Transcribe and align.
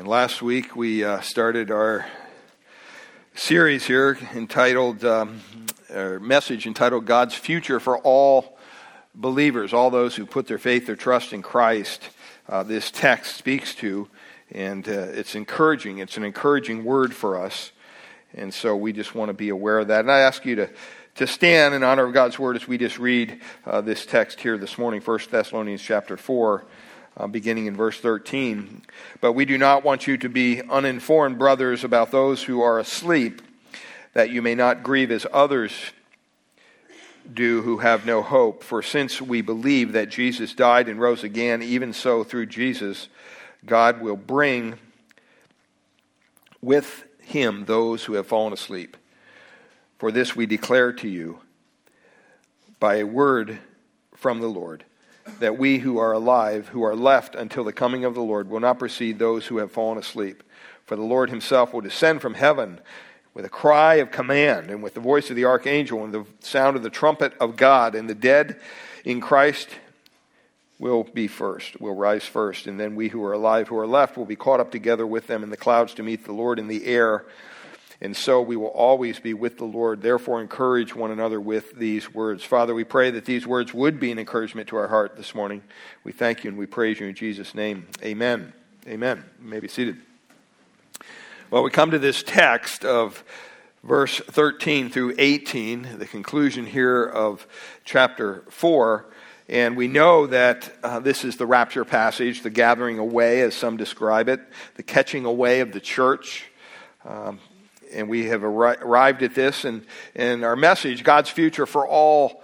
And 0.00 0.08
last 0.08 0.40
week 0.40 0.74
we 0.74 1.04
uh, 1.04 1.20
started 1.20 1.70
our 1.70 2.06
series 3.34 3.84
here 3.84 4.16
entitled, 4.34 5.04
um, 5.04 5.42
our 5.94 6.18
message 6.18 6.66
entitled 6.66 7.04
God's 7.04 7.34
Future 7.34 7.78
for 7.78 7.98
All 7.98 8.56
Believers, 9.14 9.74
all 9.74 9.90
those 9.90 10.16
who 10.16 10.24
put 10.24 10.46
their 10.46 10.56
faith, 10.56 10.86
their 10.86 10.96
trust 10.96 11.34
in 11.34 11.42
Christ. 11.42 12.08
Uh, 12.48 12.62
this 12.62 12.90
text 12.90 13.36
speaks 13.36 13.74
to, 13.74 14.08
and 14.50 14.88
uh, 14.88 14.92
it's 14.92 15.34
encouraging. 15.34 15.98
It's 15.98 16.16
an 16.16 16.24
encouraging 16.24 16.82
word 16.82 17.14
for 17.14 17.38
us. 17.38 17.70
And 18.32 18.54
so 18.54 18.74
we 18.74 18.94
just 18.94 19.14
want 19.14 19.28
to 19.28 19.34
be 19.34 19.50
aware 19.50 19.80
of 19.80 19.88
that. 19.88 20.00
And 20.00 20.10
I 20.10 20.20
ask 20.20 20.46
you 20.46 20.54
to, 20.54 20.70
to 21.16 21.26
stand 21.26 21.74
in 21.74 21.82
honor 21.82 22.06
of 22.06 22.14
God's 22.14 22.38
word 22.38 22.56
as 22.56 22.66
we 22.66 22.78
just 22.78 22.98
read 22.98 23.38
uh, 23.66 23.82
this 23.82 24.06
text 24.06 24.40
here 24.40 24.56
this 24.56 24.78
morning, 24.78 25.02
1 25.02 25.18
Thessalonians 25.30 25.82
chapter 25.82 26.16
4 26.16 26.64
uh, 27.16 27.26
beginning 27.26 27.66
in 27.66 27.76
verse 27.76 27.98
13. 28.00 28.82
But 29.20 29.32
we 29.32 29.44
do 29.44 29.58
not 29.58 29.84
want 29.84 30.06
you 30.06 30.16
to 30.18 30.28
be 30.28 30.62
uninformed, 30.62 31.38
brothers, 31.38 31.84
about 31.84 32.10
those 32.10 32.42
who 32.44 32.60
are 32.60 32.78
asleep, 32.78 33.42
that 34.14 34.30
you 34.30 34.42
may 34.42 34.54
not 34.54 34.82
grieve 34.82 35.10
as 35.10 35.26
others 35.32 35.72
do 37.32 37.62
who 37.62 37.78
have 37.78 38.06
no 38.06 38.22
hope. 38.22 38.62
For 38.62 38.82
since 38.82 39.20
we 39.20 39.40
believe 39.40 39.92
that 39.92 40.08
Jesus 40.08 40.54
died 40.54 40.88
and 40.88 41.00
rose 41.00 41.22
again, 41.22 41.62
even 41.62 41.92
so 41.92 42.24
through 42.24 42.46
Jesus, 42.46 43.08
God 43.64 44.00
will 44.00 44.16
bring 44.16 44.78
with 46.60 47.04
him 47.22 47.64
those 47.66 48.04
who 48.04 48.14
have 48.14 48.26
fallen 48.26 48.52
asleep. 48.52 48.96
For 49.98 50.10
this 50.10 50.34
we 50.34 50.46
declare 50.46 50.92
to 50.94 51.08
you 51.08 51.40
by 52.78 52.96
a 52.96 53.06
word 53.06 53.58
from 54.14 54.40
the 54.40 54.48
Lord 54.48 54.84
that 55.38 55.58
we 55.58 55.78
who 55.78 55.98
are 55.98 56.12
alive, 56.12 56.68
who 56.68 56.82
are 56.82 56.96
left 56.96 57.34
until 57.34 57.64
the 57.64 57.72
coming 57.72 58.04
of 58.04 58.14
the 58.14 58.22
Lord, 58.22 58.48
will 58.48 58.60
not 58.60 58.78
precede 58.78 59.18
those 59.18 59.46
who 59.46 59.58
have 59.58 59.72
fallen 59.72 59.98
asleep. 59.98 60.42
For 60.86 60.96
the 60.96 61.02
Lord 61.02 61.30
himself 61.30 61.72
will 61.72 61.80
descend 61.80 62.20
from 62.20 62.34
heaven 62.34 62.80
with 63.32 63.44
a 63.44 63.50
cry 63.50 63.94
of 63.96 64.10
command, 64.10 64.70
and 64.70 64.82
with 64.82 64.94
the 64.94 65.00
voice 65.00 65.30
of 65.30 65.36
the 65.36 65.44
archangel, 65.44 66.04
and 66.04 66.12
the 66.12 66.26
sound 66.40 66.76
of 66.76 66.82
the 66.82 66.90
trumpet 66.90 67.32
of 67.40 67.56
God, 67.56 67.94
and 67.94 68.10
the 68.10 68.14
dead 68.14 68.60
in 69.04 69.20
Christ 69.20 69.68
will 70.80 71.04
be 71.04 71.28
first, 71.28 71.80
will 71.80 71.94
rise 71.94 72.24
first, 72.24 72.66
and 72.66 72.80
then 72.80 72.96
we 72.96 73.08
who 73.08 73.22
are 73.22 73.34
alive, 73.34 73.68
who 73.68 73.78
are 73.78 73.86
left, 73.86 74.16
will 74.16 74.24
be 74.24 74.34
caught 74.34 74.60
up 74.60 74.72
together 74.72 75.06
with 75.06 75.26
them 75.26 75.44
in 75.44 75.50
the 75.50 75.56
clouds 75.56 75.94
to 75.94 76.02
meet 76.02 76.24
the 76.24 76.32
Lord 76.32 76.58
in 76.58 76.66
the 76.66 76.86
air 76.86 77.24
and 78.02 78.16
so 78.16 78.40
we 78.40 78.56
will 78.56 78.68
always 78.68 79.20
be 79.20 79.34
with 79.34 79.58
the 79.58 79.66
Lord. 79.66 80.00
Therefore, 80.00 80.40
encourage 80.40 80.94
one 80.94 81.10
another 81.10 81.38
with 81.38 81.76
these 81.76 82.12
words. 82.14 82.42
Father, 82.42 82.74
we 82.74 82.84
pray 82.84 83.10
that 83.10 83.26
these 83.26 83.46
words 83.46 83.74
would 83.74 84.00
be 84.00 84.10
an 84.10 84.18
encouragement 84.18 84.68
to 84.68 84.76
our 84.76 84.88
heart 84.88 85.16
this 85.16 85.34
morning. 85.34 85.62
We 86.02 86.12
thank 86.12 86.42
you 86.42 86.48
and 86.48 86.58
we 86.58 86.64
praise 86.64 86.98
you 86.98 87.06
in 87.08 87.14
Jesus' 87.14 87.54
name. 87.54 87.86
Amen. 88.02 88.54
Amen. 88.86 89.22
You 89.42 89.48
may 89.48 89.60
be 89.60 89.68
seated. 89.68 89.98
Well, 91.50 91.62
we 91.62 91.70
come 91.70 91.90
to 91.90 91.98
this 91.98 92.22
text 92.22 92.86
of 92.86 93.22
verse 93.84 94.18
13 94.18 94.88
through 94.88 95.16
18, 95.18 95.98
the 95.98 96.06
conclusion 96.06 96.64
here 96.64 97.04
of 97.04 97.46
chapter 97.84 98.44
4. 98.48 99.04
And 99.50 99.76
we 99.76 99.88
know 99.88 100.26
that 100.28 100.72
uh, 100.82 101.00
this 101.00 101.24
is 101.24 101.36
the 101.36 101.46
rapture 101.46 101.84
passage, 101.84 102.42
the 102.42 102.50
gathering 102.50 102.98
away, 102.98 103.42
as 103.42 103.54
some 103.54 103.76
describe 103.76 104.28
it, 104.28 104.40
the 104.76 104.82
catching 104.82 105.26
away 105.26 105.60
of 105.60 105.72
the 105.72 105.80
church. 105.80 106.46
Um, 107.04 107.40
and 107.92 108.08
we 108.08 108.26
have 108.26 108.44
arrived 108.44 109.22
at 109.22 109.34
this. 109.34 109.64
And, 109.64 109.84
and 110.14 110.44
our 110.44 110.56
message, 110.56 111.04
God's 111.04 111.30
future 111.30 111.66
for 111.66 111.86
all, 111.86 112.42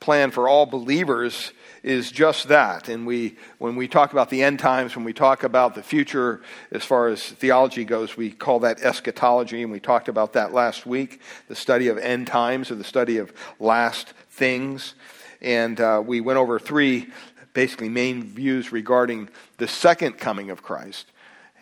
plan 0.00 0.30
for 0.30 0.48
all 0.48 0.66
believers, 0.66 1.52
is 1.82 2.10
just 2.10 2.48
that. 2.48 2.88
And 2.88 3.06
we, 3.06 3.36
when 3.58 3.76
we 3.76 3.88
talk 3.88 4.12
about 4.12 4.30
the 4.30 4.42
end 4.42 4.58
times, 4.58 4.96
when 4.96 5.04
we 5.04 5.12
talk 5.12 5.44
about 5.44 5.74
the 5.74 5.82
future 5.82 6.42
as 6.72 6.84
far 6.84 7.08
as 7.08 7.22
theology 7.22 7.84
goes, 7.84 8.16
we 8.16 8.30
call 8.30 8.60
that 8.60 8.80
eschatology. 8.80 9.62
And 9.62 9.72
we 9.72 9.80
talked 9.80 10.08
about 10.08 10.32
that 10.32 10.52
last 10.52 10.86
week 10.86 11.20
the 11.48 11.54
study 11.54 11.88
of 11.88 11.98
end 11.98 12.26
times 12.26 12.70
or 12.70 12.74
the 12.74 12.84
study 12.84 13.18
of 13.18 13.32
last 13.58 14.12
things. 14.30 14.94
And 15.40 15.80
uh, 15.80 16.02
we 16.04 16.20
went 16.20 16.38
over 16.38 16.58
three 16.58 17.08
basically 17.54 17.88
main 17.88 18.22
views 18.22 18.72
regarding 18.72 19.28
the 19.56 19.68
second 19.68 20.18
coming 20.18 20.50
of 20.50 20.62
Christ. 20.62 21.06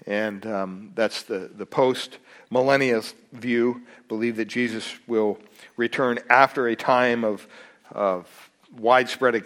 And 0.06 0.46
um, 0.46 0.92
that's 0.94 1.22
the, 1.24 1.50
the 1.54 1.66
post 1.66 2.18
millennialist 2.50 3.14
view 3.32 3.82
believe 4.08 4.36
that 4.36 4.44
Jesus 4.46 4.94
will 5.06 5.38
return 5.76 6.18
after 6.30 6.68
a 6.68 6.76
time 6.76 7.24
of, 7.24 7.46
of 7.90 8.50
widespread 8.76 9.42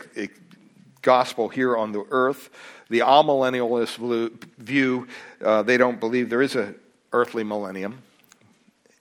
gospel 1.03 1.49
here 1.49 1.77
on 1.77 1.93
the 1.93 2.05
earth. 2.11 2.51
The 2.91 3.01
amillennialist 3.01 4.31
view, 4.59 5.09
uh, 5.43 5.63
they 5.63 5.77
don't 5.77 5.99
believe 6.01 6.29
there 6.29 6.43
is 6.43 6.57
an 6.57 6.75
earthly 7.13 7.45
millennium. 7.45 8.03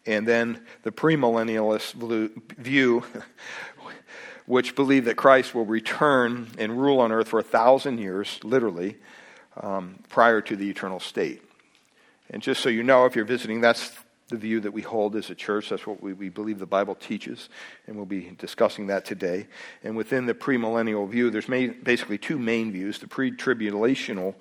And 0.05 0.27
then 0.27 0.61
the 0.83 0.91
premillennialist 0.91 1.93
view, 2.57 3.03
which 4.45 4.75
believe 4.75 5.05
that 5.05 5.17
Christ 5.17 5.53
will 5.53 5.65
return 5.65 6.47
and 6.57 6.79
rule 6.81 7.01
on 7.01 7.11
earth 7.11 7.27
for 7.27 7.39
a 7.39 7.43
thousand 7.43 7.97
years, 7.97 8.39
literally, 8.43 8.95
um, 9.61 9.99
prior 10.09 10.39
to 10.41 10.55
the 10.55 10.69
eternal 10.69 10.99
state. 10.99 11.43
And 12.29 12.41
just 12.41 12.61
so 12.61 12.69
you 12.69 12.83
know, 12.83 13.05
if 13.05 13.15
you're 13.15 13.25
visiting, 13.25 13.61
that's 13.61 13.91
the 14.29 14.37
view 14.37 14.59
that 14.59 14.71
we 14.71 14.83
hold 14.83 15.15
as 15.15 15.29
a 15.29 15.35
church. 15.35 15.69
That's 15.69 15.85
what 15.87 16.01
we, 16.01 16.13
we 16.13 16.29
believe 16.29 16.59
the 16.59 16.67
Bible 16.67 16.95
teaches, 16.95 17.49
and 17.87 17.95
we'll 17.95 18.05
be 18.05 18.35
discussing 18.37 18.87
that 18.87 19.03
today. 19.03 19.47
And 19.83 19.97
within 19.97 20.27
the 20.27 20.35
premillennial 20.35 21.09
view, 21.09 21.31
there's 21.31 21.49
main, 21.49 21.81
basically 21.81 22.19
two 22.19 22.37
main 22.37 22.71
views 22.71 22.99
the 22.99 23.07
pre 23.07 23.31
tribulational 23.31 24.35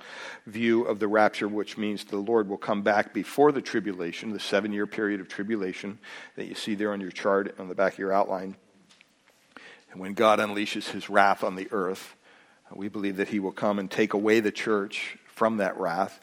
view 0.47 0.83
of 0.85 0.99
the 0.99 1.09
rapture, 1.09 1.49
which 1.49 1.79
means 1.79 2.05
the 2.05 2.19
Lord 2.19 2.49
will 2.49 2.59
come 2.59 2.83
back 2.83 3.15
before 3.15 3.51
the 3.51 3.63
tribulation, 3.63 4.33
the 4.33 4.41
seven 4.41 4.73
year 4.73 4.87
period 4.87 5.21
of 5.21 5.29
tribulation 5.29 5.99
that 6.37 6.47
you 6.47 6.55
see 6.55 6.75
there 6.75 6.93
on 6.93 7.01
your 7.01 7.11
chart 7.11 7.55
on 7.59 7.69
the 7.69 7.75
back 7.75 7.95
of 7.95 7.99
your 7.99 8.13
outline. 8.13 8.57
And 9.91 10.01
when 10.01 10.13
God 10.13 10.39
unleashes 10.39 10.91
his 10.91 11.09
wrath 11.09 11.43
on 11.43 11.57
the 11.57 11.69
earth, 11.73 12.15
we 12.75 12.89
believe 12.89 13.17
that 13.17 13.29
he 13.29 13.41
will 13.41 13.53
come 13.53 13.79
and 13.79 13.91
take 13.91 14.13
away 14.13 14.41
the 14.41 14.53
church 14.53 15.17
from 15.27 15.57
that 15.57 15.79
wrath 15.79 16.21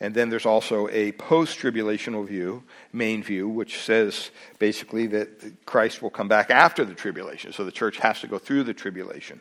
and 0.00 0.14
then 0.14 0.30
there's 0.30 0.46
also 0.46 0.88
a 0.88 1.12
post 1.12 1.58
tribulational 1.58 2.26
view, 2.26 2.62
main 2.92 3.22
view, 3.22 3.48
which 3.48 3.80
says 3.82 4.30
basically 4.58 5.06
that 5.08 5.66
Christ 5.66 6.00
will 6.00 6.10
come 6.10 6.26
back 6.26 6.50
after 6.50 6.84
the 6.86 6.94
tribulation. 6.94 7.52
So 7.52 7.64
the 7.64 7.72
church 7.72 7.98
has 7.98 8.20
to 8.20 8.26
go 8.26 8.38
through 8.38 8.64
the 8.64 8.72
tribulation. 8.72 9.40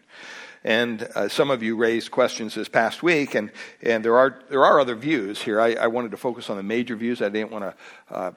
And 0.65 1.07
uh, 1.15 1.29
some 1.29 1.49
of 1.49 1.63
you 1.63 1.77
raised 1.77 2.11
questions 2.11 2.55
this 2.55 2.67
past 2.67 3.01
week, 3.01 3.35
and, 3.35 3.51
and 3.81 4.03
there, 4.03 4.17
are, 4.17 4.41
there 4.49 4.65
are 4.65 4.81
other 4.81 4.95
views 4.95 5.41
here. 5.41 5.61
I, 5.61 5.75
I 5.75 5.87
wanted 5.87 6.11
to 6.11 6.17
focus 6.17 6.49
on 6.49 6.57
the 6.57 6.63
major 6.63 6.97
views. 6.97 7.21
I 7.21 7.29
didn't 7.29 7.51
want 7.51 7.63
to 7.63 8.13
uh, 8.13 8.31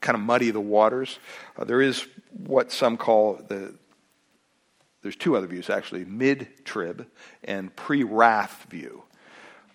kind 0.00 0.16
of 0.16 0.22
muddy 0.22 0.50
the 0.50 0.60
waters. 0.60 1.18
Uh, 1.58 1.64
there 1.64 1.82
is 1.82 2.06
what 2.32 2.72
some 2.72 2.96
call 2.96 3.34
the, 3.48 3.74
there's 5.02 5.16
two 5.16 5.36
other 5.36 5.46
views 5.46 5.68
actually 5.68 6.04
mid 6.04 6.48
trib 6.64 7.06
and 7.44 7.74
pre 7.76 8.02
wrath 8.02 8.66
view. 8.70 9.02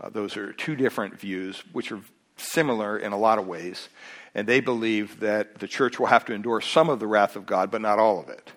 Uh, 0.02 0.10
those 0.10 0.36
are 0.36 0.52
two 0.54 0.76
different 0.76 1.20
views, 1.20 1.64
which 1.72 1.92
are 1.92 2.02
similar 2.38 2.98
in 2.98 3.12
a 3.12 3.18
lot 3.18 3.38
of 3.38 3.48
ways. 3.48 3.90
And 4.34 4.48
they 4.48 4.60
believe 4.60 5.20
that 5.20 5.60
the 5.60 5.68
church 5.68 6.00
will 6.00 6.08
have 6.08 6.26
to 6.26 6.34
endure 6.34 6.62
some 6.62 6.90
of 6.90 7.00
the 7.00 7.08
wrath 7.08 7.36
of 7.36 7.46
God, 7.46 7.70
but 7.70 7.82
not 7.82 8.00
all 8.00 8.20
of 8.20 8.30
it. 8.30 8.52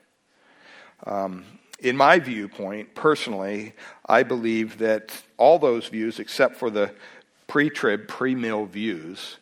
Um, 1.05 1.45
in 1.81 1.97
my 1.97 2.19
viewpoint, 2.19 2.95
personally, 2.95 3.75
I 4.07 4.23
believe 4.23 4.79
that 4.79 5.23
all 5.37 5.59
those 5.59 5.89
views, 5.89 6.19
except 6.19 6.57
for 6.57 6.71
the 6.71 6.93
pre 7.47 7.69
trib, 7.69 8.09
pre 8.09 8.35
mill 8.35 8.65
views, 8.65 9.37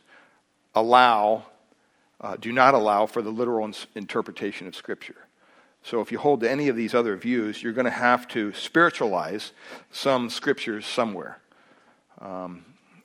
allow, 0.75 1.45
uh, 2.21 2.37
do 2.37 2.51
not 2.53 2.75
allow 2.75 3.07
for 3.07 3.23
the 3.23 3.31
literal 3.31 3.71
interpretation 3.95 4.67
of 4.67 4.75
Scripture. 4.75 5.27
So 5.84 6.01
if 6.01 6.11
you 6.11 6.19
hold 6.19 6.41
to 6.41 6.51
any 6.51 6.69
of 6.69 6.77
these 6.77 6.95
other 6.95 7.17
views, 7.17 7.63
you're 7.63 7.73
going 7.73 7.84
to 7.87 7.91
have 7.91 8.27
to 8.29 8.53
spiritualize 8.55 9.53
some 9.91 10.31
scriptures 10.31 10.87
somewhere. 10.87 11.39
Um, 12.22 12.65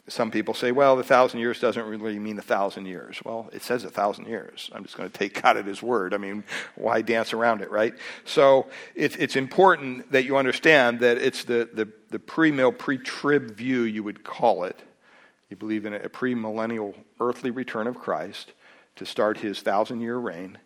some 0.09 0.31
people 0.31 0.53
say, 0.53 0.71
well, 0.71 0.95
the 0.95 1.03
thousand 1.03 1.41
years 1.41 1.59
doesn't 1.59 1.83
really 1.85 2.17
mean 2.17 2.39
a 2.39 2.41
thousand 2.41 2.85
years. 2.85 3.19
Well, 3.25 3.49
it 3.51 3.61
says 3.61 3.83
a 3.83 3.89
thousand 3.89 4.27
years. 4.27 4.69
I'm 4.73 4.83
just 4.83 4.95
going 4.95 5.09
to 5.09 5.17
take 5.17 5.41
God 5.41 5.57
at 5.57 5.65
His 5.65 5.83
word. 5.83 6.13
I 6.13 6.17
mean, 6.17 6.43
why 6.75 7.01
dance 7.01 7.33
around 7.33 7.61
it, 7.61 7.69
right? 7.69 7.93
So 8.23 8.67
it's, 8.95 9.15
it's 9.17 9.35
important 9.35 10.11
that 10.11 10.23
you 10.23 10.37
understand 10.37 11.01
that 11.01 11.17
it's 11.17 11.43
the, 11.43 11.69
the, 11.73 11.89
the 12.09 12.19
pre 12.19 12.51
mill, 12.51 12.71
pre 12.71 12.97
trib 12.97 13.55
view, 13.55 13.81
you 13.81 14.03
would 14.03 14.23
call 14.23 14.63
it. 14.63 14.79
You 15.49 15.57
believe 15.57 15.85
in 15.85 15.93
a 15.93 16.09
pre 16.09 16.35
millennial 16.35 16.95
earthly 17.19 17.51
return 17.51 17.87
of 17.87 17.95
Christ 17.95 18.53
to 18.95 19.05
start 19.05 19.39
His 19.39 19.61
thousand 19.61 19.99
year 19.99 20.17
reign. 20.17 20.57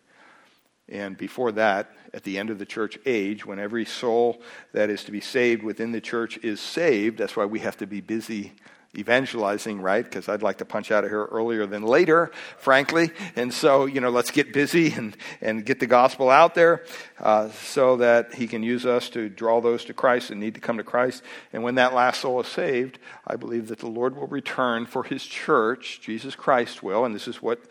And 0.92 1.16
before 1.16 1.52
that, 1.52 1.90
at 2.12 2.22
the 2.22 2.38
end 2.38 2.50
of 2.50 2.58
the 2.58 2.66
church 2.66 2.98
age, 3.06 3.46
when 3.46 3.58
every 3.58 3.86
soul 3.86 4.42
that 4.72 4.90
is 4.90 5.02
to 5.04 5.10
be 5.10 5.22
saved 5.22 5.62
within 5.62 5.90
the 5.90 6.02
church 6.02 6.36
is 6.44 6.60
saved, 6.60 7.18
that's 7.18 7.34
why 7.34 7.46
we 7.46 7.60
have 7.60 7.78
to 7.78 7.86
be 7.86 8.02
busy 8.02 8.52
evangelizing, 8.94 9.80
right? 9.80 10.04
Because 10.04 10.28
I'd 10.28 10.42
like 10.42 10.58
to 10.58 10.66
punch 10.66 10.90
out 10.90 11.02
of 11.02 11.08
here 11.08 11.24
earlier 11.24 11.64
than 11.64 11.82
later, 11.82 12.30
frankly. 12.58 13.10
And 13.36 13.54
so, 13.54 13.86
you 13.86 14.02
know, 14.02 14.10
let's 14.10 14.30
get 14.30 14.52
busy 14.52 14.92
and, 14.92 15.16
and 15.40 15.64
get 15.64 15.80
the 15.80 15.86
gospel 15.86 16.28
out 16.28 16.54
there 16.54 16.84
uh, 17.18 17.48
so 17.52 17.96
that 17.96 18.34
he 18.34 18.46
can 18.46 18.62
use 18.62 18.84
us 18.84 19.08
to 19.10 19.30
draw 19.30 19.62
those 19.62 19.86
to 19.86 19.94
Christ 19.94 20.30
and 20.30 20.38
need 20.38 20.56
to 20.56 20.60
come 20.60 20.76
to 20.76 20.84
Christ. 20.84 21.22
And 21.54 21.62
when 21.62 21.76
that 21.76 21.94
last 21.94 22.20
soul 22.20 22.38
is 22.42 22.48
saved, 22.48 22.98
I 23.26 23.36
believe 23.36 23.68
that 23.68 23.78
the 23.78 23.88
Lord 23.88 24.14
will 24.14 24.26
return 24.26 24.84
for 24.84 25.04
his 25.04 25.24
church, 25.24 26.02
Jesus 26.02 26.34
Christ 26.34 26.82
will, 26.82 27.06
and 27.06 27.14
this 27.14 27.26
is 27.26 27.40
what 27.40 27.62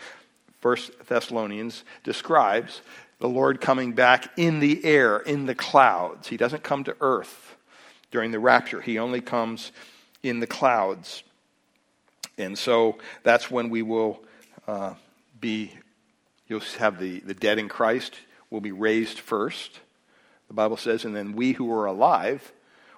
First 0.60 0.92
Thessalonians 1.08 1.84
describes 2.04 2.82
the 3.22 3.30
Lord 3.30 3.62
coming 3.62 3.94
back 3.94 4.28
in 4.36 4.60
the 4.60 4.84
air, 4.84 5.18
in 5.18 5.46
the 5.46 5.54
clouds. 5.56 6.28
He 6.28 6.38
doesn't 6.38 6.64
come 6.64 6.84
to 6.86 6.98
earth 7.00 7.56
during 8.10 8.32
the 8.32 8.40
rapture, 8.40 8.82
he 8.82 9.00
only 9.00 9.22
comes 9.22 9.72
in 10.22 10.42
the 10.42 10.48
clouds. 10.48 11.24
And 12.38 12.58
so 12.58 12.98
that's 13.24 13.50
when 13.50 13.70
we 13.70 13.84
will 13.84 14.22
uh, 14.68 14.96
be, 15.40 15.72
you'll 16.48 16.60
have 16.80 17.00
the, 17.00 17.20
the 17.22 17.34
dead 17.34 17.58
in 17.58 17.70
Christ 17.70 18.16
will 18.50 18.60
be 18.60 18.74
raised 18.74 19.20
first, 19.20 19.80
the 20.50 20.54
Bible 20.54 20.76
says, 20.76 21.06
and 21.06 21.16
then 21.16 21.34
we 21.34 21.54
who 21.54 21.72
are 21.72 21.86
alive 21.86 22.52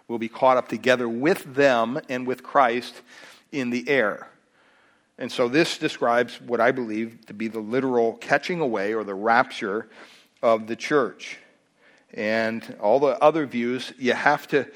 will 0.08 0.18
be 0.18 0.30
caught 0.30 0.58
up 0.58 0.68
together 0.68 1.08
with 1.08 1.54
them 1.54 2.00
and 2.10 2.26
with 2.26 2.42
Christ 2.42 3.02
in 3.52 3.70
the 3.70 3.88
air. 3.88 4.28
And 5.18 5.32
so 5.32 5.48
this 5.48 5.78
describes 5.78 6.42
what 6.42 6.60
I 6.60 6.72
believe 6.72 7.26
to 7.28 7.34
be 7.34 7.48
the 7.48 7.60
literal 7.60 8.14
catching 8.14 8.60
away 8.60 8.94
or 8.94 9.04
the 9.04 9.14
rapture 9.14 9.90
of 10.42 10.68
the 10.68 10.76
church. 10.76 11.38
And 12.14 12.76
all 12.80 13.00
the 13.00 13.22
other 13.22 13.46
views, 13.46 13.94
you 13.98 14.14
have 14.14 14.48
to 14.50 14.68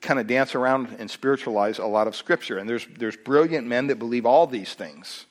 kind 0.00 0.18
of 0.20 0.26
dance 0.26 0.54
around 0.54 0.96
and 0.98 1.10
spiritualize 1.10 1.78
a 1.78 1.86
lot 1.86 2.06
of 2.06 2.16
scripture. 2.16 2.58
And 2.58 2.68
there's, 2.68 2.86
there's 2.98 3.16
brilliant 3.16 3.66
men 3.66 3.86
that 3.88 3.98
believe 3.98 4.26
all 4.26 4.46
these 4.46 4.74
things. 4.74 5.26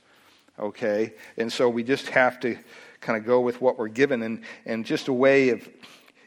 Okay? 0.59 1.13
And 1.37 1.51
so 1.51 1.69
we 1.69 1.83
just 1.83 2.09
have 2.09 2.39
to 2.41 2.57
kind 3.01 3.17
of 3.17 3.25
go 3.25 3.41
with 3.41 3.61
what 3.61 3.77
we're 3.77 3.87
given. 3.87 4.21
And, 4.23 4.43
and 4.65 4.85
just 4.85 5.07
a 5.07 5.13
way 5.13 5.49
of 5.49 5.67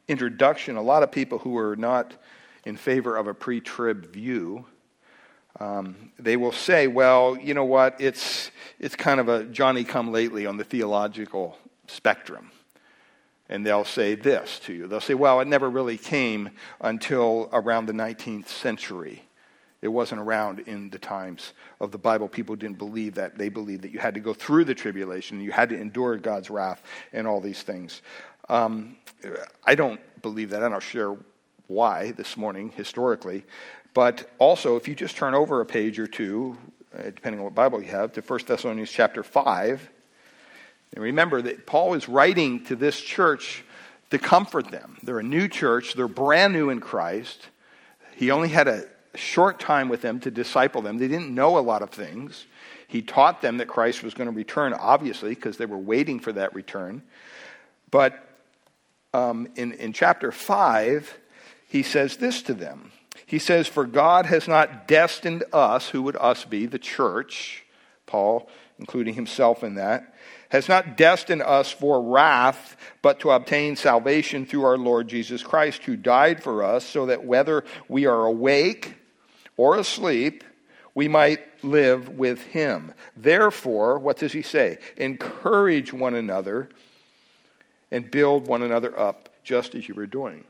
introduction, 0.06 0.76
a 0.76 0.82
lot 0.82 1.02
of 1.02 1.10
people 1.10 1.38
who 1.38 1.56
are 1.56 1.76
not 1.76 2.14
in 2.64 2.76
favor 2.76 3.16
of 3.16 3.26
a 3.26 3.34
pre 3.34 3.60
trib 3.60 4.12
view. 4.12 4.66
Um, 5.60 6.12
they 6.18 6.36
will 6.36 6.52
say, 6.52 6.86
well, 6.86 7.36
you 7.36 7.54
know 7.54 7.64
what, 7.64 8.00
it's, 8.00 8.50
it's 8.78 8.94
kind 8.94 9.18
of 9.18 9.28
a 9.28 9.44
Johnny 9.44 9.82
come 9.82 10.12
lately 10.12 10.46
on 10.46 10.56
the 10.56 10.64
theological 10.64 11.58
spectrum 11.88 12.52
and 13.48 13.64
they'll 13.64 13.84
say 13.84 14.14
this 14.14 14.58
to 14.60 14.72
you. 14.72 14.86
They'll 14.86 15.00
say, 15.00 15.14
well, 15.14 15.40
it 15.40 15.48
never 15.48 15.70
really 15.70 15.96
came 15.96 16.50
until 16.80 17.48
around 17.52 17.86
the 17.86 17.92
19th 17.92 18.48
century. 18.48 19.22
It 19.80 19.88
wasn't 19.88 20.20
around 20.20 20.60
in 20.60 20.90
the 20.90 20.98
times 20.98 21.52
of 21.80 21.92
the 21.92 21.98
Bible. 21.98 22.28
People 22.28 22.56
didn't 22.56 22.78
believe 22.78 23.14
that. 23.14 23.38
They 23.38 23.48
believed 23.48 23.82
that 23.82 23.92
you 23.92 24.00
had 24.00 24.14
to 24.14 24.20
go 24.20 24.34
through 24.34 24.64
the 24.64 24.74
tribulation, 24.74 25.40
you 25.40 25.52
had 25.52 25.68
to 25.70 25.80
endure 25.80 26.16
God's 26.18 26.50
wrath, 26.50 26.82
and 27.12 27.26
all 27.26 27.40
these 27.40 27.62
things. 27.62 28.02
Um, 28.48 28.96
I 29.64 29.74
don't 29.74 30.00
believe 30.20 30.50
that. 30.50 30.62
I 30.62 30.68
don't 30.68 30.82
share 30.82 31.16
why 31.68 32.12
this 32.12 32.36
morning, 32.36 32.70
historically. 32.70 33.44
But 33.94 34.30
also, 34.38 34.76
if 34.76 34.86
you 34.86 34.94
just 34.94 35.16
turn 35.16 35.34
over 35.34 35.60
a 35.60 35.66
page 35.66 35.98
or 35.98 36.06
two, 36.06 36.56
uh, 36.96 37.02
depending 37.04 37.40
on 37.40 37.44
what 37.44 37.54
Bible 37.54 37.82
you 37.82 37.88
have, 37.88 38.12
to 38.12 38.20
1 38.20 38.40
Thessalonians 38.46 38.90
chapter 38.90 39.22
5, 39.22 39.90
and 40.94 41.04
remember 41.04 41.42
that 41.42 41.66
Paul 41.66 41.94
is 41.94 42.08
writing 42.08 42.64
to 42.64 42.76
this 42.76 43.00
church 43.00 43.64
to 44.10 44.18
comfort 44.18 44.70
them. 44.70 44.96
They're 45.02 45.18
a 45.18 45.24
new 45.24 45.48
church, 45.48 45.94
they're 45.94 46.08
brand 46.08 46.52
new 46.52 46.70
in 46.70 46.80
Christ. 46.80 47.48
He 48.16 48.30
only 48.30 48.48
had 48.48 48.68
a 48.68 48.84
short 49.14 49.60
time 49.60 49.88
with 49.88 50.02
them 50.02 50.20
to 50.20 50.30
disciple 50.30 50.82
them. 50.82 50.98
They 50.98 51.08
didn't 51.08 51.34
know 51.34 51.58
a 51.58 51.60
lot 51.60 51.82
of 51.82 51.90
things. 51.90 52.46
He 52.86 53.02
taught 53.02 53.42
them 53.42 53.58
that 53.58 53.68
Christ 53.68 54.02
was 54.02 54.14
going 54.14 54.30
to 54.30 54.34
return, 54.34 54.72
obviously, 54.72 55.30
because 55.30 55.58
they 55.58 55.66
were 55.66 55.78
waiting 55.78 56.20
for 56.20 56.32
that 56.32 56.54
return. 56.54 57.02
But 57.90 58.18
um, 59.12 59.48
in, 59.56 59.72
in 59.72 59.92
chapter 59.92 60.32
5, 60.32 61.18
he 61.68 61.82
says 61.82 62.16
this 62.16 62.42
to 62.42 62.54
them. 62.54 62.90
He 63.28 63.38
says, 63.38 63.68
For 63.68 63.84
God 63.84 64.26
has 64.26 64.48
not 64.48 64.88
destined 64.88 65.44
us, 65.52 65.90
who 65.90 66.02
would 66.02 66.16
us 66.16 66.44
be, 66.44 66.66
the 66.66 66.78
church, 66.78 67.62
Paul 68.06 68.48
including 68.78 69.14
himself 69.14 69.64
in 69.64 69.74
that, 69.74 70.14
has 70.50 70.68
not 70.68 70.96
destined 70.96 71.42
us 71.42 71.70
for 71.70 72.02
wrath, 72.02 72.76
but 73.02 73.20
to 73.20 73.30
obtain 73.30 73.76
salvation 73.76 74.46
through 74.46 74.64
our 74.64 74.78
Lord 74.78 75.08
Jesus 75.08 75.42
Christ, 75.42 75.84
who 75.84 75.96
died 75.96 76.42
for 76.42 76.62
us, 76.62 76.84
so 76.84 77.06
that 77.06 77.24
whether 77.24 77.64
we 77.88 78.06
are 78.06 78.24
awake 78.24 78.94
or 79.56 79.76
asleep, 79.76 80.44
we 80.94 81.08
might 81.08 81.40
live 81.62 82.08
with 82.08 82.40
him. 82.46 82.94
Therefore, 83.16 83.98
what 83.98 84.16
does 84.16 84.32
he 84.32 84.42
say? 84.42 84.78
Encourage 84.96 85.92
one 85.92 86.14
another 86.14 86.70
and 87.90 88.10
build 88.10 88.46
one 88.46 88.62
another 88.62 88.98
up, 88.98 89.28
just 89.44 89.74
as 89.74 89.88
you 89.88 89.94
were 89.94 90.06
doing. 90.06 90.44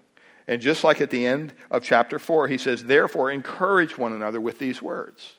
And 0.49 0.63
just 0.63 0.83
like 0.83 1.01
at 1.01 1.11
the 1.11 1.27
end 1.27 1.53
of 1.71 1.85
chapter 1.85 2.19
4, 2.19 2.49
he 2.49 2.59
says, 2.59 2.83
Therefore, 2.83 3.31
encourage 3.31 3.97
one 3.97 4.15
another 4.15 4.41
with 4.41 4.59
these 4.59 4.81
words. 4.83 5.35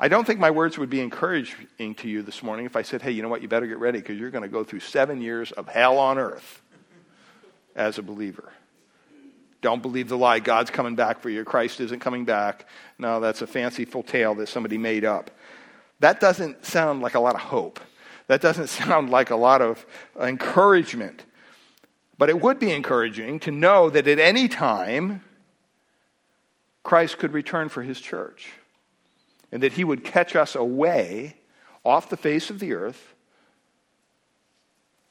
I 0.00 0.06
don't 0.06 0.24
think 0.24 0.38
my 0.38 0.52
words 0.52 0.78
would 0.78 0.88
be 0.88 1.00
encouraging 1.00 1.96
to 1.96 2.08
you 2.08 2.22
this 2.22 2.40
morning 2.40 2.64
if 2.64 2.76
I 2.76 2.82
said, 2.82 3.02
hey, 3.02 3.10
you 3.10 3.20
know 3.20 3.28
what, 3.28 3.42
you 3.42 3.48
better 3.48 3.66
get 3.66 3.78
ready 3.78 3.98
because 3.98 4.16
you're 4.16 4.30
going 4.30 4.42
to 4.42 4.48
go 4.48 4.62
through 4.62 4.80
seven 4.80 5.20
years 5.20 5.50
of 5.50 5.66
hell 5.66 5.98
on 5.98 6.18
earth 6.18 6.62
as 7.74 7.98
a 7.98 8.02
believer. 8.02 8.52
Don't 9.60 9.82
believe 9.82 10.08
the 10.08 10.16
lie. 10.16 10.38
God's 10.38 10.70
coming 10.70 10.94
back 10.94 11.18
for 11.18 11.30
you. 11.30 11.42
Christ 11.42 11.80
isn't 11.80 11.98
coming 11.98 12.24
back. 12.24 12.68
No, 12.96 13.18
that's 13.18 13.42
a 13.42 13.46
fanciful 13.48 14.04
tale 14.04 14.36
that 14.36 14.48
somebody 14.48 14.78
made 14.78 15.04
up. 15.04 15.32
That 15.98 16.20
doesn't 16.20 16.64
sound 16.64 17.02
like 17.02 17.16
a 17.16 17.20
lot 17.20 17.34
of 17.34 17.40
hope. 17.40 17.80
That 18.28 18.40
doesn't 18.40 18.68
sound 18.68 19.10
like 19.10 19.30
a 19.30 19.36
lot 19.36 19.60
of 19.60 19.84
encouragement. 20.20 21.24
But 22.18 22.28
it 22.28 22.40
would 22.40 22.58
be 22.58 22.72
encouraging 22.72 23.38
to 23.40 23.52
know 23.52 23.88
that 23.90 24.08
at 24.08 24.18
any 24.18 24.48
time, 24.48 25.22
Christ 26.82 27.18
could 27.18 27.32
return 27.32 27.68
for 27.68 27.82
his 27.82 28.00
church 28.00 28.50
and 29.52 29.62
that 29.62 29.72
he 29.72 29.84
would 29.84 30.04
catch 30.04 30.36
us 30.36 30.54
away 30.54 31.36
off 31.84 32.10
the 32.10 32.16
face 32.16 32.50
of 32.50 32.58
the 32.58 32.74
earth, 32.74 33.14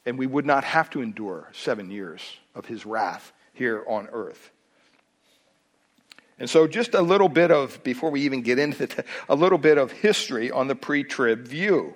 and 0.06 0.18
we 0.18 0.28
would 0.28 0.46
not 0.46 0.64
have 0.64 0.90
to 0.92 1.02
endure 1.02 1.50
seven 1.54 1.90
years 1.90 2.22
of 2.54 2.66
his 2.66 2.86
wrath 2.86 3.32
here 3.54 3.84
on 3.88 4.08
earth. 4.12 4.52
And 6.40 6.48
so, 6.48 6.68
just 6.68 6.94
a 6.94 7.02
little 7.02 7.30
bit 7.30 7.50
of, 7.50 7.84
before 7.84 8.12
we 8.12 8.22
even 8.22 8.42
get 8.44 8.60
into 8.60 8.84
it, 8.84 9.06
a 9.28 9.36
little 9.36 9.58
bit 9.58 9.80
of 9.80 9.92
history 9.92 10.52
on 10.52 10.68
the 10.68 10.76
pre 10.76 11.04
trib 11.04 11.48
view. 11.48 11.96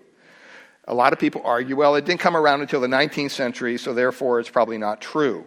A 0.92 0.94
lot 0.94 1.14
of 1.14 1.20
people 1.20 1.42
argue, 1.46 1.78
well, 1.78 1.96
it 1.96 2.04
didn't 2.04 2.20
come 2.20 2.36
around 2.36 2.60
until 2.60 2.82
the 2.82 2.88
19th 2.88 3.32
century, 3.32 3.78
so 3.78 3.94
therefore 3.94 4.42
it's 4.42 4.50
probably 4.50 4.78
not 4.78 5.00
true. 5.00 5.46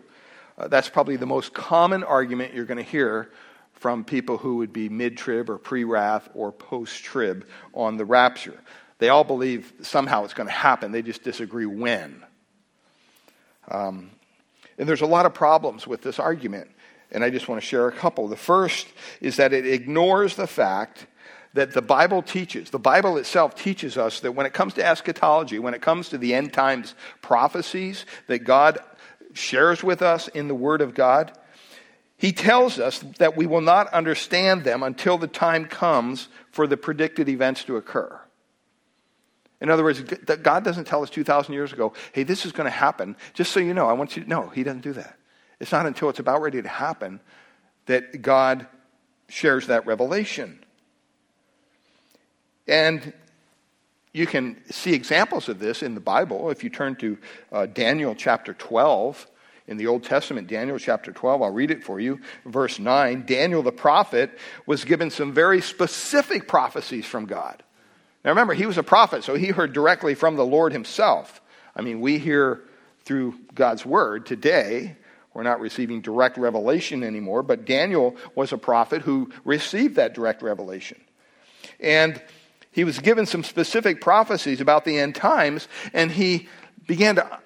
Uh, 0.56 0.68
that's 0.68 0.88
probably 0.88 1.16
the 1.16 1.26
most 1.26 1.52
common 1.52 2.02
argument 2.02 2.54
you're 2.54 2.64
going 2.64 2.82
to 2.82 2.90
hear 2.90 3.30
from 3.74 4.04
people 4.04 4.38
who 4.38 4.56
would 4.56 4.72
be 4.72 4.88
mid 4.88 5.18
trib 5.18 5.50
or 5.50 5.58
pre 5.58 5.84
wrath 5.84 6.30
or 6.32 6.50
post 6.50 7.04
trib 7.04 7.46
on 7.74 7.98
the 7.98 8.06
rapture. 8.06 8.58
They 8.98 9.10
all 9.10 9.22
believe 9.22 9.70
somehow 9.82 10.24
it's 10.24 10.32
going 10.32 10.46
to 10.46 10.54
happen, 10.54 10.92
they 10.92 11.02
just 11.02 11.22
disagree 11.22 11.66
when. 11.66 12.24
Um, 13.68 14.12
and 14.78 14.88
there's 14.88 15.02
a 15.02 15.06
lot 15.06 15.26
of 15.26 15.34
problems 15.34 15.86
with 15.86 16.00
this 16.00 16.18
argument, 16.18 16.70
and 17.10 17.22
I 17.22 17.28
just 17.28 17.48
want 17.48 17.60
to 17.60 17.66
share 17.66 17.86
a 17.86 17.92
couple. 17.92 18.28
The 18.28 18.36
first 18.36 18.86
is 19.20 19.36
that 19.36 19.52
it 19.52 19.66
ignores 19.66 20.36
the 20.36 20.46
fact 20.46 21.06
that 21.54 21.72
the 21.72 21.82
Bible 21.82 22.20
teaches, 22.20 22.70
the 22.70 22.78
Bible 22.78 23.16
itself 23.16 23.54
teaches 23.54 23.96
us 23.96 24.20
that 24.20 24.32
when 24.32 24.44
it 24.44 24.52
comes 24.52 24.74
to 24.74 24.84
eschatology, 24.86 25.58
when 25.58 25.74
it 25.74 25.82
comes 25.82 26.10
to 26.10 26.18
the 26.18 26.34
end 26.34 26.52
times 26.52 26.94
prophecies 27.22 28.04
that 28.26 28.40
God 28.40 28.78
shares 29.32 29.82
with 29.82 30.02
us 30.02 30.28
in 30.28 30.48
the 30.48 30.54
Word 30.54 30.80
of 30.80 30.94
God, 30.94 31.32
he 32.16 32.32
tells 32.32 32.78
us 32.78 33.00
that 33.18 33.36
we 33.36 33.46
will 33.46 33.60
not 33.60 33.88
understand 33.88 34.64
them 34.64 34.82
until 34.82 35.16
the 35.18 35.26
time 35.26 35.66
comes 35.66 36.28
for 36.50 36.66
the 36.66 36.76
predicted 36.76 37.28
events 37.28 37.64
to 37.64 37.76
occur. 37.76 38.20
In 39.60 39.70
other 39.70 39.84
words, 39.84 40.00
God 40.00 40.64
doesn't 40.64 40.86
tell 40.86 41.02
us 41.02 41.10
2,000 41.10 41.54
years 41.54 41.72
ago, 41.72 41.92
hey, 42.12 42.22
this 42.22 42.44
is 42.44 42.52
going 42.52 42.66
to 42.66 42.70
happen. 42.70 43.16
Just 43.32 43.52
so 43.52 43.60
you 43.60 43.74
know, 43.74 43.88
I 43.88 43.92
want 43.92 44.16
you 44.16 44.22
to 44.22 44.28
know, 44.28 44.48
He 44.48 44.62
doesn't 44.62 44.82
do 44.82 44.92
that. 44.94 45.16
It's 45.60 45.72
not 45.72 45.86
until 45.86 46.08
it's 46.10 46.18
about 46.18 46.42
ready 46.42 46.60
to 46.60 46.68
happen 46.68 47.20
that 47.86 48.22
God 48.22 48.66
shares 49.28 49.68
that 49.68 49.86
revelation. 49.86 50.63
And 52.66 53.12
you 54.12 54.26
can 54.26 54.62
see 54.70 54.94
examples 54.94 55.48
of 55.48 55.58
this 55.58 55.82
in 55.82 55.94
the 55.94 56.00
Bible. 56.00 56.50
If 56.50 56.64
you 56.64 56.70
turn 56.70 56.96
to 56.96 57.18
uh, 57.52 57.66
Daniel 57.66 58.14
chapter 58.14 58.54
12, 58.54 59.26
in 59.66 59.76
the 59.76 59.86
Old 59.86 60.04
Testament, 60.04 60.48
Daniel 60.48 60.78
chapter 60.78 61.12
12. 61.12 61.42
I'll 61.42 61.50
read 61.50 61.70
it 61.70 61.84
for 61.84 61.98
you. 61.98 62.20
Verse 62.44 62.78
9 62.78 63.24
Daniel 63.26 63.62
the 63.62 63.72
prophet 63.72 64.38
was 64.66 64.84
given 64.84 65.10
some 65.10 65.32
very 65.32 65.60
specific 65.60 66.46
prophecies 66.46 67.06
from 67.06 67.26
God. 67.26 67.62
Now 68.24 68.30
remember, 68.30 68.54
he 68.54 68.66
was 68.66 68.78
a 68.78 68.82
prophet, 68.82 69.24
so 69.24 69.34
he 69.34 69.48
heard 69.48 69.72
directly 69.72 70.14
from 70.14 70.36
the 70.36 70.46
Lord 70.46 70.72
himself. 70.72 71.40
I 71.76 71.82
mean, 71.82 72.00
we 72.00 72.18
hear 72.18 72.62
through 73.04 73.34
God's 73.54 73.84
word 73.84 74.26
today. 74.26 74.96
We're 75.34 75.42
not 75.42 75.60
receiving 75.60 76.00
direct 76.00 76.38
revelation 76.38 77.02
anymore, 77.02 77.42
but 77.42 77.64
Daniel 77.64 78.16
was 78.34 78.52
a 78.52 78.58
prophet 78.58 79.02
who 79.02 79.30
received 79.44 79.96
that 79.96 80.14
direct 80.14 80.42
revelation. 80.42 81.00
And 81.80 82.22
he 82.74 82.82
was 82.82 82.98
given 82.98 83.24
some 83.24 83.44
specific 83.44 84.00
prophecies 84.00 84.60
about 84.60 84.84
the 84.84 84.98
end 84.98 85.14
times, 85.14 85.68
and 85.92 86.10
he 86.10 86.48
began 86.88 87.14
to 87.14 87.38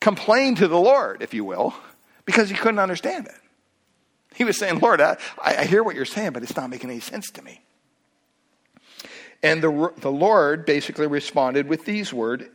complain 0.00 0.54
to 0.54 0.68
the 0.68 0.78
Lord, 0.78 1.22
if 1.22 1.34
you 1.34 1.44
will, 1.44 1.74
because 2.24 2.48
he 2.48 2.54
couldn't 2.54 2.78
understand 2.78 3.26
it. 3.26 3.34
He 4.32 4.44
was 4.44 4.56
saying, 4.56 4.78
Lord, 4.78 5.00
I, 5.00 5.16
I 5.44 5.64
hear 5.64 5.82
what 5.82 5.96
you're 5.96 6.04
saying, 6.04 6.32
but 6.32 6.44
it's 6.44 6.56
not 6.56 6.70
making 6.70 6.88
any 6.88 7.00
sense 7.00 7.32
to 7.32 7.42
me. 7.42 7.62
And 9.42 9.60
the, 9.60 9.92
the 9.98 10.12
Lord 10.12 10.66
basically 10.66 11.08
responded 11.08 11.66
with 11.66 11.84
these 11.84 12.12
word, 12.12 12.48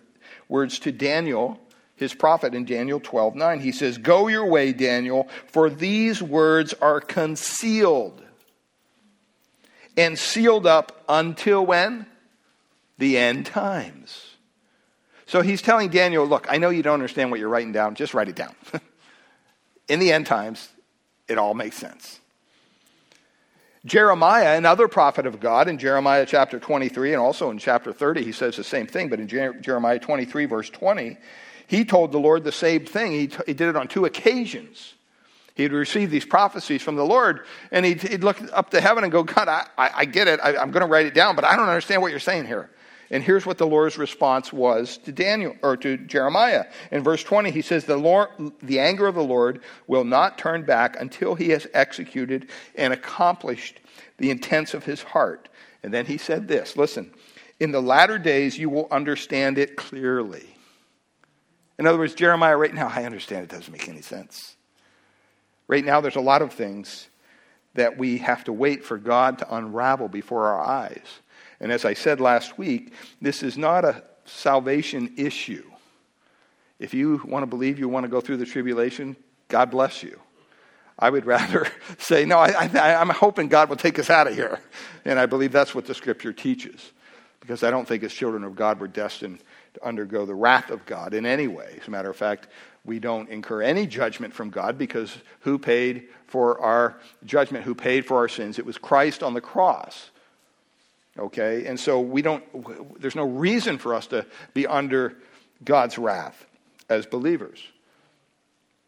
words 0.48 0.80
to 0.80 0.94
Daniel, 0.94 1.60
his 1.98 2.14
prophet, 2.14 2.56
in 2.56 2.64
Daniel 2.64 3.02
12 3.02 3.36
9. 3.36 3.60
He 3.60 3.74
says, 3.74 3.98
Go 3.98 4.30
your 4.30 4.46
way, 4.46 4.72
Daniel, 4.72 5.28
for 5.48 5.70
these 5.70 6.24
words 6.24 6.74
are 6.76 7.02
concealed 7.02 8.24
and 9.98 10.18
sealed 10.18 10.68
up 10.68 11.04
until 11.10 11.66
when? 11.66 12.06
The 13.00 13.18
end 13.18 13.48
times. 13.48 14.36
So 15.26 15.42
he's 15.42 15.62
telling 15.62 15.90
Daniel, 15.90 16.26
Look, 16.26 16.48
I 16.50 16.58
know 16.58 16.70
you 16.70 16.84
don't 16.84 16.94
understand 16.94 17.32
what 17.32 17.40
you're 17.40 17.50
writing 17.50 17.74
down, 17.74 17.96
just 17.96 18.14
write 18.14 18.30
it 18.30 18.36
down. 18.36 18.56
in 19.90 20.00
the 20.00 20.14
end 20.14 20.26
times, 20.26 20.70
it 21.28 21.38
all 21.38 21.54
makes 21.54 21.76
sense. 21.76 22.20
Jeremiah, 23.86 24.58
another 24.58 24.88
prophet 24.88 25.26
of 25.26 25.40
God, 25.40 25.68
in 25.68 25.78
Jeremiah 25.78 26.26
chapter 26.26 26.60
23 26.60 27.14
and 27.14 27.22
also 27.22 27.52
in 27.52 27.58
chapter 27.58 27.94
30, 27.94 28.24
he 28.24 28.34
says 28.34 28.58
the 28.58 28.64
same 28.64 28.86
thing, 28.86 29.08
but 29.08 29.20
in 29.20 29.28
Jeremiah 29.28 30.00
23, 30.00 30.46
verse 30.46 30.70
20, 30.70 31.18
he 31.68 31.86
told 31.86 32.12
the 32.12 32.18
Lord 32.18 32.44
the 32.44 32.52
same 32.52 32.86
thing. 32.86 33.12
He, 33.14 33.28
t- 33.28 33.38
he 33.46 33.54
did 33.54 33.70
it 33.70 33.76
on 33.78 33.88
two 33.88 34.06
occasions. 34.06 34.94
He'd 35.58 35.72
receive 35.72 36.12
these 36.12 36.24
prophecies 36.24 36.84
from 36.84 36.96
the 36.96 37.04
Lord, 37.04 37.48
and 37.72 37.84
he'd, 37.84 38.00
he'd 38.04 38.24
look 38.24 38.40
up 38.54 38.70
to 38.70 38.80
heaven 38.80 39.04
and 39.04 39.12
go, 39.12 39.24
God, 39.24 39.48
I, 39.48 39.66
I, 39.76 39.92
I 39.96 40.06
get 40.06 40.28
it. 40.28 40.40
I, 40.42 40.56
I'm 40.56 40.70
going 40.70 40.86
to 40.86 40.88
write 40.88 41.08
it 41.08 41.16
down, 41.16 41.36
but 41.36 41.44
I 41.44 41.56
don't 41.56 41.68
understand 41.68 42.04
what 42.04 42.12
you're 42.12 42.20
saying 42.20 42.46
here. 42.46 42.70
And 43.10 43.24
here's 43.24 43.44
what 43.44 43.58
the 43.58 43.66
Lord's 43.66 43.98
response 43.98 44.54
was 44.54 45.00
to 45.00 45.12
Daniel 45.12 45.56
or 45.64 45.76
to 45.78 45.98
Jeremiah. 45.98 46.66
In 46.92 47.02
verse 47.02 47.24
20, 47.24 47.50
he 47.50 47.64
says, 47.64 47.86
the, 47.86 47.98
Lord, 47.98 48.30
the 48.62 48.80
anger 48.80 49.08
of 49.08 49.16
the 49.16 49.24
Lord 49.24 49.62
will 49.88 50.04
not 50.04 50.38
turn 50.38 50.64
back 50.64 50.96
until 51.00 51.34
he 51.34 51.50
has 51.50 51.66
executed 51.74 52.50
and 52.76 52.94
accomplished 52.94 53.80
the 54.18 54.30
intents 54.30 54.76
of 54.76 54.86
his 54.86 55.02
heart. 55.02 55.50
And 55.82 55.92
then 55.92 56.06
he 56.06 56.20
said 56.20 56.48
this 56.48 56.78
listen, 56.78 57.12
in 57.60 57.72
the 57.72 57.82
latter 57.82 58.20
days 58.20 58.60
you 58.60 58.70
will 58.70 58.88
understand 58.92 59.58
it 59.58 59.76
clearly. 59.76 60.46
In 61.80 61.88
other 61.88 61.98
words, 61.98 62.14
Jeremiah, 62.14 62.58
right 62.58 62.74
now, 62.74 62.92
I 62.94 63.06
understand 63.06 63.44
it 63.44 63.50
doesn't 63.50 63.72
make 63.72 63.90
any 63.90 64.02
sense. 64.02 64.57
Right 65.68 65.84
now, 65.84 66.02
there's 66.02 66.16
a 66.16 66.22
lot 66.22 66.42
of 66.42 66.54
things 66.54 67.10
that 67.74 67.98
we 67.98 68.18
have 68.20 68.44
to 68.46 68.54
wait 68.54 68.84
for 68.84 68.98
God 68.98 69.40
to 69.40 69.56
unravel 69.56 70.08
before 70.08 70.48
our 70.48 70.62
eyes. 70.62 71.06
And 71.60 71.72
as 71.72 71.86
I 71.86 71.94
said 71.94 72.20
last 72.20 72.58
week, 72.58 72.94
this 73.22 73.44
is 73.44 73.58
not 73.58 73.86
a 73.86 74.04
salvation 74.26 75.14
issue. 75.18 75.64
If 76.80 76.94
you 76.94 77.22
want 77.26 77.44
to 77.44 77.48
believe 77.48 77.80
you 77.80 77.90
want 77.90 78.04
to 78.04 78.10
go 78.10 78.22
through 78.22 78.38
the 78.38 78.46
tribulation, 78.46 79.16
God 79.48 79.72
bless 79.72 80.04
you. 80.04 80.20
I 81.00 81.10
would 81.10 81.26
rather 81.26 81.68
say, 81.98 82.26
no, 82.26 82.38
I, 82.38 82.70
am 83.02 83.10
hoping 83.10 83.48
God 83.48 83.70
will 83.70 83.76
take 83.76 84.00
us 84.00 84.10
out 84.10 84.28
of 84.28 84.36
here. 84.36 84.60
And 85.06 85.20
I 85.20 85.26
believe 85.26 85.52
that's 85.52 85.76
what 85.76 85.86
the 85.86 85.94
scripture 85.94 86.34
teaches. 86.34 86.92
Because 87.40 87.64
I 87.64 87.72
don't 87.72 87.88
think 87.88 88.04
as 88.04 88.14
children 88.14 88.44
of 88.44 88.56
God 88.56 88.80
we're 88.80 88.88
destined 88.88 89.40
to 89.76 89.86
undergo 89.86 90.26
the 90.26 90.36
wrath 90.36 90.70
of 90.70 90.86
God 90.86 91.14
in 91.14 91.26
any 91.26 91.48
way. 91.48 91.78
As 91.82 91.88
a 91.88 91.92
matter 91.92 92.10
of 92.10 92.18
fact, 92.18 92.48
we 92.88 93.00
don't 93.00 93.30
incur 93.30 93.62
any 93.62 93.86
judgment 93.86 94.34
from 94.34 94.50
God 94.50 94.78
because 94.78 95.16
who 95.42 95.60
paid 95.60 96.08
for 96.26 96.60
our 96.62 96.98
judgment? 97.26 97.66
Who 97.66 97.76
paid 97.76 98.06
for 98.06 98.18
our 98.18 98.30
sins? 98.30 98.58
It 98.58 98.66
was 98.66 98.78
Christ 98.78 99.22
on 99.22 99.34
the 99.34 99.42
cross. 99.42 100.10
Okay? 101.20 101.66
And 101.66 101.78
so 101.78 102.00
we 102.00 102.22
don't, 102.22 102.44
there's 103.00 103.16
no 103.16 103.26
reason 103.26 103.78
for 103.78 103.94
us 103.94 104.08
to 104.08 104.26
be 104.54 104.66
under 104.66 105.18
God's 105.64 105.98
wrath 105.98 106.46
as 106.90 107.06
believers. 107.06 107.62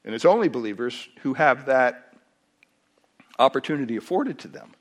And 0.06 0.15
it's 0.15 0.25
only 0.25 0.48
believers 0.48 1.10
who 1.22 1.34
have 1.34 1.65
that 1.65 2.13
opportunity 3.38 3.98
afforded 3.98 4.39
to 4.39 4.48
them. 4.48 4.74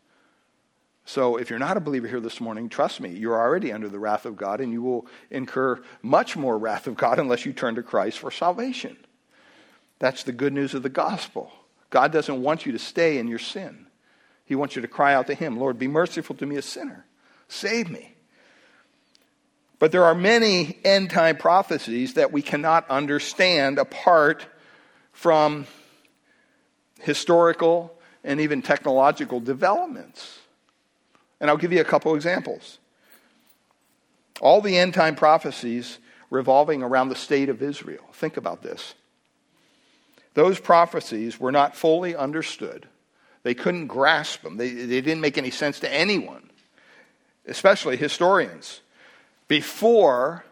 So 1.04 1.38
if 1.38 1.50
you're 1.50 1.58
not 1.58 1.76
a 1.76 1.80
believer 1.80 2.06
here 2.06 2.20
this 2.20 2.40
morning, 2.40 2.68
trust 2.68 3.00
me, 3.00 3.08
you're 3.10 3.40
already 3.40 3.72
under 3.72 3.88
the 3.88 3.98
wrath 3.98 4.26
of 4.26 4.36
God, 4.36 4.60
and 4.60 4.70
you 4.72 4.82
will 4.82 5.06
incur 5.30 5.82
much 6.02 6.36
more 6.36 6.58
wrath 6.58 6.86
of 6.86 6.96
God 6.96 7.18
unless 7.18 7.46
you 7.46 7.52
turn 7.52 7.74
to 7.76 7.82
Christ 7.82 8.18
for 8.18 8.30
salvation. 8.30 8.96
That's 9.98 10.22
the 10.22 10.32
good 10.32 10.52
news 10.52 10.74
of 10.74 10.82
the 10.82 10.88
gospel. 10.88 11.50
God 11.90 12.12
doesn't 12.12 12.42
want 12.42 12.66
you 12.66 12.72
to 12.72 12.78
stay 12.78 13.18
in 13.18 13.28
your 13.28 13.38
sin. 13.38 13.86
He 14.44 14.54
wants 14.54 14.76
you 14.76 14.82
to 14.82 14.88
cry 14.88 15.14
out 15.14 15.26
to 15.26 15.34
Him, 15.34 15.58
Lord, 15.58 15.78
be 15.78 15.88
merciful 15.88 16.36
to 16.36 16.46
me, 16.46 16.56
a 16.56 16.62
sinner. 16.62 17.04
Save 17.48 17.90
me. 17.90 18.14
But 19.78 19.92
there 19.92 20.04
are 20.04 20.14
many 20.14 20.78
end 20.84 21.10
time 21.10 21.36
prophecies 21.36 22.14
that 22.14 22.32
we 22.32 22.42
cannot 22.42 22.88
understand 22.90 23.78
apart 23.78 24.46
from 25.12 25.66
historical 27.00 27.94
and 28.24 28.40
even 28.40 28.62
technological 28.62 29.40
developments. 29.40 30.38
And 31.40 31.48
I'll 31.48 31.56
give 31.56 31.72
you 31.72 31.80
a 31.80 31.84
couple 31.84 32.14
examples. 32.14 32.78
All 34.40 34.60
the 34.60 34.76
end 34.76 34.94
time 34.94 35.14
prophecies 35.14 35.98
revolving 36.30 36.82
around 36.82 37.08
the 37.08 37.14
state 37.14 37.48
of 37.48 37.62
Israel. 37.62 38.04
Think 38.12 38.36
about 38.36 38.62
this. 38.62 38.94
Those 40.38 40.60
prophecies 40.60 41.40
were 41.40 41.52
not 41.52 41.74
fully 41.74 42.14
understood. 42.14 42.86
They 43.42 43.54
couldn't 43.54 43.88
grasp 43.88 44.42
them. 44.42 44.56
They, 44.56 44.70
they 44.70 45.00
didn't 45.00 45.20
make 45.20 45.36
any 45.36 45.50
sense 45.50 45.80
to 45.80 45.92
anyone 45.92 46.48
especially 47.48 47.96
historians, 47.96 48.80
before 49.48 50.44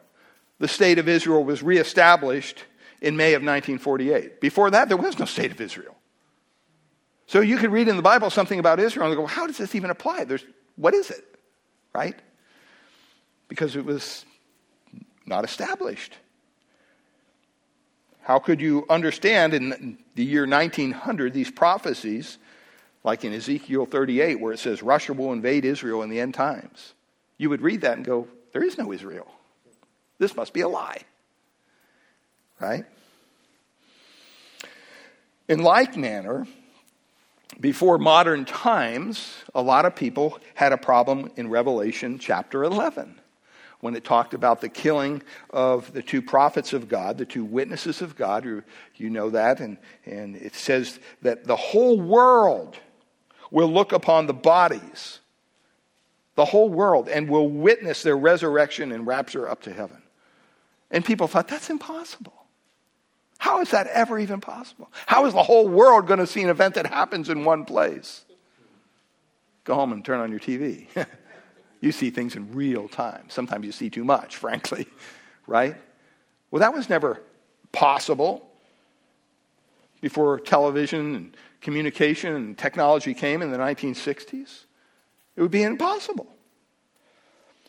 the 0.58 0.66
state 0.66 0.98
of 0.98 1.08
Israel 1.08 1.44
was 1.44 1.62
reestablished 1.62 2.64
in 3.02 3.16
May 3.16 3.34
of 3.34 3.42
1948. 3.42 4.40
Before 4.40 4.70
that, 4.70 4.88
there 4.88 4.96
was 4.96 5.18
no 5.18 5.26
state 5.26 5.52
of 5.52 5.60
Israel. 5.60 5.94
So 7.26 7.40
you 7.40 7.58
could 7.58 7.70
read 7.70 7.88
in 7.88 7.96
the 7.96 8.02
Bible 8.02 8.30
something 8.30 8.58
about 8.58 8.80
Israel 8.80 9.06
and 9.06 9.16
go, 9.16 9.26
how 9.26 9.46
does 9.46 9.58
this 9.58 9.74
even 9.74 9.90
apply? 9.90 10.24
There's, 10.24 10.44
what 10.76 10.94
is 10.94 11.10
it? 11.10 11.24
Right? 11.94 12.18
Because 13.48 13.76
it 13.76 13.84
was 13.84 14.24
not 15.26 15.44
established. 15.44 16.16
How 18.26 18.40
could 18.40 18.61
you 18.61 18.85
understand 18.90 19.54
in 19.54 19.99
the 20.16 20.25
year 20.25 20.49
1900 20.49 21.33
these 21.33 21.49
prophecies 21.49 22.38
like 23.04 23.25
in 23.25 23.33
Ezekiel 23.33 23.87
38, 23.87 24.40
where 24.40 24.52
it 24.52 24.59
says 24.59 24.83
Russia 24.83 25.12
will 25.12 25.33
invade 25.33 25.64
Israel 25.64 26.02
in 26.02 26.11
the 26.11 26.18
end 26.18 26.35
times. 26.35 26.95
You 27.38 27.50
would 27.50 27.61
read 27.61 27.83
that 27.83 27.99
and 27.99 28.04
go, 28.04 28.26
There 28.52 28.64
is 28.64 28.76
no 28.78 28.92
Israel. 28.92 29.28
This 30.18 30.35
must 30.35 30.52
be 30.52 30.62
a 30.62 30.68
lie. 30.68 31.02
Right? 32.59 32.85
In 35.47 35.62
like 35.62 35.97
manner, 35.97 36.49
before 37.61 37.97
modern 37.97 38.45
times, 38.45 39.37
a 39.54 39.62
lot 39.62 39.85
of 39.85 39.95
people 39.95 40.40
had 40.54 40.73
a 40.73 40.76
problem 40.76 41.30
in 41.37 41.49
Revelation 41.49 42.18
chapter 42.18 42.64
11 42.64 43.21
when 43.80 43.95
it 43.95 44.04
talked 44.04 44.35
about 44.35 44.61
the 44.61 44.68
killing 44.68 45.23
of 45.50 45.92
the 45.92 46.02
two 46.02 46.23
prophets 46.23 46.73
of 46.73 46.88
God, 46.88 47.18
the 47.18 47.26
two 47.26 47.45
witnesses 47.45 48.00
of 48.02 48.16
God. 48.16 48.45
You 48.45 49.11
know 49.11 49.30
that. 49.30 49.61
And, 49.61 49.78
and 50.04 50.37
it 50.37 50.54
says 50.54 50.99
that 51.23 51.45
the 51.45 51.56
whole 51.56 52.00
world 52.00 52.76
will 53.50 53.73
look 53.73 53.92
upon 53.92 54.26
the 54.26 54.35
bodies, 54.35 55.21
the 56.35 56.45
whole 56.45 56.68
world, 56.68 57.09
and 57.09 57.28
will 57.28 57.49
witness 57.49 58.02
their 58.02 58.16
resurrection 58.16 58.92
and 58.92 59.06
rapture 59.06 59.49
up 59.49 59.62
to 59.62 59.73
heaven. 59.73 60.02
And 60.90 61.04
people 61.04 61.26
thought, 61.26 61.49
that's 61.49 61.71
impossible. 61.71 62.33
How 63.38 63.61
is 63.61 63.71
that 63.71 63.87
ever 63.88 64.18
even 64.18 64.40
possible? 64.40 64.90
How 65.04 65.26
is 65.26 65.35
the 65.35 65.42
whole 65.42 65.68
world 65.68 66.06
going 66.06 66.21
to 66.21 66.26
see 66.26 66.42
an 66.42 66.49
event 66.49 66.75
that 66.75 66.87
happens 66.87 67.28
in 67.28 67.45
one 67.45 67.64
place? 67.64 68.25
Go 69.64 69.75
home 69.75 69.92
and 69.92 70.04
turn 70.04 70.21
on 70.21 70.30
your 70.30 70.40
TV. 70.40 70.87
you 71.80 71.92
see 71.92 72.11
things 72.11 72.37
in 72.37 72.54
real 72.54 72.88
time. 72.88 73.26
Sometimes 73.28 73.64
you 73.66 73.73
see 73.73 73.90
too 73.90 74.04
much, 74.04 74.37
frankly, 74.45 74.87
right? 75.47 75.76
Well, 76.50 76.61
that 76.61 76.75
was 76.75 76.88
never 76.88 77.21
possible 77.73 78.49
before 80.00 80.38
television 80.38 81.14
and 81.14 81.37
communication 81.61 82.35
and 82.35 82.56
technology 82.56 83.14
came 83.14 83.42
in 83.42 83.50
the 83.50 83.59
1960s, 83.59 84.64
it 85.35 85.42
would 85.42 85.50
be 85.50 85.62
impossible. 85.62 86.28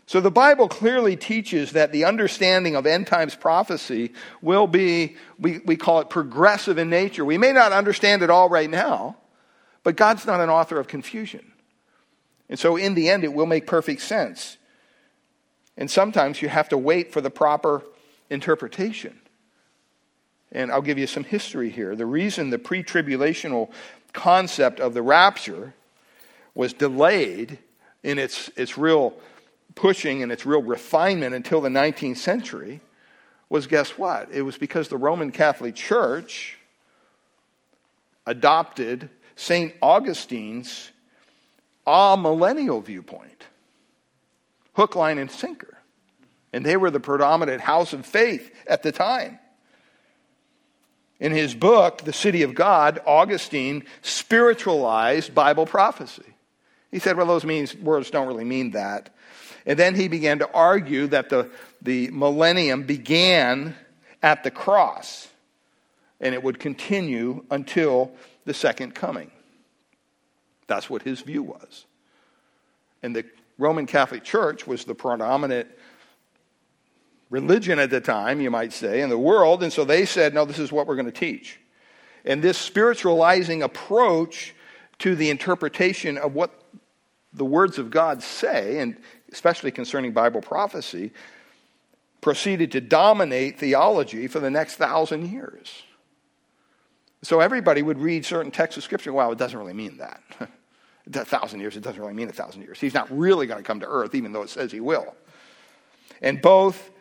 So 0.06 0.22
the 0.22 0.32
Bible 0.32 0.70
clearly 0.70 1.18
teaches 1.18 1.72
that 1.72 1.92
the 1.92 2.06
understanding 2.06 2.76
of 2.76 2.86
end 2.86 3.08
times 3.08 3.36
prophecy 3.36 4.14
will 4.42 4.68
be, 4.68 5.18
we, 5.38 5.60
we 5.66 5.76
call 5.76 6.00
it 6.00 6.10
progressive 6.10 6.78
in 6.78 6.90
nature. 6.90 7.26
We 7.26 7.38
may 7.38 7.52
not 7.52 7.74
understand 7.74 8.22
it 8.22 8.30
all 8.30 8.50
right 8.50 8.70
now, 8.70 9.18
but 9.84 9.98
God's 9.98 10.26
not 10.26 10.40
an 10.40 10.50
author 10.50 10.80
of 10.80 10.88
confusion. 10.88 11.52
And 12.50 12.58
so 12.58 12.78
in 12.78 12.96
the 12.96 13.10
end, 13.10 13.24
it 13.24 13.34
will 13.34 13.46
make 13.46 13.68
perfect 13.68 14.02
sense. 14.02 14.58
And 15.76 15.92
sometimes 15.92 16.42
you 16.42 16.50
have 16.50 16.70
to 16.70 16.78
wait 16.78 17.12
for 17.12 17.22
the 17.22 17.30
proper 17.30 17.84
interpretation. 18.30 19.20
And 20.52 20.72
I'll 20.72 20.82
give 20.82 20.98
you 20.98 21.08
some 21.08 21.24
history 21.24 21.70
here. 21.70 21.96
The 21.96 22.06
reason 22.06 22.50
the 22.50 22.60
pre 22.60 22.84
tribulational 22.84 23.70
concept 24.14 24.80
of 24.80 24.94
the 24.94 25.02
rapture 25.02 25.74
was 26.56 26.74
delayed 26.74 27.60
in 28.02 28.18
its, 28.18 28.50
its 28.56 28.78
real 28.78 29.14
pushing 29.76 30.24
and 30.24 30.32
its 30.32 30.46
real 30.46 30.64
refinement 30.64 31.36
until 31.36 31.62
the 31.62 31.70
19th 31.70 32.18
century 32.18 32.82
was 33.50 33.68
guess 33.68 33.92
what? 33.92 34.30
It 34.32 34.42
was 34.42 34.58
because 34.58 34.88
the 34.88 34.98
Roman 34.98 35.32
Catholic 35.32 35.76
Church 35.76 36.58
adopted 38.26 39.10
St. 39.36 39.74
Augustine's 39.82 40.92
amillennial 41.88 42.84
viewpoint 42.84 43.46
hook, 44.78 44.96
line, 44.96 45.18
and 45.18 45.32
sinker. 45.32 45.76
And 46.54 46.64
they 46.64 46.78
were 46.78 46.92
the 46.92 47.00
predominant 47.00 47.62
house 47.62 47.94
of 47.94 48.06
faith 48.06 48.54
at 48.68 48.84
the 48.84 48.92
time. 48.92 49.40
In 51.20 51.32
his 51.32 51.56
book, 51.56 52.04
The 52.04 52.14
City 52.14 52.44
of 52.44 52.54
God, 52.54 53.00
Augustine 53.08 53.84
spiritualized 54.04 55.34
Bible 55.34 55.66
prophecy. 55.66 56.36
He 56.92 57.00
said, 57.00 57.18
well, 57.18 57.26
those 57.26 57.44
means, 57.44 57.76
words 57.76 58.12
don't 58.12 58.28
really 58.28 58.46
mean 58.46 58.72
that. 58.72 59.10
And 59.66 59.80
then 59.80 59.96
he 59.96 60.08
began 60.08 60.40
to 60.40 60.52
argue 60.52 61.08
that 61.08 61.30
the, 61.30 61.50
the 61.82 62.12
millennium 62.12 62.84
began 62.84 63.76
at 64.22 64.44
the 64.44 64.52
cross 64.52 65.28
and 66.22 66.36
it 66.36 66.44
would 66.44 66.60
continue 66.60 67.44
until 67.50 68.12
the 68.46 68.54
second 68.54 68.94
coming. 68.94 69.32
That's 70.68 70.90
what 70.90 71.02
his 71.02 71.22
view 71.22 71.44
was. 71.44 71.86
And 73.02 73.16
the 73.16 73.26
Roman 73.58 73.86
Catholic 73.86 74.24
Church 74.24 74.68
was 74.68 74.86
the 74.86 74.96
predominant 74.96 75.70
religion 77.30 77.80
at 77.80 77.90
the 77.90 78.02
time, 78.02 78.40
you 78.40 78.52
might 78.52 78.74
say, 78.74 79.02
in 79.02 79.10
the 79.10 79.18
world. 79.18 79.64
And 79.64 79.74
so 79.74 79.84
they 79.84 80.06
said, 80.06 80.34
no, 80.34 80.46
this 80.46 80.60
is 80.60 80.72
what 80.72 80.88
we're 80.88 80.96
going 80.96 81.08
to 81.08 81.12
teach. 81.12 81.60
And 82.26 82.42
this 82.42 82.58
spiritualizing 82.58 83.64
approach 83.64 84.54
to 85.00 85.16
the 85.16 85.30
interpretation 85.30 86.18
of 86.18 86.34
what 86.34 86.52
the 87.34 87.46
words 87.46 87.78
of 87.78 87.92
God 87.92 88.24
say, 88.24 88.80
and 88.80 88.98
especially 89.32 89.72
concerning 89.72 90.12
Bible 90.12 90.42
prophecy, 90.42 91.12
proceeded 92.22 92.72
to 92.72 92.82
dominate 92.82 93.60
theology 93.60 94.28
for 94.28 94.40
the 94.40 94.50
next 94.50 94.76
thousand 94.76 95.32
years. 95.32 95.84
So 97.22 97.40
everybody 97.40 97.82
would 97.82 98.00
read 98.00 98.26
certain 98.26 98.52
texts 98.52 98.78
of 98.78 98.84
Scripture. 98.84 99.14
Well, 99.14 99.32
it 99.32 99.38
doesn't 99.38 99.58
really 99.58 99.74
mean 99.74 99.98
that. 99.98 100.22
a 101.14 101.26
thousand 101.26 101.60
years, 101.60 101.76
it 101.76 101.84
doesn't 101.84 102.00
really 102.00 102.14
mean 102.14 102.30
a 102.30 102.34
thousand 102.34 102.62
years. 102.62 102.80
He's 102.80 102.94
not 102.94 103.08
really 103.16 103.48
going 103.48 103.60
to 103.60 103.64
come 103.64 103.80
to 103.80 103.88
earth, 103.88 104.16
even 104.16 104.32
though 104.32 104.42
it 104.42 104.50
says 104.50 104.72
he 104.72 104.80
will. 104.80 105.16
And 106.22 106.42
both 106.42 106.92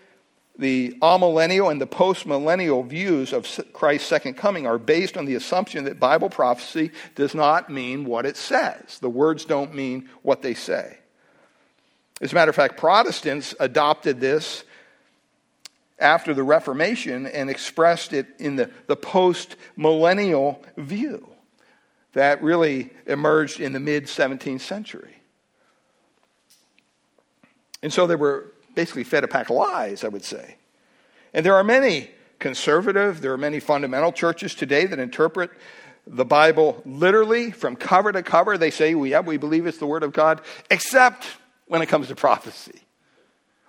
the 0.59 0.97
amillennial 1.03 1.71
and 1.71 1.81
the 1.81 1.87
postmillennial 1.87 2.87
views 2.87 3.33
of 3.33 3.47
Christ's 3.73 4.09
second 4.09 4.35
coming 4.35 4.67
are 4.67 4.79
based 4.79 5.17
on 5.17 5.27
the 5.27 5.35
assumption 5.35 5.85
that 5.85 6.01
Bible 6.01 6.31
prophecy 6.31 6.93
does 7.15 7.35
not 7.35 7.71
mean 7.71 8.05
what 8.05 8.25
it 8.25 8.37
says. 8.37 8.99
The 9.01 9.11
words 9.11 9.45
don't 9.45 9.75
mean 9.75 10.09
what 10.23 10.43
they 10.43 10.55
say. 10.55 10.99
As 12.21 12.33
a 12.33 12.35
matter 12.35 12.49
of 12.49 12.57
fact, 12.57 12.79
Protestants 12.79 13.55
adopted 13.61 14.21
this 14.21 14.65
after 15.99 16.33
the 16.33 16.43
Reformation 16.43 17.27
and 17.27 17.51
expressed 17.51 18.13
it 18.13 18.27
in 18.39 18.57
the, 18.57 18.71
the 18.87 18.97
post 18.97 19.57
millennial 19.77 20.63
view 20.77 21.29
that 22.17 22.43
really 22.43 22.89
emerged 23.07 23.61
in 23.61 23.75
the 23.75 23.79
mid 23.79 24.07
17th 24.07 24.63
century. 24.63 25.17
And 27.83 27.93
so 27.93 28.07
they 28.07 28.17
were 28.17 28.55
basically 28.75 29.05
fed 29.05 29.23
a 29.23 29.29
pack 29.29 29.51
of 29.51 29.57
lies, 29.57 30.03
I 30.03 30.09
would 30.09 30.25
say. 30.25 30.57
And 31.35 31.45
there 31.45 31.55
are 31.55 31.63
many 31.63 32.11
conservative, 32.39 33.21
there 33.21 33.35
are 33.35 33.39
many 33.39 33.61
fundamental 33.61 34.13
churches 34.13 34.55
today 34.55 34.87
that 34.87 34.99
interpret 34.99 35.51
the 36.07 36.25
Bible 36.25 36.81
literally 36.87 37.51
from 37.51 37.77
cover 37.77 38.13
to 38.13 38.23
cover. 38.23 38.57
They 38.57 38.71
say, 38.71 38.95
well, 38.95 39.07
yeah, 39.07 39.21
we 39.21 39.37
believe 39.37 39.67
it's 39.67 39.77
the 39.77 39.87
Word 39.87 40.03
of 40.03 40.15
God, 40.15 40.41
except 40.71 41.27
when 41.67 41.83
it 41.83 41.87
comes 41.87 42.09
to 42.09 42.15
prophecy. 42.15 42.81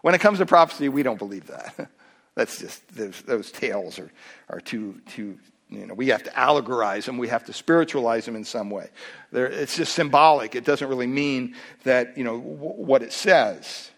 When 0.03 0.15
it 0.15 0.21
comes 0.21 0.37
to 0.37 0.45
prophecy, 0.45 0.87
we 0.87 1.03
don't 1.03 1.19
believe 1.19 1.47
that. 1.47 1.89
That's 2.35 2.59
just, 2.59 2.95
those, 2.95 3.21
those 3.23 3.51
tales 3.51 3.99
are, 3.99 4.09
are 4.47 4.61
too, 4.61 5.01
too, 5.05 5.37
you 5.69 5.85
know, 5.85 5.93
we 5.93 6.07
have 6.07 6.23
to 6.23 6.29
allegorize 6.31 7.05
them, 7.05 7.17
we 7.17 7.27
have 7.27 7.45
to 7.45 7.53
spiritualize 7.53 8.25
them 8.25 8.35
in 8.35 8.45
some 8.45 8.69
way. 8.69 8.89
They're, 9.31 9.47
it's 9.47 9.75
just 9.75 9.93
symbolic. 9.93 10.55
It 10.55 10.63
doesn't 10.63 10.87
really 10.87 11.07
mean 11.07 11.55
that, 11.83 12.17
you 12.17 12.23
know, 12.23 12.39
w- 12.39 12.57
what 12.57 13.03
it 13.03 13.11
says. 13.11 13.91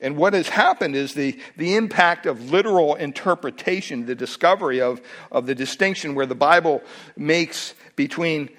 And 0.00 0.16
what 0.16 0.32
has 0.34 0.48
happened 0.48 0.94
is 0.94 1.14
the, 1.14 1.40
the 1.56 1.74
impact 1.74 2.26
of 2.26 2.50
literal 2.50 2.94
interpretation, 2.94 4.06
the 4.06 4.14
discovery 4.14 4.80
of, 4.80 5.00
of 5.32 5.46
the 5.46 5.54
distinction 5.54 6.14
where 6.14 6.26
the 6.26 6.36
Bible 6.36 6.82
makes 7.16 7.74
between, 7.96 8.50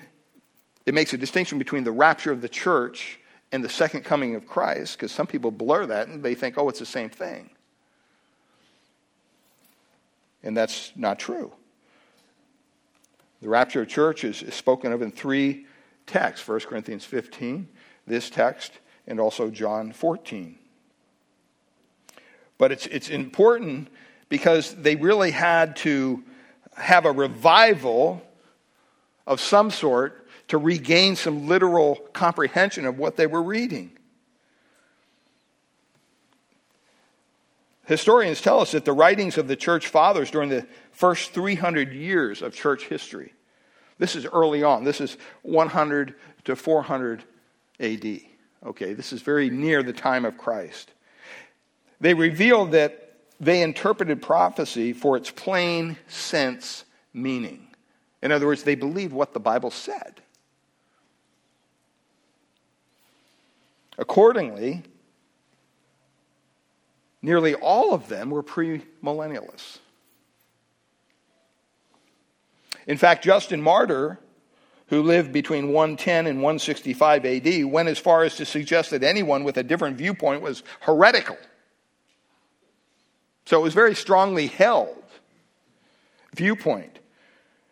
it 0.85 0.93
makes 0.93 1.13
a 1.13 1.17
distinction 1.17 1.57
between 1.57 1.83
the 1.83 1.91
rapture 1.91 2.31
of 2.31 2.41
the 2.41 2.49
church 2.49 3.19
and 3.51 3.63
the 3.63 3.69
second 3.69 4.03
coming 4.03 4.35
of 4.35 4.47
Christ, 4.47 4.97
because 4.97 5.11
some 5.11 5.27
people 5.27 5.51
blur 5.51 5.85
that 5.85 6.07
and 6.07 6.23
they 6.23 6.35
think, 6.35 6.57
oh, 6.57 6.67
it's 6.69 6.79
the 6.79 6.85
same 6.85 7.09
thing. 7.09 7.51
And 10.43 10.55
that's 10.55 10.91
not 10.95 11.19
true. 11.19 11.51
The 13.41 13.49
rapture 13.49 13.81
of 13.81 13.87
church 13.87 14.23
is, 14.23 14.41
is 14.43 14.53
spoken 14.53 14.91
of 14.91 15.01
in 15.01 15.11
three 15.11 15.65
texts 16.05 16.47
1 16.47 16.61
Corinthians 16.61 17.05
15, 17.05 17.67
this 18.07 18.29
text, 18.29 18.73
and 19.07 19.19
also 19.19 19.49
John 19.49 19.91
14. 19.91 20.57
But 22.57 22.71
it's, 22.71 22.87
it's 22.87 23.09
important 23.09 23.87
because 24.27 24.75
they 24.75 24.95
really 24.95 25.31
had 25.31 25.75
to 25.77 26.23
have 26.75 27.05
a 27.05 27.11
revival 27.11 28.21
of 29.25 29.39
some 29.39 29.71
sort 29.71 30.27
to 30.49 30.57
regain 30.57 31.15
some 31.15 31.47
literal 31.47 31.95
comprehension 32.13 32.85
of 32.85 32.97
what 32.97 33.15
they 33.15 33.27
were 33.27 33.43
reading. 33.43 33.91
Historians 37.89 38.39
tell 38.39 38.59
us 38.59 38.73
that 38.73 38.85
the 38.85 38.93
writings 38.93 39.39
of 39.39 39.47
the 39.47 39.55
church 39.55 39.87
fathers 39.87 40.29
during 40.29 40.47
the 40.47 40.63
first 40.91 41.31
300 41.31 41.91
years 41.91 42.43
of 42.43 42.53
church 42.53 42.85
history, 42.85 43.33
this 43.97 44.15
is 44.15 44.27
early 44.27 44.61
on, 44.61 44.83
this 44.83 45.01
is 45.01 45.17
100 45.41 46.13
to 46.43 46.55
400 46.55 47.23
AD. 47.79 48.19
Okay, 48.63 48.93
this 48.93 49.11
is 49.11 49.23
very 49.23 49.49
near 49.49 49.81
the 49.81 49.91
time 49.91 50.23
of 50.23 50.37
Christ. 50.37 50.91
They 51.99 52.13
revealed 52.13 52.73
that 52.73 53.15
they 53.39 53.63
interpreted 53.63 54.21
prophecy 54.21 54.93
for 54.93 55.17
its 55.17 55.31
plain 55.31 55.97
sense 56.07 56.85
meaning. 57.11 57.69
In 58.21 58.31
other 58.31 58.45
words, 58.45 58.61
they 58.61 58.75
believed 58.75 59.13
what 59.13 59.33
the 59.33 59.39
Bible 59.39 59.71
said. 59.71 60.21
Accordingly, 63.97 64.83
nearly 67.21 67.55
all 67.55 67.93
of 67.93 68.07
them 68.07 68.29
were 68.29 68.43
premillennialists. 68.43 69.79
In 72.87 72.97
fact, 72.97 73.23
Justin 73.23 73.61
Martyr, 73.61 74.19
who 74.87 75.03
lived 75.03 75.31
between 75.31 75.71
110 75.71 76.25
and 76.25 76.39
165 76.39 77.25
AD, 77.25 77.65
went 77.65 77.89
as 77.89 77.99
far 77.99 78.23
as 78.23 78.35
to 78.37 78.45
suggest 78.45 78.89
that 78.89 79.03
anyone 79.03 79.43
with 79.43 79.57
a 79.57 79.63
different 79.63 79.97
viewpoint 79.97 80.41
was 80.41 80.63
heretical. 80.79 81.37
So 83.45 83.59
it 83.59 83.63
was 83.63 83.73
very 83.73 83.95
strongly 83.95 84.47
held 84.47 85.03
viewpoint. 86.35 86.99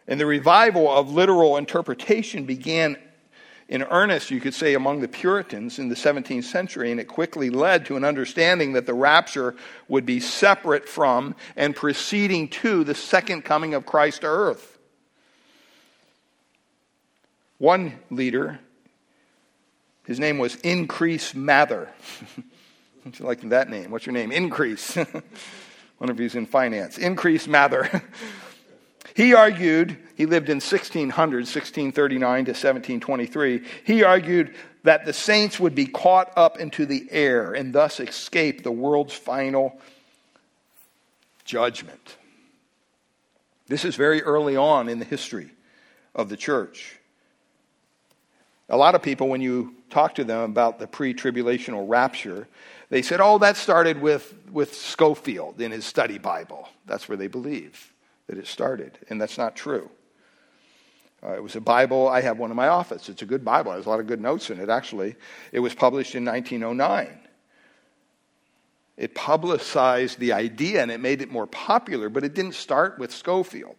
And 0.08 0.20
the 0.20 0.26
revival 0.26 0.90
of 0.90 1.12
literal 1.12 1.58
interpretation 1.58 2.46
began 2.46 2.98
in 3.70 3.84
earnest, 3.84 4.32
you 4.32 4.40
could 4.40 4.54
say, 4.54 4.76
among 4.76 5.02
the 5.02 5.08
Puritans 5.10 5.78
in 5.78 5.90
the 5.90 5.96
17th 5.96 6.46
century, 6.46 6.90
and 6.90 7.00
it 7.00 7.10
quickly 7.10 7.50
led 7.50 7.86
to 7.88 7.98
an 7.98 8.06
understanding 8.06 8.74
that 8.74 8.86
the 8.86 8.94
rapture 8.94 9.56
would 9.90 10.06
be 10.06 10.22
separate 10.22 10.88
from 10.88 11.36
and 11.58 11.76
preceding 11.76 12.48
to 12.48 12.86
the 12.86 12.96
second 12.96 13.44
coming 13.44 13.74
of 13.74 13.86
Christ 13.86 14.22
to 14.22 14.28
earth. 14.28 14.78
One 17.58 18.00
leader, 18.10 18.60
his 20.06 20.20
name 20.20 20.38
was 20.38 20.56
Increase 20.58 21.34
Mather. 21.34 21.90
Don't 23.04 23.20
you 23.20 23.26
like 23.26 23.42
that 23.50 23.70
name? 23.70 23.92
What's 23.92 24.06
your 24.06 24.14
name? 24.14 24.32
Increase. 24.32 24.96
One 25.98 26.10
of 26.10 26.20
you's 26.20 26.36
in 26.36 26.46
finance. 26.46 26.98
Increase 26.98 27.48
Mather. 27.48 28.04
he 29.16 29.34
argued, 29.34 29.98
he 30.18 30.26
lived 30.26 30.50
in 30.50 30.56
1600, 30.56 31.14
1639 31.14 32.46
to 32.46 32.52
1723. 32.52 33.62
He 33.84 34.04
argued 34.04 34.56
that 34.82 35.06
the 35.06 35.14
saints 35.14 35.60
would 35.60 35.76
be 35.76 35.86
caught 35.86 36.36
up 36.36 36.60
into 36.60 36.88
the 36.88 37.08
air 37.12 37.54
and 37.54 37.72
thus 37.72 38.00
escape 38.00 38.64
the 38.64 38.72
world's 38.72 39.14
final 39.14 39.80
judgment. 41.46 42.18
This 43.68 43.86
is 43.86 43.96
very 43.96 44.24
early 44.24 44.56
on 44.56 44.90
in 44.90 44.98
the 44.98 45.06
history 45.06 45.52
of 46.16 46.30
the 46.30 46.38
church. 46.38 46.98
A 48.70 48.78
lot 48.78 48.96
of 48.96 49.04
people, 49.04 49.28
when 49.28 49.42
you 49.42 49.76
talk 49.92 50.16
to 50.16 50.24
them 50.24 50.50
about 50.50 50.80
the 50.80 50.88
pre 50.88 51.14
tribulational 51.14 51.88
rapture, 51.88 52.48
they 52.90 53.04
said, 53.04 53.22
oh, 53.22 53.38
that 53.38 53.56
started 53.56 54.02
with, 54.02 54.34
with 54.52 54.74
Scofield 54.74 55.62
in 55.62 55.72
his 55.72 55.86
study 55.86 56.18
Bible. 56.18 56.70
That's 56.88 57.08
where 57.08 57.18
they 57.18 57.28
believe 57.28 57.94
that 58.26 58.40
it 58.40 58.48
started, 58.48 58.98
and 59.12 59.22
that's 59.22 59.38
not 59.38 59.56
true. 59.56 59.92
Uh, 61.28 61.34
it 61.34 61.44
was 61.44 61.56
a 61.56 61.62
Bible. 61.62 62.08
I 62.08 62.22
have 62.22 62.38
one 62.38 62.52
in 62.52 62.56
my 62.56 62.70
office. 62.70 63.10
It's 63.10 63.22
a 63.22 63.26
good 63.26 63.44
Bible. 63.44 63.74
It 63.74 63.78
has 63.78 63.86
a 63.86 63.90
lot 63.90 64.00
of 64.00 64.08
good 64.08 64.22
notes 64.22 64.50
in 64.50 64.60
it, 64.60 64.70
actually. 64.70 65.16
It 65.52 65.60
was 65.60 65.74
published 65.74 66.16
in 66.16 66.24
1909. 66.24 67.20
It 68.96 69.14
publicized 69.14 70.20
the 70.20 70.34
idea 70.34 70.82
and 70.82 70.90
it 70.90 71.00
made 71.00 71.22
it 71.22 71.30
more 71.30 71.46
popular, 71.46 72.10
but 72.10 72.24
it 72.24 72.34
didn't 72.34 72.56
start 72.56 72.98
with 72.98 73.14
Scofield. 73.14 73.76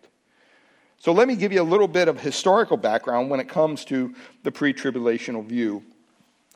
So 0.99 1.13
let 1.13 1.27
me 1.27 1.37
give 1.37 1.53
you 1.53 1.63
a 1.63 1.65
little 1.65 1.89
bit 1.89 2.09
of 2.09 2.21
historical 2.21 2.77
background 2.77 3.31
when 3.31 3.41
it 3.41 3.49
comes 3.49 3.85
to 3.87 4.15
the 4.43 4.53
pre 4.53 4.75
tribulational 4.75 5.45
view 5.45 5.83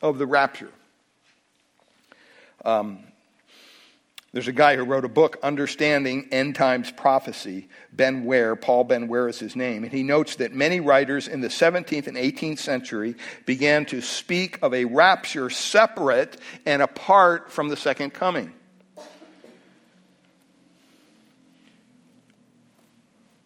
of 0.02 0.18
the 0.18 0.26
rapture. 0.26 0.70
Um, 2.64 3.00
there's 4.32 4.48
a 4.48 4.52
guy 4.52 4.76
who 4.76 4.84
wrote 4.84 5.04
a 5.04 5.10
book, 5.10 5.36
Understanding 5.42 6.28
End 6.32 6.54
Times 6.54 6.90
Prophecy, 6.90 7.68
Benware. 7.94 8.58
Paul 8.58 8.86
Benware 8.86 9.28
is 9.28 9.38
his 9.38 9.54
name. 9.54 9.84
And 9.84 9.92
he 9.92 10.02
notes 10.02 10.36
that 10.36 10.54
many 10.54 10.80
writers 10.80 11.28
in 11.28 11.42
the 11.42 11.48
17th 11.48 12.06
and 12.06 12.16
18th 12.16 12.58
century 12.58 13.14
began 13.44 13.84
to 13.86 14.00
speak 14.00 14.58
of 14.62 14.72
a 14.72 14.86
rapture 14.86 15.50
separate 15.50 16.40
and 16.64 16.80
apart 16.80 17.52
from 17.52 17.68
the 17.68 17.76
second 17.76 18.14
coming. 18.14 18.54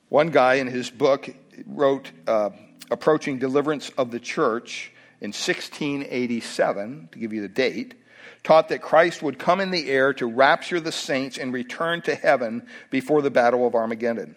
One 0.08 0.30
guy 0.30 0.54
in 0.54 0.68
his 0.68 0.88
book 0.88 1.28
wrote 1.66 2.12
uh, 2.28 2.50
Approaching 2.92 3.40
Deliverance 3.40 3.90
of 3.98 4.12
the 4.12 4.20
Church 4.20 4.92
in 5.20 5.30
1687, 5.30 7.08
to 7.10 7.18
give 7.18 7.32
you 7.32 7.42
the 7.42 7.48
date 7.48 7.96
taught 8.46 8.68
that 8.68 8.80
Christ 8.80 9.24
would 9.24 9.40
come 9.40 9.60
in 9.60 9.72
the 9.72 9.90
air 9.90 10.14
to 10.14 10.26
rapture 10.26 10.78
the 10.78 10.92
saints 10.92 11.36
and 11.36 11.52
return 11.52 12.00
to 12.02 12.14
heaven 12.14 12.64
before 12.90 13.20
the 13.20 13.30
Battle 13.30 13.66
of 13.66 13.74
Armageddon. 13.74 14.36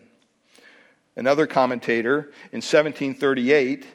Another 1.15 1.45
commentator 1.45 2.32
in 2.52 2.58
1738, 2.58 3.86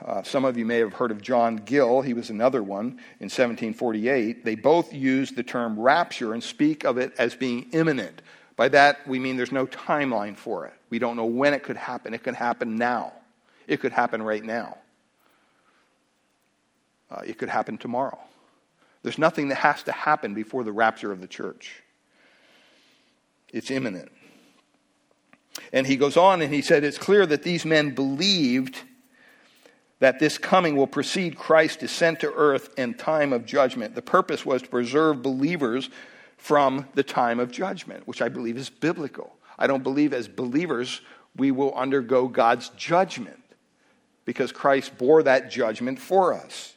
uh, 0.00 0.22
some 0.22 0.44
of 0.44 0.56
you 0.56 0.64
may 0.64 0.78
have 0.78 0.92
heard 0.92 1.10
of 1.10 1.20
John 1.20 1.56
Gill, 1.56 2.00
he 2.00 2.14
was 2.14 2.30
another 2.30 2.62
one 2.62 3.00
in 3.18 3.26
1748. 3.26 4.44
They 4.44 4.54
both 4.54 4.94
use 4.94 5.32
the 5.32 5.42
term 5.42 5.80
rapture 5.80 6.32
and 6.32 6.42
speak 6.42 6.84
of 6.84 6.96
it 6.96 7.12
as 7.18 7.34
being 7.34 7.70
imminent. 7.72 8.22
By 8.54 8.68
that, 8.68 9.04
we 9.04 9.18
mean 9.18 9.36
there's 9.36 9.50
no 9.50 9.66
timeline 9.66 10.36
for 10.36 10.66
it. 10.66 10.74
We 10.90 11.00
don't 11.00 11.16
know 11.16 11.24
when 11.24 11.54
it 11.54 11.64
could 11.64 11.76
happen. 11.76 12.14
It 12.14 12.22
could 12.22 12.36
happen 12.36 12.76
now, 12.76 13.12
it 13.66 13.80
could 13.80 13.90
happen 13.90 14.22
right 14.22 14.44
now, 14.44 14.78
uh, 17.10 17.22
it 17.26 17.36
could 17.36 17.48
happen 17.48 17.78
tomorrow. 17.78 18.20
There's 19.04 19.18
nothing 19.18 19.48
that 19.48 19.56
has 19.56 19.82
to 19.84 19.92
happen 19.92 20.32
before 20.32 20.64
the 20.64 20.72
rapture 20.72 21.12
of 21.12 21.20
the 21.20 21.26
church. 21.26 21.82
It's 23.52 23.70
imminent. 23.70 24.10
And 25.74 25.86
he 25.86 25.96
goes 25.96 26.16
on 26.16 26.40
and 26.40 26.52
he 26.52 26.62
said, 26.62 26.82
It's 26.84 26.98
clear 26.98 27.26
that 27.26 27.42
these 27.42 27.66
men 27.66 27.94
believed 27.94 28.80
that 30.00 30.18
this 30.18 30.38
coming 30.38 30.74
will 30.74 30.86
precede 30.86 31.36
Christ's 31.36 31.76
descent 31.76 32.20
to 32.20 32.32
earth 32.32 32.70
and 32.78 32.98
time 32.98 33.34
of 33.34 33.44
judgment. 33.44 33.94
The 33.94 34.02
purpose 34.02 34.44
was 34.44 34.62
to 34.62 34.68
preserve 34.68 35.22
believers 35.22 35.90
from 36.38 36.86
the 36.94 37.02
time 37.02 37.40
of 37.40 37.50
judgment, 37.50 38.08
which 38.08 38.22
I 38.22 38.30
believe 38.30 38.56
is 38.56 38.70
biblical. 38.70 39.36
I 39.58 39.66
don't 39.66 39.82
believe 39.82 40.14
as 40.14 40.28
believers 40.28 41.02
we 41.36 41.50
will 41.50 41.74
undergo 41.74 42.26
God's 42.26 42.70
judgment 42.70 43.42
because 44.24 44.50
Christ 44.50 44.96
bore 44.96 45.22
that 45.24 45.50
judgment 45.50 45.98
for 45.98 46.32
us. 46.32 46.73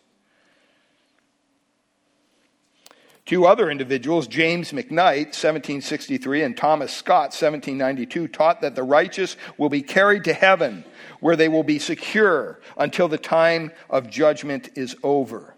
Two 3.28 3.46
other 3.46 3.70
individuals, 3.70 4.26
James 4.26 4.72
Macknight, 4.72 5.36
1763, 5.36 6.44
and 6.44 6.56
Thomas 6.56 6.94
Scott, 6.94 7.34
1792, 7.34 8.30
taught 8.30 8.62
that 8.62 8.74
the 8.74 8.84
righteous 8.84 9.36
will 9.58 9.68
be 9.68 9.82
carried 9.82 10.24
to 10.24 10.34
heaven, 10.34 10.86
where 11.20 11.36
they 11.36 11.50
will 11.50 11.62
be 11.64 11.78
secure 11.78 12.62
until 12.78 13.10
the 13.10 13.18
time 13.18 13.74
of 13.90 14.10
judgment 14.10 14.70
is 14.76 14.96
over. 15.04 15.56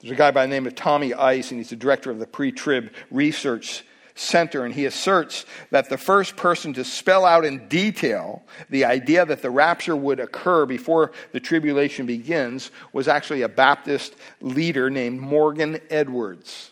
There's 0.00 0.12
a 0.12 0.14
guy 0.14 0.30
by 0.30 0.44
the 0.44 0.50
name 0.50 0.66
of 0.66 0.74
Tommy 0.74 1.14
Ice, 1.14 1.52
and 1.52 1.58
he's 1.58 1.70
the 1.70 1.76
director 1.76 2.10
of 2.10 2.18
the 2.18 2.26
pre 2.26 2.52
trib 2.52 2.92
research 3.10 3.82
center, 4.18 4.64
and 4.64 4.74
he 4.74 4.86
asserts 4.86 5.46
that 5.70 5.88
the 5.88 5.98
first 5.98 6.36
person 6.36 6.72
to 6.74 6.84
spell 6.84 7.24
out 7.24 7.44
in 7.44 7.68
detail 7.68 8.42
the 8.70 8.84
idea 8.84 9.24
that 9.24 9.42
the 9.42 9.50
rapture 9.50 9.96
would 9.96 10.20
occur 10.20 10.66
before 10.66 11.12
the 11.32 11.40
tribulation 11.40 12.06
begins 12.06 12.70
was 12.92 13.08
actually 13.08 13.42
a 13.42 13.48
Baptist 13.48 14.14
leader 14.40 14.90
named 14.90 15.20
Morgan 15.20 15.80
Edwards. 15.90 16.70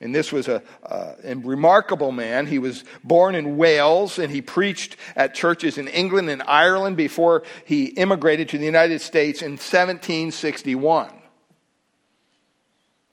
And 0.00 0.14
this 0.14 0.30
was 0.30 0.46
a, 0.46 0.62
a, 0.82 1.34
remarkable 1.36 2.12
man. 2.12 2.46
He 2.46 2.58
was 2.58 2.84
born 3.02 3.34
in 3.34 3.56
Wales 3.56 4.18
and 4.18 4.30
he 4.30 4.42
preached 4.42 4.96
at 5.14 5.34
churches 5.34 5.78
in 5.78 5.88
England 5.88 6.28
and 6.28 6.42
Ireland 6.42 6.98
before 6.98 7.44
he 7.64 7.86
immigrated 7.86 8.50
to 8.50 8.58
the 8.58 8.66
United 8.66 9.00
States 9.00 9.40
in 9.40 9.52
1761. 9.52 11.15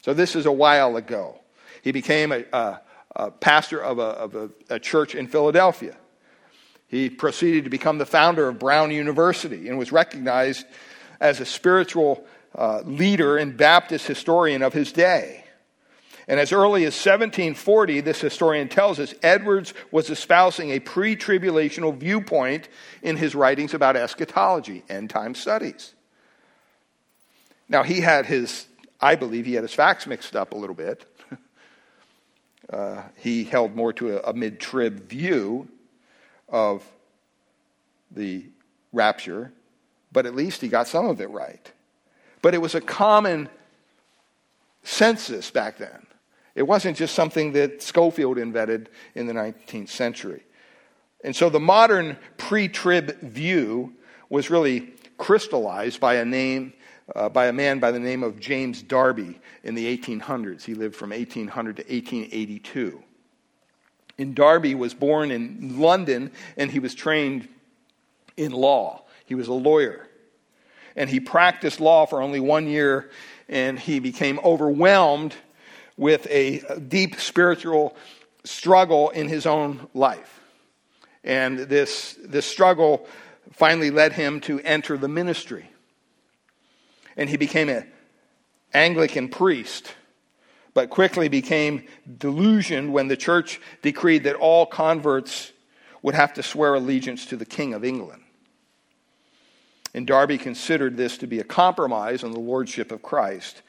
So 0.03 0.13
this 0.13 0.35
is 0.35 0.45
a 0.45 0.51
while 0.51 0.97
ago. 0.97 1.39
He 1.81 1.93
became 1.93 2.33
a, 2.33 2.43
a, 2.51 2.81
a 3.15 3.31
pastor 3.31 3.81
of, 3.81 3.99
a, 3.99 4.01
of 4.01 4.51
a, 4.69 4.79
church 4.79 5.15
in 5.15 5.27
Philadelphia. 5.27 5.95
He 6.87 7.09
proceeded 7.09 7.63
to 7.63 7.69
become 7.69 7.99
the 7.99 8.05
founder 8.05 8.49
of 8.49 8.59
Brown 8.59 8.91
University 8.91 9.69
and 9.69 9.77
was 9.77 9.93
recognized 9.93 10.65
as 11.21 11.39
a 11.39 11.45
spiritual 11.45 12.25
uh, 12.53 12.81
leader 12.81 13.37
and 13.37 13.55
Baptist 13.55 14.05
historian 14.05 14.61
of 14.61 14.73
his 14.73 14.91
day. 14.91 15.45
And 16.27 16.37
as 16.37 16.51
early 16.51 16.83
as 16.83 16.93
1740, 16.93 18.01
this 18.01 18.19
historian 18.19 18.67
tells 18.67 18.99
us, 18.99 19.13
Edwards 19.23 19.73
was 19.89 20.09
espousing 20.09 20.71
a 20.71 20.79
pre 20.79 21.15
tribulational 21.15 21.95
viewpoint 21.95 22.67
in 23.01 23.15
his 23.15 23.35
writings 23.35 23.73
about 23.73 23.95
eschatology, 23.95 24.83
end 24.89 25.09
time 25.09 25.33
studies. 25.33 25.93
Now, 27.69 27.83
he 27.83 28.01
had 28.01 28.25
his 28.25 28.67
I 29.03 29.15
believe 29.15 29.45
he 29.45 29.55
had 29.55 29.63
his 29.63 29.73
facts 29.73 30.07
mixed 30.07 30.33
up 30.33 30.53
a 30.53 30.55
little 30.55 30.75
bit. 30.75 31.05
uh, 32.69 33.01
he 33.17 33.43
held 33.43 33.75
more 33.75 33.91
to 33.93 34.17
a, 34.17 34.29
a 34.29 34.33
mid 34.33 34.61
trib 34.61 35.09
view 35.09 35.67
of 36.47 36.89
the 38.11 38.45
rapture, 38.93 39.51
but 40.13 40.25
at 40.25 40.35
least 40.35 40.61
he 40.61 40.69
got 40.69 40.87
some 40.87 41.07
of 41.07 41.19
it 41.19 41.29
right. 41.29 41.69
But 42.41 42.53
it 42.53 42.59
was 42.59 42.75
a 42.75 42.81
common 42.81 43.49
census 44.83 45.51
back 45.51 45.79
then. 45.79 46.07
It 46.55 46.63
wasn't 46.63 46.95
just 46.95 47.13
something 47.13 47.51
that 47.53 47.83
Scofield 47.83 48.37
invented 48.37 48.87
in 49.15 49.27
the 49.27 49.33
19th 49.33 49.89
century. 49.89 50.43
And 51.25 51.35
so 51.35 51.49
the 51.49 51.59
modern 51.59 52.17
pre 52.37 52.69
trib 52.69 53.19
view 53.19 53.95
was 54.29 54.49
really 54.49 54.93
crystallized 55.17 55.99
by 55.99 56.15
a 56.15 56.25
name 56.25 56.71
uh, 57.15 57.29
by 57.29 57.47
a 57.47 57.53
man 57.53 57.79
by 57.79 57.91
the 57.91 57.99
name 57.99 58.23
of 58.23 58.39
James 58.39 58.81
Darby 58.81 59.39
in 59.63 59.75
the 59.75 59.97
1800s. 59.97 60.63
He 60.63 60.73
lived 60.73 60.95
from 60.95 61.11
1800 61.11 61.77
to 61.77 61.83
1882. 61.83 63.03
And 64.17 64.35
Darby 64.35 64.75
was 64.75 64.93
born 64.93 65.31
in 65.31 65.79
London 65.79 66.31
and 66.57 66.71
he 66.71 66.79
was 66.79 66.93
trained 66.93 67.47
in 68.37 68.51
law. 68.51 69.03
He 69.25 69.35
was 69.35 69.47
a 69.47 69.53
lawyer. 69.53 70.07
And 70.95 71.09
he 71.09 71.19
practiced 71.19 71.79
law 71.79 72.05
for 72.05 72.21
only 72.21 72.39
one 72.39 72.67
year 72.67 73.09
and 73.49 73.79
he 73.79 73.99
became 73.99 74.39
overwhelmed 74.43 75.35
with 75.97 76.27
a 76.29 76.79
deep 76.79 77.19
spiritual 77.19 77.95
struggle 78.43 79.09
in 79.09 79.27
his 79.27 79.45
own 79.45 79.87
life. 79.93 80.41
And 81.23 81.59
this, 81.59 82.17
this 82.23 82.45
struggle 82.45 83.07
finally 83.51 83.91
led 83.91 84.13
him 84.13 84.41
to 84.41 84.59
enter 84.61 84.97
the 84.97 85.07
ministry 85.07 85.69
and 87.17 87.29
he 87.29 87.37
became 87.37 87.69
an 87.69 87.87
Anglican 88.73 89.29
priest, 89.29 89.93
but 90.73 90.89
quickly 90.89 91.27
became 91.27 91.83
delusioned 92.17 92.91
when 92.93 93.07
the 93.07 93.17
church 93.17 93.61
decreed 93.81 94.23
that 94.23 94.35
all 94.35 94.65
converts 94.65 95.51
would 96.01 96.15
have 96.15 96.33
to 96.33 96.43
swear 96.43 96.73
allegiance 96.75 97.25
to 97.27 97.37
the 97.37 97.45
King 97.45 97.73
of 97.73 97.83
England. 97.83 98.23
And 99.93 100.07
Darby 100.07 100.37
considered 100.37 100.97
this 100.97 101.19
to 101.19 101.27
be 101.27 101.39
a 101.39 101.43
compromise 101.43 102.23
on 102.23 102.31
the 102.31 102.39
lordship 102.39 102.91
of 102.91 103.01
Christ. 103.01 103.61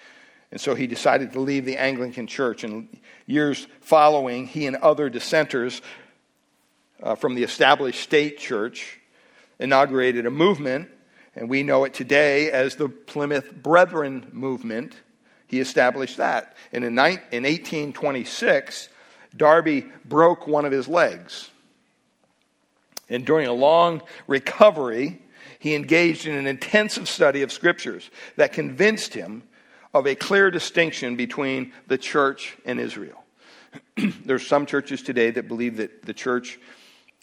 And 0.50 0.60
so 0.60 0.74
he 0.74 0.86
decided 0.86 1.32
to 1.32 1.40
leave 1.40 1.64
the 1.64 1.76
Anglican 1.76 2.26
church. 2.26 2.64
And 2.64 2.88
years 3.26 3.66
following, 3.80 4.46
he 4.46 4.66
and 4.66 4.76
other 4.76 5.10
dissenters 5.10 5.82
uh, 7.02 7.14
from 7.14 7.34
the 7.34 7.42
established 7.42 8.00
state 8.00 8.38
church 8.38 9.00
inaugurated 9.58 10.24
a 10.24 10.30
movement 10.30 10.88
and 11.36 11.48
we 11.48 11.62
know 11.62 11.84
it 11.84 11.94
today 11.94 12.50
as 12.50 12.76
the 12.76 12.88
Plymouth 12.88 13.54
Brethren 13.54 14.28
movement. 14.32 14.94
He 15.46 15.60
established 15.60 16.18
that. 16.18 16.56
And 16.72 16.84
in 16.84 16.94
1826, 16.96 18.88
Darby 19.36 19.86
broke 20.04 20.46
one 20.46 20.64
of 20.64 20.72
his 20.72 20.88
legs. 20.88 21.50
And 23.08 23.26
during 23.26 23.46
a 23.46 23.52
long 23.52 24.02
recovery, 24.26 25.20
he 25.58 25.74
engaged 25.74 26.26
in 26.26 26.34
an 26.34 26.46
intensive 26.46 27.08
study 27.08 27.42
of 27.42 27.52
scriptures 27.52 28.10
that 28.36 28.52
convinced 28.52 29.14
him 29.14 29.42
of 29.92 30.06
a 30.06 30.14
clear 30.14 30.50
distinction 30.50 31.16
between 31.16 31.72
the 31.86 31.98
church 31.98 32.56
and 32.64 32.80
Israel. 32.80 33.24
There's 33.96 34.46
some 34.46 34.66
churches 34.66 35.02
today 35.02 35.30
that 35.30 35.48
believe 35.48 35.76
that 35.76 36.02
the 36.02 36.14
church 36.14 36.58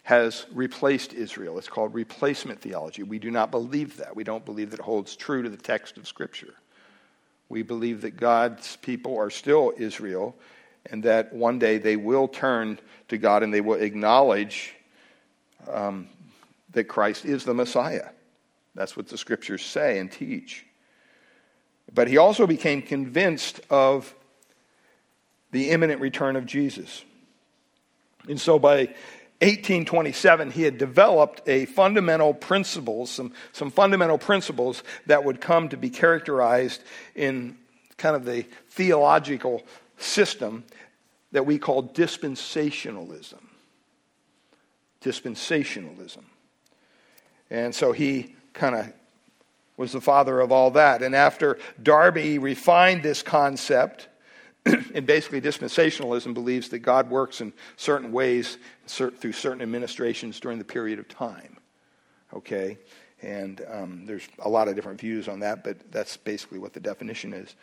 has 0.04 0.46
replaced 0.52 1.14
Israel. 1.14 1.58
It's 1.58 1.68
called 1.68 1.94
replacement 1.94 2.60
theology. 2.60 3.04
We 3.04 3.20
do 3.20 3.32
not 3.32 3.52
believe 3.52 3.98
that. 3.98 4.16
We 4.16 4.24
don't 4.24 4.44
believe 4.44 4.72
that 4.72 4.80
it 4.80 4.84
holds 4.84 5.16
true 5.16 5.44
to 5.44 5.50
the 5.50 5.58
text 5.58 5.98
of 5.98 6.08
Scripture. 6.08 6.56
We 7.50 7.62
believe 7.62 8.02
that 8.02 8.18
God's 8.18 8.78
people 8.78 9.18
are 9.18 9.30
still 9.30 9.74
Israel 9.78 10.36
and 10.88 11.04
that 11.04 11.34
one 11.34 11.60
day 11.60 11.78
they 11.78 11.98
will 11.98 12.28
turn 12.28 12.80
to 13.10 13.18
God 13.18 13.44
and 13.44 13.54
they 13.54 13.62
will 13.62 13.80
acknowledge 13.80 14.74
um, 15.70 16.08
that 16.72 16.86
Christ 16.86 17.26
is 17.26 17.44
the 17.44 17.54
Messiah. 17.54 18.10
That's 18.74 18.98
what 18.98 19.08
the 19.08 19.18
Scriptures 19.18 19.64
say 19.64 20.00
and 20.00 20.12
teach. 20.12 20.66
But 21.94 22.08
he 22.08 22.18
also 22.18 22.48
became 22.48 22.82
convinced 22.82 23.60
of 23.70 24.16
the 25.52 25.70
imminent 25.70 26.00
return 26.00 26.36
of 26.36 26.46
Jesus. 26.46 27.04
And 28.28 28.40
so 28.40 28.58
by 28.58 28.96
1827, 29.42 30.52
he 30.52 30.62
had 30.62 30.78
developed 30.78 31.42
a 31.48 31.66
fundamental 31.66 32.32
principles, 32.34 33.10
some, 33.10 33.34
some 33.54 33.72
fundamental 33.72 34.20
principles 34.20 34.84
that 35.08 35.24
would 35.24 35.42
come 35.42 35.70
to 35.70 35.78
be 35.78 35.90
characterized 35.90 36.84
in 37.16 37.58
kind 37.98 38.16
of 38.16 38.24
the 38.24 38.46
theological 38.70 39.64
system 39.98 40.64
that 41.32 41.46
we 41.46 41.58
call 41.58 41.84
dispensationalism. 41.84 43.42
Dispensationalism. 45.02 46.24
And 47.50 47.74
so 47.74 47.92
he 47.92 48.36
kind 48.54 48.76
of 48.76 48.94
was 49.76 49.94
the 49.94 50.02
father 50.02 50.40
of 50.40 50.52
all 50.52 50.70
that. 50.72 51.02
And 51.02 51.16
after 51.16 51.58
Darby 51.82 52.38
refined 52.38 53.02
this 53.02 53.24
concept, 53.24 54.08
and 54.94 55.06
basically 55.06 55.42
dispensationalism 55.42 56.34
believes 56.34 56.70
that 56.70 56.80
God 56.80 57.10
works 57.10 57.42
in 57.42 57.54
certain 57.78 58.12
ways 58.12 58.58
through 58.88 59.32
certain 59.32 59.62
administrations 59.62 60.40
during 60.40 60.60
the 60.60 60.66
period 60.66 61.00
of 61.00 61.08
time. 61.08 61.58
Okay? 62.34 62.78
And 63.22 63.62
um, 63.70 64.06
there's 64.06 64.28
a 64.40 64.50
lot 64.50 64.68
of 64.68 64.76
different 64.76 65.00
views 65.00 65.28
on 65.28 65.40
that, 65.42 65.64
but 65.64 65.92
that's 65.92 66.18
basically 66.18 66.60
what 66.60 66.74
the 66.74 66.80
definition 66.80 67.34
is. 67.34 67.56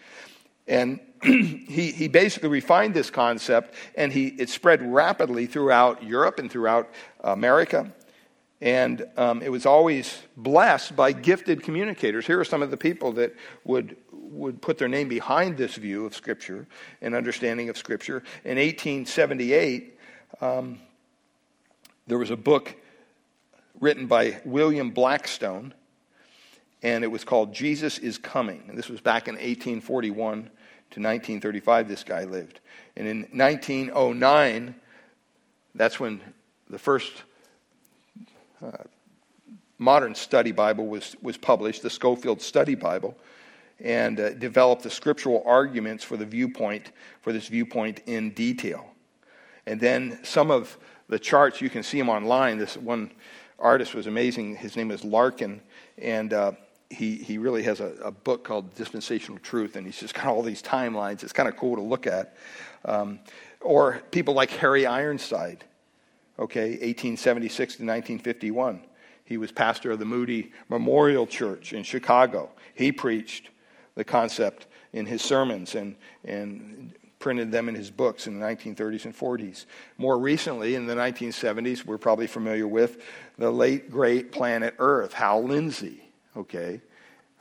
And 0.68 1.00
he, 1.22 1.92
he 1.92 2.08
basically 2.08 2.50
refined 2.50 2.94
this 2.94 3.10
concept, 3.10 3.74
and 3.96 4.12
he, 4.12 4.28
it 4.28 4.50
spread 4.50 4.82
rapidly 4.82 5.46
throughout 5.46 6.02
Europe 6.02 6.38
and 6.38 6.50
throughout 6.50 6.90
America. 7.20 7.92
And 8.60 9.06
um, 9.16 9.40
it 9.40 9.50
was 9.50 9.66
always 9.66 10.20
blessed 10.36 10.94
by 10.94 11.12
gifted 11.12 11.62
communicators. 11.62 12.26
Here 12.26 12.38
are 12.40 12.44
some 12.44 12.62
of 12.62 12.70
the 12.70 12.76
people 12.76 13.12
that 13.12 13.34
would, 13.64 13.96
would 14.30 14.60
put 14.60 14.78
their 14.78 14.88
name 14.88 15.08
behind 15.08 15.56
this 15.56 15.74
view 15.76 16.06
of 16.06 16.14
Scripture 16.14 16.66
and 17.00 17.14
understanding 17.14 17.68
of 17.68 17.76
Scripture. 17.76 18.22
In 18.44 18.58
1878, 18.58 19.98
um, 20.40 20.78
there 22.06 22.18
was 22.18 22.30
a 22.30 22.36
book 22.36 22.74
written 23.80 24.06
by 24.06 24.40
William 24.44 24.90
Blackstone, 24.90 25.74
and 26.82 27.04
it 27.04 27.08
was 27.08 27.24
called 27.24 27.54
Jesus 27.54 27.98
is 27.98 28.18
Coming. 28.18 28.64
And 28.68 28.78
this 28.78 28.88
was 28.88 29.00
back 29.00 29.28
in 29.28 29.34
1841 29.34 30.50
to 30.90 31.00
1935, 31.00 31.88
this 31.88 32.04
guy 32.04 32.24
lived. 32.24 32.60
And 32.96 33.06
in 33.06 33.20
1909, 33.32 34.74
that's 35.74 36.00
when 36.00 36.20
the 36.70 36.78
first 36.78 37.12
uh, 38.64 38.84
modern 39.78 40.14
study 40.14 40.52
Bible 40.52 40.86
was, 40.86 41.16
was 41.22 41.36
published, 41.36 41.82
the 41.82 41.90
Scofield 41.90 42.40
Study 42.40 42.74
Bible, 42.74 43.16
and 43.80 44.18
uh, 44.18 44.30
developed 44.34 44.82
the 44.82 44.90
scriptural 44.90 45.42
arguments 45.46 46.04
for 46.04 46.16
the 46.16 46.26
viewpoint, 46.26 46.92
for 47.20 47.32
this 47.32 47.48
viewpoint 47.48 48.00
in 48.06 48.30
detail. 48.30 48.86
And 49.66 49.80
then 49.80 50.18
some 50.22 50.50
of 50.50 50.76
the 51.08 51.18
charts, 51.18 51.60
you 51.60 51.70
can 51.70 51.82
see 51.82 51.98
them 51.98 52.08
online. 52.08 52.58
This 52.58 52.76
one 52.76 53.10
artist 53.58 53.94
was 53.94 54.06
amazing. 54.06 54.56
His 54.56 54.76
name 54.76 54.90
is 54.90 55.04
Larkin, 55.04 55.60
and 55.96 56.32
uh, 56.32 56.52
he, 56.90 57.16
he 57.16 57.38
really 57.38 57.62
has 57.64 57.80
a, 57.80 57.92
a, 58.02 58.10
book 58.10 58.44
called 58.44 58.74
Dispensational 58.74 59.38
Truth, 59.40 59.76
and 59.76 59.86
he's 59.86 59.98
just 59.98 60.14
got 60.14 60.26
all 60.26 60.42
these 60.42 60.62
timelines. 60.62 61.22
It's 61.22 61.32
kind 61.32 61.48
of 61.48 61.56
cool 61.56 61.76
to 61.76 61.82
look 61.82 62.06
at. 62.06 62.36
Um, 62.84 63.20
or 63.60 64.00
people 64.10 64.34
like 64.34 64.50
Harry 64.50 64.86
Ironside 64.86 65.64
okay, 66.38 66.70
1876 66.70 67.56
to 67.76 67.82
1951. 67.82 68.80
He 69.24 69.36
was 69.36 69.52
pastor 69.52 69.90
of 69.90 69.98
the 69.98 70.04
Moody 70.04 70.52
Memorial 70.68 71.26
Church 71.26 71.72
in 71.72 71.82
Chicago. 71.82 72.50
He 72.74 72.92
preached 72.92 73.50
the 73.98 74.04
concept 74.04 74.68
in 74.92 75.06
his 75.06 75.20
sermons 75.20 75.74
and, 75.74 75.96
and 76.24 76.94
printed 77.18 77.50
them 77.50 77.68
in 77.68 77.74
his 77.74 77.90
books 77.90 78.28
in 78.28 78.38
the 78.38 78.46
1930s 78.46 79.06
and 79.06 79.18
40s. 79.18 79.66
More 79.98 80.16
recently, 80.16 80.76
in 80.76 80.86
the 80.86 80.94
1970s, 80.94 81.84
we're 81.84 81.98
probably 81.98 82.28
familiar 82.28 82.68
with 82.68 83.02
the 83.38 83.50
late 83.50 83.90
great 83.90 84.30
planet 84.30 84.76
Earth, 84.78 85.12
Hal 85.12 85.42
Lindsey, 85.42 86.00
okay? 86.36 86.80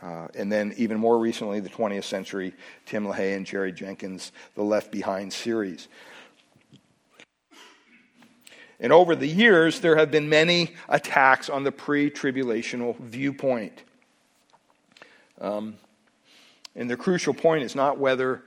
Uh, 0.02 0.30
and 0.34 0.52
then 0.52 0.74
even 0.78 0.98
more 0.98 1.20
recently, 1.20 1.60
the 1.60 1.70
20th 1.70 2.06
century, 2.06 2.56
Tim 2.88 3.06
LaHaye 3.06 3.38
and 3.38 3.46
Jerry 3.46 3.72
Jenkins, 3.72 4.32
the 4.56 4.64
Left 4.64 4.92
Behind 4.92 5.32
series. 5.32 5.88
And 8.80 8.92
over 8.92 9.16
the 9.16 9.28
years, 9.28 9.80
there 9.80 9.96
have 9.96 10.10
been 10.10 10.28
many 10.28 10.74
attacks 10.90 11.52
on 11.52 11.64
the 11.64 11.72
pre 11.72 12.10
tribulational 12.10 12.98
viewpoint. 12.98 13.84
Um, 15.40 15.76
and 16.78 16.90
the 16.90 16.96
crucial 16.96 17.34
point 17.34 17.64
is 17.64 17.76
not 17.76 17.98
whether 17.98 18.44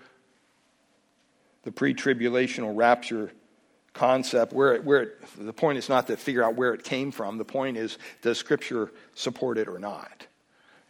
the 1.64 1.72
pre 1.72 1.92
tribulational 1.92 2.74
rapture 2.74 3.32
concept, 3.92 4.52
where, 4.52 4.76
it, 4.76 4.84
where 4.84 5.02
it, 5.02 5.18
the 5.36 5.52
point 5.52 5.76
is 5.76 5.88
not 5.88 6.06
to 6.06 6.16
figure 6.16 6.42
out 6.42 6.54
where 6.54 6.72
it 6.72 6.84
came 6.84 7.10
from. 7.10 7.38
The 7.38 7.44
point 7.44 7.76
is, 7.76 7.98
does 8.22 8.38
Scripture 8.38 8.92
support 9.14 9.58
it 9.58 9.68
or 9.68 9.78
not? 9.78 10.26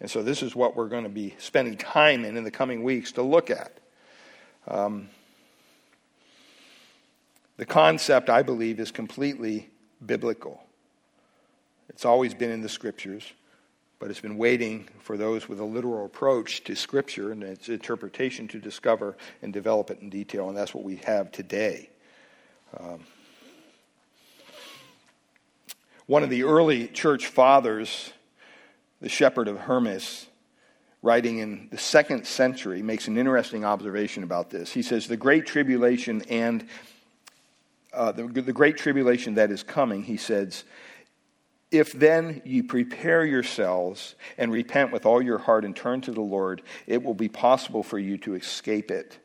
And 0.00 0.10
so 0.10 0.22
this 0.22 0.42
is 0.42 0.54
what 0.54 0.76
we're 0.76 0.88
going 0.88 1.04
to 1.04 1.10
be 1.10 1.34
spending 1.38 1.76
time 1.76 2.24
in 2.24 2.36
in 2.36 2.44
the 2.44 2.50
coming 2.50 2.82
weeks 2.82 3.12
to 3.12 3.22
look 3.22 3.50
at. 3.50 3.78
Um, 4.68 5.08
the 7.56 7.66
concept, 7.66 8.30
I 8.30 8.42
believe, 8.42 8.80
is 8.80 8.90
completely 8.90 9.68
biblical. 10.04 10.62
It's 11.88 12.04
always 12.04 12.32
been 12.32 12.50
in 12.50 12.60
the 12.60 12.68
scriptures, 12.68 13.32
but 14.00 14.10
it's 14.10 14.20
been 14.20 14.38
waiting 14.38 14.88
for 14.98 15.18
those 15.18 15.46
with 15.46 15.60
a 15.60 15.64
literal 15.64 16.06
approach 16.06 16.64
to 16.64 16.74
scripture 16.74 17.32
and 17.32 17.42
its 17.44 17.68
interpretation 17.68 18.48
to 18.48 18.58
discover 18.58 19.16
and 19.42 19.52
develop 19.52 19.90
it 19.90 20.00
in 20.00 20.08
detail, 20.08 20.48
and 20.48 20.56
that's 20.56 20.74
what 20.74 20.82
we 20.82 20.96
have 20.96 21.30
today. 21.30 21.90
Um, 22.78 23.00
one 26.06 26.22
of 26.24 26.30
the 26.30 26.44
early 26.44 26.88
church 26.88 27.26
fathers, 27.26 28.12
the 29.02 29.10
shepherd 29.10 29.48
of 29.48 29.58
Hermas, 29.58 30.26
writing 31.02 31.38
in 31.38 31.68
the 31.70 31.78
second 31.78 32.26
century, 32.26 32.82
makes 32.82 33.06
an 33.06 33.18
interesting 33.18 33.66
observation 33.66 34.22
about 34.22 34.48
this. 34.48 34.72
He 34.72 34.82
says, 34.82 35.06
The 35.06 35.16
great 35.18 35.46
tribulation 35.46 36.22
and 36.30 36.66
uh, 37.92 38.12
the, 38.12 38.24
the 38.24 38.52
great 38.52 38.78
tribulation 38.78 39.34
that 39.34 39.50
is 39.50 39.62
coming, 39.62 40.02
he 40.02 40.16
says, 40.16 40.64
if 41.70 41.92
then 41.92 42.42
you 42.44 42.64
prepare 42.64 43.24
yourselves 43.24 44.16
and 44.36 44.52
repent 44.52 44.92
with 44.92 45.06
all 45.06 45.22
your 45.22 45.38
heart 45.38 45.64
and 45.64 45.74
turn 45.74 46.00
to 46.02 46.12
the 46.12 46.20
Lord, 46.20 46.62
it 46.86 47.02
will 47.02 47.14
be 47.14 47.28
possible 47.28 47.82
for 47.82 47.98
you 47.98 48.18
to 48.18 48.34
escape 48.34 48.90
it. 48.90 49.18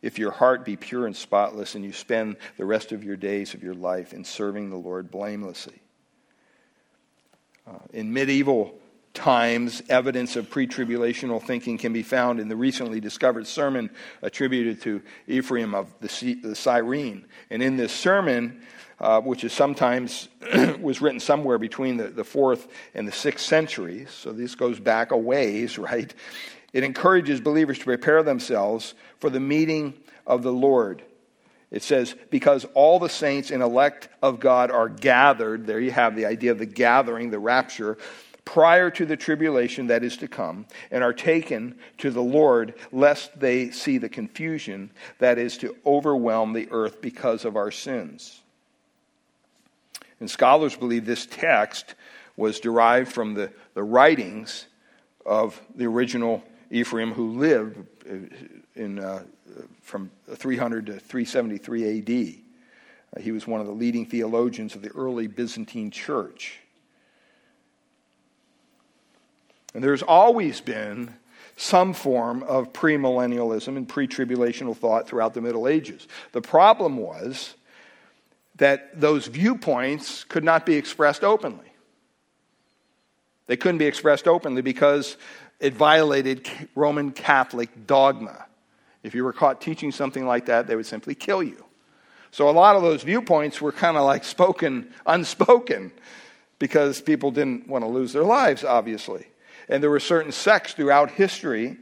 If 0.00 0.18
your 0.18 0.32
heart 0.32 0.64
be 0.64 0.76
pure 0.76 1.06
and 1.06 1.14
spotless, 1.14 1.76
and 1.76 1.84
you 1.84 1.92
spend 1.92 2.36
the 2.56 2.64
rest 2.64 2.90
of 2.90 3.04
your 3.04 3.16
days 3.16 3.54
of 3.54 3.62
your 3.62 3.74
life 3.74 4.12
in 4.12 4.24
serving 4.24 4.70
the 4.70 4.76
Lord 4.76 5.12
blamelessly. 5.12 5.80
Uh, 7.64 7.78
in 7.92 8.12
medieval 8.12 8.74
times, 9.14 9.82
evidence 9.88 10.34
of 10.34 10.50
pre 10.50 10.66
tribulational 10.66 11.40
thinking 11.40 11.78
can 11.78 11.92
be 11.92 12.02
found 12.02 12.40
in 12.40 12.48
the 12.48 12.56
recently 12.56 12.98
discovered 12.98 13.46
sermon 13.46 13.90
attributed 14.22 14.80
to 14.82 15.02
Ephraim 15.28 15.74
of 15.74 15.94
the, 16.00 16.34
the 16.42 16.56
Cyrene. 16.56 17.26
And 17.50 17.62
in 17.62 17.76
this 17.76 17.92
sermon, 17.92 18.60
uh, 19.02 19.20
which 19.20 19.42
is 19.42 19.52
sometimes 19.52 20.28
was 20.80 21.02
written 21.02 21.18
somewhere 21.18 21.58
between 21.58 21.96
the, 21.96 22.08
the 22.08 22.24
fourth 22.24 22.68
and 22.94 23.06
the 23.06 23.12
sixth 23.12 23.44
centuries, 23.44 24.10
so 24.10 24.32
this 24.32 24.54
goes 24.54 24.78
back 24.78 25.10
a 25.10 25.16
ways, 25.16 25.76
right? 25.78 26.14
It 26.72 26.84
encourages 26.84 27.40
believers 27.40 27.80
to 27.80 27.84
prepare 27.84 28.22
themselves 28.22 28.94
for 29.18 29.28
the 29.28 29.40
meeting 29.40 29.94
of 30.26 30.42
the 30.42 30.52
Lord. 30.52 31.02
It 31.70 31.82
says, 31.82 32.14
because 32.30 32.64
all 32.74 32.98
the 32.98 33.08
saints 33.08 33.50
and 33.50 33.62
elect 33.62 34.08
of 34.22 34.40
God 34.40 34.70
are 34.70 34.88
gathered, 34.88 35.66
there 35.66 35.80
you 35.80 35.90
have 35.90 36.14
the 36.14 36.26
idea 36.26 36.52
of 36.52 36.58
the 36.58 36.66
gathering, 36.66 37.30
the 37.30 37.38
rapture, 37.38 37.98
prior 38.44 38.90
to 38.90 39.06
the 39.06 39.16
tribulation 39.16 39.88
that 39.88 40.04
is 40.04 40.16
to 40.18 40.28
come 40.28 40.66
and 40.90 41.02
are 41.02 41.12
taken 41.12 41.76
to 41.98 42.10
the 42.10 42.22
Lord, 42.22 42.74
lest 42.92 43.38
they 43.40 43.70
see 43.70 43.98
the 43.98 44.08
confusion 44.08 44.90
that 45.18 45.38
is 45.38 45.56
to 45.58 45.76
overwhelm 45.86 46.52
the 46.52 46.68
earth 46.70 47.00
because 47.00 47.44
of 47.44 47.56
our 47.56 47.70
sins. 47.70 48.41
And 50.22 50.30
scholars 50.30 50.76
believe 50.76 51.04
this 51.04 51.26
text 51.26 51.96
was 52.36 52.60
derived 52.60 53.10
from 53.10 53.34
the, 53.34 53.50
the 53.74 53.82
writings 53.82 54.66
of 55.26 55.60
the 55.74 55.86
original 55.86 56.44
Ephraim 56.70 57.10
who 57.10 57.32
lived 57.32 57.84
in, 58.76 59.00
uh, 59.00 59.24
from 59.80 60.12
300 60.32 60.86
to 60.86 60.92
373 61.00 61.98
AD. 61.98 62.34
Uh, 63.16 63.20
he 63.20 63.32
was 63.32 63.48
one 63.48 63.60
of 63.60 63.66
the 63.66 63.72
leading 63.72 64.06
theologians 64.06 64.76
of 64.76 64.82
the 64.82 64.90
early 64.90 65.26
Byzantine 65.26 65.90
church. 65.90 66.60
And 69.74 69.82
there's 69.82 70.04
always 70.04 70.60
been 70.60 71.16
some 71.56 71.92
form 71.92 72.44
of 72.44 72.72
premillennialism 72.72 73.76
and 73.76 73.88
pre 73.88 74.06
tribulational 74.06 74.76
thought 74.76 75.08
throughout 75.08 75.34
the 75.34 75.40
Middle 75.40 75.66
Ages. 75.66 76.06
The 76.30 76.42
problem 76.42 76.96
was 76.96 77.54
that 78.56 79.00
those 79.00 79.26
viewpoints 79.26 80.24
could 80.24 80.44
not 80.44 80.66
be 80.66 80.74
expressed 80.74 81.24
openly. 81.24 81.72
They 83.46 83.56
couldn't 83.56 83.78
be 83.78 83.86
expressed 83.86 84.28
openly 84.28 84.62
because 84.62 85.16
it 85.58 85.74
violated 85.74 86.48
Roman 86.74 87.12
Catholic 87.12 87.86
dogma. 87.86 88.46
If 89.02 89.14
you 89.14 89.24
were 89.24 89.32
caught 89.32 89.60
teaching 89.60 89.92
something 89.92 90.26
like 90.26 90.46
that, 90.46 90.66
they 90.66 90.76
would 90.76 90.86
simply 90.86 91.14
kill 91.14 91.42
you. 91.42 91.64
So 92.30 92.48
a 92.48 92.50
lot 92.50 92.76
of 92.76 92.82
those 92.82 93.02
viewpoints 93.02 93.60
were 93.60 93.72
kind 93.72 93.96
of 93.96 94.04
like 94.04 94.24
spoken, 94.24 94.92
unspoken, 95.06 95.92
because 96.58 97.00
people 97.00 97.30
didn't 97.30 97.68
want 97.68 97.84
to 97.84 97.90
lose 97.90 98.12
their 98.12 98.22
lives, 98.22 98.64
obviously. 98.64 99.26
And 99.68 99.82
there 99.82 99.90
were 99.90 100.00
certain 100.00 100.32
sects 100.32 100.72
throughout 100.72 101.10
history, 101.10 101.76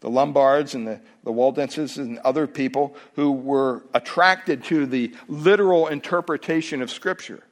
the 0.00 0.10
Lombards 0.10 0.74
and 0.74 0.86
the, 0.86 1.00
the 1.28 1.32
Waldenses 1.32 1.98
and 1.98 2.16
other 2.20 2.46
people, 2.46 2.96
who 3.14 3.30
were 3.30 3.82
attracted 3.92 4.64
to 4.64 4.86
the 4.86 5.14
literal 5.28 5.86
interpretation 5.86 6.80
of 6.80 6.90
Scripture. 6.90 7.42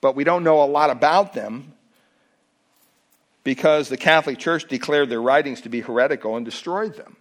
But 0.00 0.16
we 0.16 0.24
don't 0.24 0.42
know 0.42 0.62
a 0.62 0.64
lot 0.64 0.88
about 0.88 1.34
them 1.34 1.74
because 3.44 3.90
the 3.90 3.98
Catholic 3.98 4.38
Church 4.38 4.66
declared 4.68 5.10
their 5.10 5.20
writings 5.20 5.60
to 5.60 5.68
be 5.68 5.82
heretical 5.82 6.34
and 6.34 6.46
destroyed 6.46 6.96
them. 6.96 7.16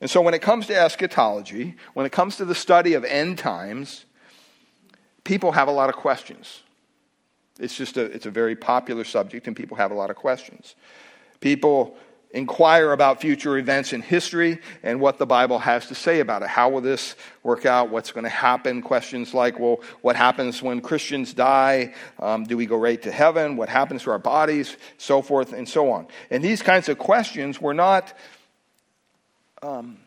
And 0.00 0.08
so, 0.08 0.20
when 0.20 0.32
it 0.32 0.40
comes 0.40 0.68
to 0.68 0.80
eschatology, 0.80 1.74
when 1.94 2.06
it 2.06 2.12
comes 2.12 2.36
to 2.36 2.44
the 2.44 2.54
study 2.54 2.94
of 2.94 3.04
end 3.04 3.38
times, 3.38 4.04
people 5.24 5.50
have 5.50 5.66
a 5.66 5.72
lot 5.72 5.88
of 5.88 5.96
questions. 5.96 6.62
It's 7.58 7.76
just 7.76 7.96
a, 7.96 8.02
it's 8.02 8.26
a 8.26 8.30
very 8.30 8.54
popular 8.54 9.02
subject, 9.02 9.48
and 9.48 9.56
people 9.56 9.76
have 9.76 9.90
a 9.90 9.94
lot 9.94 10.08
of 10.08 10.14
questions. 10.14 10.76
People 11.40 11.96
inquire 12.30 12.92
about 12.92 13.20
future 13.20 13.56
events 13.56 13.92
in 13.92 14.02
history 14.02 14.60
and 14.82 15.00
what 15.00 15.18
the 15.18 15.26
Bible 15.26 15.58
has 15.58 15.86
to 15.86 15.94
say 15.94 16.20
about 16.20 16.42
it. 16.42 16.48
How 16.48 16.68
will 16.68 16.82
this 16.82 17.16
work 17.42 17.64
out? 17.64 17.90
What's 17.90 18.12
going 18.12 18.24
to 18.24 18.30
happen? 18.30 18.82
Questions 18.82 19.32
like, 19.32 19.58
well, 19.58 19.80
what 20.02 20.14
happens 20.14 20.62
when 20.62 20.80
Christians 20.80 21.32
die? 21.32 21.94
Um, 22.18 22.44
do 22.44 22.56
we 22.56 22.66
go 22.66 22.76
right 22.76 23.00
to 23.02 23.10
heaven? 23.10 23.56
What 23.56 23.68
happens 23.68 24.02
to 24.02 24.10
our 24.10 24.18
bodies? 24.18 24.76
So 24.98 25.22
forth 25.22 25.52
and 25.52 25.68
so 25.68 25.90
on. 25.90 26.06
And 26.30 26.44
these 26.44 26.62
kinds 26.62 26.88
of 26.88 26.98
questions 26.98 27.60
were 27.60 27.74
not 27.74 28.12
um, 29.62 29.98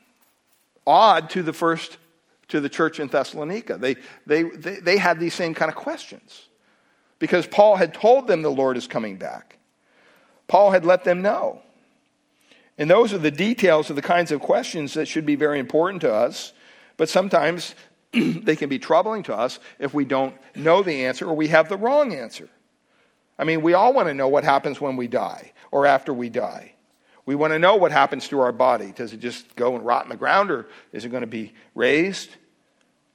odd 0.86 1.32
to 1.32 1.44
the 1.44 1.54
first 1.54 1.98
to 2.50 2.60
the 2.60 2.70
church 2.70 3.00
in 3.00 3.08
Thessalonica. 3.08 3.78
They, 3.78 3.96
they, 4.28 4.44
they, 4.44 4.76
they 4.76 4.98
had 4.98 5.20
these 5.20 5.34
same 5.34 5.54
kind 5.54 5.70
of 5.70 5.76
questions 5.76 6.48
because 7.18 7.48
Paul 7.48 7.78
had 7.78 7.94
told 7.94 8.28
them 8.28 8.42
the 8.42 8.52
Lord 8.52 8.78
is 8.78 8.88
coming 8.88 9.16
back. 9.16 9.58
Paul 10.48 10.72
had 10.72 10.86
let 10.86 11.04
them 11.04 11.22
know. 11.22 11.62
And 12.78 12.90
those 12.90 13.14
are 13.14 13.18
the 13.18 13.32
details 13.32 13.90
of 13.90 13.96
the 13.96 14.02
kinds 14.02 14.32
of 14.32 14.42
questions 14.42 14.94
that 14.94 15.08
should 15.08 15.26
be 15.26 15.36
very 15.36 15.60
important 15.60 16.02
to 16.02 16.14
us, 16.14 16.54
but 16.98 17.10
sometimes 17.10 17.76
they 18.12 18.56
can 18.56 18.70
be 18.70 18.80
troubling 18.80 19.24
to 19.24 19.36
us 19.36 19.60
if 19.80 19.94
we 19.94 20.06
don't 20.06 20.36
know 20.56 20.82
the 20.82 21.06
answer 21.06 21.28
or 21.28 21.36
we 21.36 21.48
have 21.48 21.70
the 21.70 21.78
wrong 21.78 22.14
answer. 22.14 22.50
I 23.38 23.44
mean, 23.44 23.62
we 23.62 23.74
all 23.74 23.94
want 23.94 24.08
to 24.08 24.14
know 24.14 24.28
what 24.28 24.44
happens 24.44 24.80
when 24.80 24.98
we 24.98 25.08
die 25.08 25.52
or 25.72 25.86
after 25.86 26.14
we 26.14 26.30
die. 26.30 26.74
We 27.26 27.36
want 27.36 27.54
to 27.54 27.60
know 27.60 27.76
what 27.76 27.92
happens 27.92 28.28
to 28.30 28.40
our 28.40 28.52
body. 28.52 28.94
Does 28.96 29.14
it 29.14 29.20
just 29.20 29.56
go 29.56 29.76
and 29.76 29.86
rot 29.86 30.04
in 30.04 30.10
the 30.10 30.18
ground, 30.18 30.52
or 30.52 30.68
is 30.92 31.06
it 31.06 31.10
going 31.10 31.22
to 31.22 31.28
be 31.28 31.54
raised? 31.76 32.30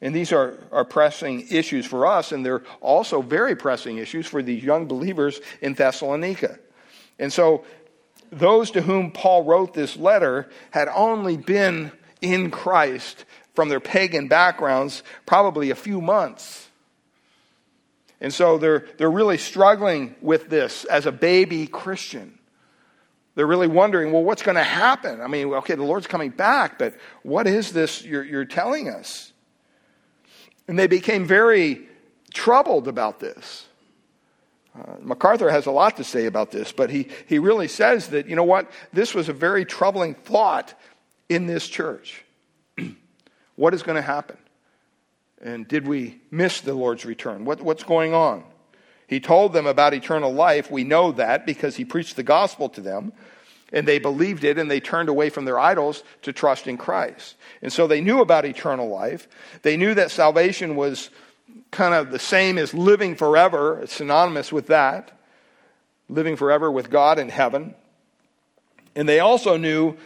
And 0.01 0.15
these 0.15 0.33
are, 0.33 0.59
are 0.71 0.85
pressing 0.85 1.47
issues 1.51 1.87
for 1.87 2.07
us, 2.07 2.33
and 2.33 2.45
they're 2.45 2.63
also 2.81 3.23
very 3.23 3.57
pressing 3.57 3.99
issues 3.99 4.27
for 4.27 4.43
these 4.43 4.63
young 4.63 4.87
believers 4.87 5.41
in 5.61 5.75
Thessalonica. 5.75 6.59
And 7.19 7.33
so, 7.33 7.65
those 8.31 8.71
to 8.73 8.83
whom 8.83 9.11
Paul 9.11 9.45
wrote 9.45 9.75
this 9.75 9.97
letter 9.97 10.49
had 10.71 10.89
only 10.89 11.37
been 11.37 11.93
in 12.21 12.51
Christ 12.51 13.25
from 13.55 13.69
their 13.69 13.81
pagan 13.81 14.29
backgrounds 14.29 15.03
probably 15.25 15.71
a 15.71 15.75
few 15.75 16.01
months. 16.01 16.69
And 18.21 18.33
so 18.33 18.59
they're, 18.59 18.87
they're 18.97 19.11
really 19.11 19.39
struggling 19.39 20.15
with 20.21 20.49
this 20.49 20.85
as 20.85 21.07
a 21.07 21.13
baby 21.13 21.67
Christian. 21.67 22.39
They're 23.35 23.47
really 23.47 23.69
wondering, 23.69 24.13
well, 24.13 24.25
what's 24.25 24.43
going 24.43 24.57
to 24.57 24.65
happen? 24.65 25.21
I 25.21 25.27
mean, 25.27 25.53
okay, 25.53 25.75
the 25.75 25.83
Lord's 25.83 26.07
coming 26.07 26.31
back, 26.31 26.79
but 26.79 26.95
what 27.23 27.47
is 27.47 27.73
this 27.73 28.03
you're, 28.03 28.25
you're 28.25 28.47
telling 28.47 28.89
us? 28.89 29.33
And 30.67 30.79
they 30.79 30.87
became 30.87 31.27
very 31.27 31.87
troubled 32.33 32.89
about 32.89 33.21
this. 33.21 33.67
Uh, 34.77 34.97
MacArthur 35.01 35.51
has 35.51 35.67
a 35.67 35.71
lot 35.71 35.97
to 35.97 36.05
say 36.05 36.27
about 36.27 36.51
this, 36.51 36.73
but 36.73 36.91
he, 36.91 37.09
he 37.27 37.39
really 37.39 37.69
says 37.69 38.09
that, 38.09 38.29
you 38.29 38.37
know 38.37 38.45
what, 38.45 38.71
this 38.93 39.15
was 39.15 39.29
a 39.29 39.33
very 39.33 39.65
troubling 39.65 40.15
thought 40.15 40.75
in 41.29 41.47
this 41.47 41.67
church. 41.67 42.25
what 43.57 43.73
is 43.73 43.83
going 43.83 43.97
to 43.97 44.03
happen? 44.03 44.37
And 45.41 45.67
did 45.67 45.87
we 45.87 46.21
miss 46.31 46.61
the 46.61 46.75
Lord's 46.75 47.05
return? 47.05 47.45
What, 47.45 47.61
what's 47.61 47.85
going 47.85 48.15
on? 48.15 48.45
He 49.07 49.21
told 49.21 49.53
them 49.53 49.67
about 49.67 49.95
eternal 49.95 50.33
life. 50.33 50.71
We 50.71 50.85
know 50.85 51.13
that 51.13 51.47
because 51.47 51.77
he 51.77 51.85
preached 51.85 52.17
the 52.17 52.23
gospel 52.23 52.69
to 52.71 52.81
them 52.81 53.13
and 53.73 53.87
they 53.87 53.99
believed 53.99 54.45
it 54.45 54.59
and 54.59 54.71
they 54.71 54.81
turned 54.81 55.09
away 55.09 55.31
from 55.31 55.45
their 55.45 55.59
idols 55.59 56.03
to 56.23 56.33
trust 56.33 56.67
in 56.67 56.77
Christ. 56.77 57.37
And 57.63 57.73
so 57.73 57.87
they 57.87 58.01
knew 58.01 58.21
about 58.21 58.45
eternal 58.45 58.89
life. 58.89 59.29
They 59.63 59.77
knew 59.77 59.95
that 59.95 60.11
salvation 60.11 60.77
was 60.77 61.11
kind 61.77 61.95
of 61.95 62.11
the 62.11 62.19
same 62.19 62.59
as 62.59 62.75
living 62.75 63.15
forever, 63.15 63.81
it's 63.81 63.95
synonymous 63.95 64.51
with 64.51 64.67
that, 64.69 65.13
living 66.09 66.35
forever 66.35 66.71
with 66.71 66.91
God 66.91 67.19
in 67.19 67.29
heaven. 67.29 67.75
And 68.97 69.09
they 69.09 69.21
also 69.21 69.57
knew 69.57 69.97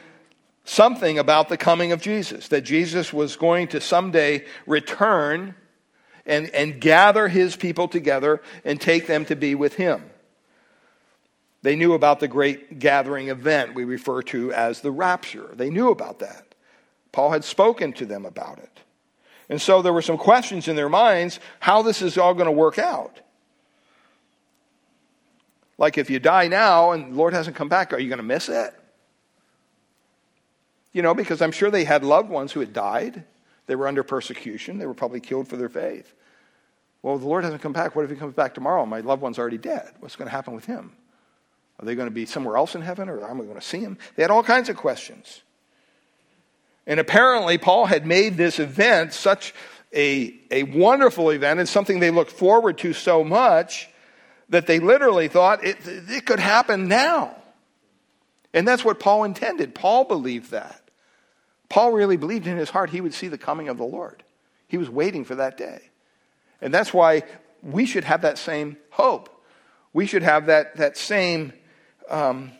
something 0.64 1.18
about 1.18 1.48
the 1.48 1.56
coming 1.56 1.92
of 1.92 2.02
Jesus, 2.02 2.48
that 2.48 2.62
Jesus 2.62 3.12
was 3.12 3.36
going 3.36 3.68
to 3.68 3.80
someday 3.80 4.44
return 4.66 5.54
and, 6.26 6.50
and 6.50 6.80
gather 6.80 7.28
his 7.28 7.56
people 7.56 7.88
together 7.88 8.42
and 8.64 8.80
take 8.80 9.06
them 9.06 9.24
to 9.26 9.36
be 9.36 9.54
with 9.54 9.76
him. 9.76 10.04
They 11.62 11.76
knew 11.76 11.92
about 11.92 12.20
the 12.20 12.28
great 12.28 12.78
gathering 12.78 13.28
event 13.28 13.74
we 13.74 13.84
refer 13.84 14.22
to 14.22 14.52
as 14.52 14.80
the 14.80 14.90
rapture. 14.90 15.50
They 15.52 15.70
knew 15.70 15.90
about 15.90 16.18
that. 16.18 16.54
Paul 17.12 17.30
had 17.30 17.44
spoken 17.44 17.92
to 17.94 18.06
them 18.06 18.24
about 18.24 18.58
it. 18.58 18.80
And 19.50 19.60
so 19.60 19.82
there 19.82 19.92
were 19.92 20.00
some 20.00 20.16
questions 20.16 20.68
in 20.68 20.76
their 20.76 20.88
minds 20.88 21.40
how 21.58 21.82
this 21.82 22.00
is 22.00 22.16
all 22.16 22.34
going 22.34 22.46
to 22.46 22.52
work 22.52 22.78
out. 22.78 23.20
Like 25.76 25.98
if 25.98 26.08
you 26.08 26.20
die 26.20 26.46
now 26.46 26.92
and 26.92 27.12
the 27.12 27.16
Lord 27.16 27.34
hasn't 27.34 27.56
come 27.56 27.68
back, 27.68 27.92
are 27.92 27.98
you 27.98 28.08
going 28.08 28.18
to 28.18 28.22
miss 28.22 28.48
it? 28.48 28.72
You 30.92 31.02
know, 31.02 31.14
because 31.14 31.42
I'm 31.42 31.50
sure 31.50 31.70
they 31.70 31.84
had 31.84 32.04
loved 32.04 32.30
ones 32.30 32.52
who 32.52 32.60
had 32.60 32.72
died. 32.72 33.24
They 33.66 33.74
were 33.74 33.88
under 33.88 34.04
persecution. 34.04 34.78
They 34.78 34.86
were 34.86 34.94
probably 34.94 35.20
killed 35.20 35.48
for 35.48 35.56
their 35.56 35.68
faith. 35.68 36.14
Well, 37.02 37.18
the 37.18 37.26
Lord 37.26 37.42
hasn't 37.42 37.62
come 37.62 37.72
back. 37.72 37.96
What 37.96 38.04
if 38.04 38.10
he 38.10 38.16
comes 38.16 38.34
back 38.34 38.54
tomorrow? 38.54 38.86
My 38.86 39.00
loved 39.00 39.22
one's 39.22 39.38
already 39.38 39.58
dead. 39.58 39.90
What's 39.98 40.16
going 40.16 40.26
to 40.26 40.32
happen 40.32 40.54
with 40.54 40.66
him? 40.66 40.92
Are 41.80 41.86
they 41.86 41.96
going 41.96 42.08
to 42.08 42.14
be 42.14 42.26
somewhere 42.26 42.56
else 42.56 42.76
in 42.76 42.82
heaven 42.82 43.08
or 43.08 43.24
am 43.24 43.40
I 43.40 43.44
going 43.44 43.54
to 43.56 43.60
see 43.60 43.80
him? 43.80 43.98
They 44.14 44.22
had 44.22 44.30
all 44.30 44.44
kinds 44.44 44.68
of 44.68 44.76
questions. 44.76 45.42
And 46.90 46.98
apparently, 46.98 47.56
Paul 47.56 47.86
had 47.86 48.04
made 48.04 48.36
this 48.36 48.58
event 48.58 49.12
such 49.12 49.54
a, 49.94 50.34
a 50.50 50.64
wonderful 50.64 51.30
event 51.30 51.60
and 51.60 51.68
something 51.68 52.00
they 52.00 52.10
looked 52.10 52.32
forward 52.32 52.78
to 52.78 52.92
so 52.92 53.22
much 53.22 53.88
that 54.48 54.66
they 54.66 54.80
literally 54.80 55.28
thought 55.28 55.62
it, 55.64 55.76
it 55.84 56.26
could 56.26 56.40
happen 56.40 56.88
now. 56.88 57.36
And 58.52 58.66
that's 58.66 58.84
what 58.84 58.98
Paul 58.98 59.22
intended. 59.22 59.72
Paul 59.72 60.02
believed 60.02 60.50
that. 60.50 60.82
Paul 61.68 61.92
really 61.92 62.16
believed 62.16 62.48
in 62.48 62.56
his 62.56 62.70
heart 62.70 62.90
he 62.90 63.00
would 63.00 63.14
see 63.14 63.28
the 63.28 63.38
coming 63.38 63.68
of 63.68 63.78
the 63.78 63.84
Lord. 63.84 64.24
He 64.66 64.76
was 64.76 64.90
waiting 64.90 65.24
for 65.24 65.36
that 65.36 65.56
day. 65.56 65.82
And 66.60 66.74
that's 66.74 66.92
why 66.92 67.22
we 67.62 67.86
should 67.86 68.02
have 68.02 68.22
that 68.22 68.36
same 68.36 68.76
hope. 68.90 69.28
We 69.92 70.06
should 70.06 70.24
have 70.24 70.46
that, 70.46 70.76
that 70.78 70.96
same 70.96 71.52
um, 72.08 72.50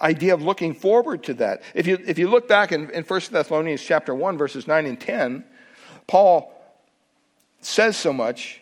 idea 0.00 0.34
of 0.34 0.42
looking 0.42 0.74
forward 0.74 1.24
to 1.24 1.34
that. 1.34 1.62
If 1.74 1.86
you, 1.86 1.98
if 2.06 2.18
you 2.18 2.28
look 2.28 2.48
back 2.48 2.72
in, 2.72 2.90
in 2.90 3.04
1 3.04 3.20
Thessalonians 3.30 3.82
chapter 3.82 4.14
1, 4.14 4.38
verses 4.38 4.66
9 4.66 4.86
and 4.86 5.00
10, 5.00 5.44
Paul 6.06 6.52
says 7.60 7.96
so 7.96 8.12
much. 8.12 8.60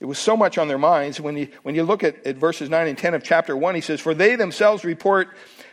It 0.00 0.06
was 0.06 0.18
so 0.18 0.36
much 0.36 0.58
on 0.58 0.68
their 0.68 0.78
minds. 0.78 1.20
When 1.20 1.36
you, 1.36 1.48
when 1.62 1.74
you 1.74 1.82
look 1.82 2.04
at, 2.04 2.24
at 2.26 2.36
verses 2.36 2.70
9 2.70 2.86
and 2.86 2.96
10 2.96 3.14
of 3.14 3.22
chapter 3.22 3.56
1, 3.56 3.74
he 3.74 3.80
says, 3.80 4.00
For 4.00 4.14
they 4.14 4.36
themselves 4.36 4.84
report 4.84 5.28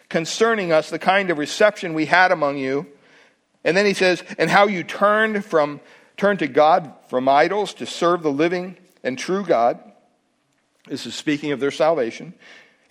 concerning 0.09 0.71
us 0.71 0.89
the 0.89 0.99
kind 0.99 1.29
of 1.29 1.37
reception 1.37 1.93
we 1.93 2.05
had 2.05 2.31
among 2.31 2.57
you. 2.57 2.87
And 3.63 3.75
then 3.75 3.85
he 3.85 3.93
says, 3.93 4.23
And 4.37 4.49
how 4.49 4.67
you 4.67 4.83
turned 4.83 5.45
from 5.45 5.79
turned 6.17 6.39
to 6.39 6.47
God 6.47 6.93
from 7.09 7.27
idols 7.27 7.73
to 7.75 7.85
serve 7.85 8.23
the 8.23 8.31
living 8.31 8.77
and 9.03 9.17
true 9.17 9.43
God. 9.43 9.79
This 10.87 11.05
is 11.05 11.15
speaking 11.15 11.51
of 11.51 11.59
their 11.59 11.71
salvation. 11.71 12.33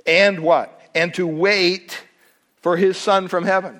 And 0.07 0.41
what? 0.41 0.81
And 0.95 1.15
to 1.15 1.27
wait 1.27 2.03
for 2.65 2.79
his 2.79 2.97
son 2.97 3.29
from 3.29 3.45
heaven. 3.45 3.79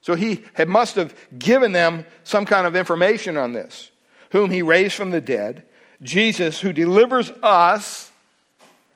So 0.00 0.16
he 0.16 0.42
had, 0.54 0.68
must 0.68 0.96
have 0.96 1.14
given 1.38 1.70
them 1.70 2.04
some 2.24 2.44
kind 2.44 2.66
of 2.66 2.74
information 2.74 3.36
on 3.36 3.52
this. 3.52 3.92
Whom 4.32 4.50
he 4.50 4.60
raised 4.60 4.94
from 4.96 5.12
the 5.12 5.20
dead, 5.20 5.62
Jesus, 6.02 6.58
who 6.58 6.72
delivers 6.72 7.30
us 7.40 8.10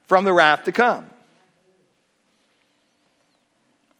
from 0.09 0.25
the 0.25 0.33
wrath 0.33 0.65
to 0.65 0.73
come. 0.73 1.09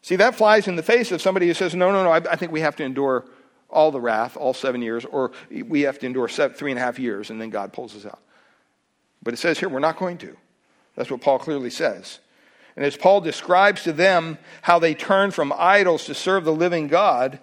See, 0.03 0.17
that 0.17 0.35
flies 0.35 0.67
in 0.67 0.75
the 0.75 0.83
face 0.83 1.13
of 1.13 1.23
somebody 1.23 1.47
who 1.47 1.55
says, 1.55 1.77
no, 1.77 1.93
no, 1.93 2.03
no, 2.03 2.11
I, 2.11 2.17
I 2.17 2.35
think 2.35 2.51
we 2.51 2.63
have 2.63 2.75
to 2.77 2.83
endure 2.83 3.25
all 3.71 3.93
the 3.93 4.01
wrath, 4.01 4.37
all 4.37 4.55
seven 4.55 4.83
years, 4.83 5.05
or 5.05 5.31
we 5.53 5.83
have 5.83 6.01
to 6.01 6.07
endure 6.07 6.27
seven, 6.27 6.57
three 6.57 6.73
and 6.73 6.81
a 6.81 6.83
half 6.83 6.99
years, 6.99 7.31
and 7.31 7.41
then 7.41 7.51
God 7.51 7.73
pulls 7.73 7.95
us 7.95 8.05
out. 8.05 8.19
But 9.23 9.35
it 9.35 9.37
says 9.37 9.61
here, 9.61 9.69
we're 9.69 9.79
not 9.79 9.99
going 9.99 10.19
to. 10.19 10.37
That's 10.97 11.13
what 11.13 11.21
Paul 11.21 11.39
clearly 11.39 11.71
says. 11.71 12.19
And 12.77 12.85
as 12.85 12.97
Paul 12.97 13.21
describes 13.21 13.85
to 13.85 13.93
them 13.93 14.39
how 14.63 14.79
they 14.79 14.95
turn 14.95 15.31
from 15.31 15.53
idols 15.57 16.07
to 16.07 16.15
serve 16.15 16.45
the 16.45 16.53
living 16.53 16.89
God 16.89 17.39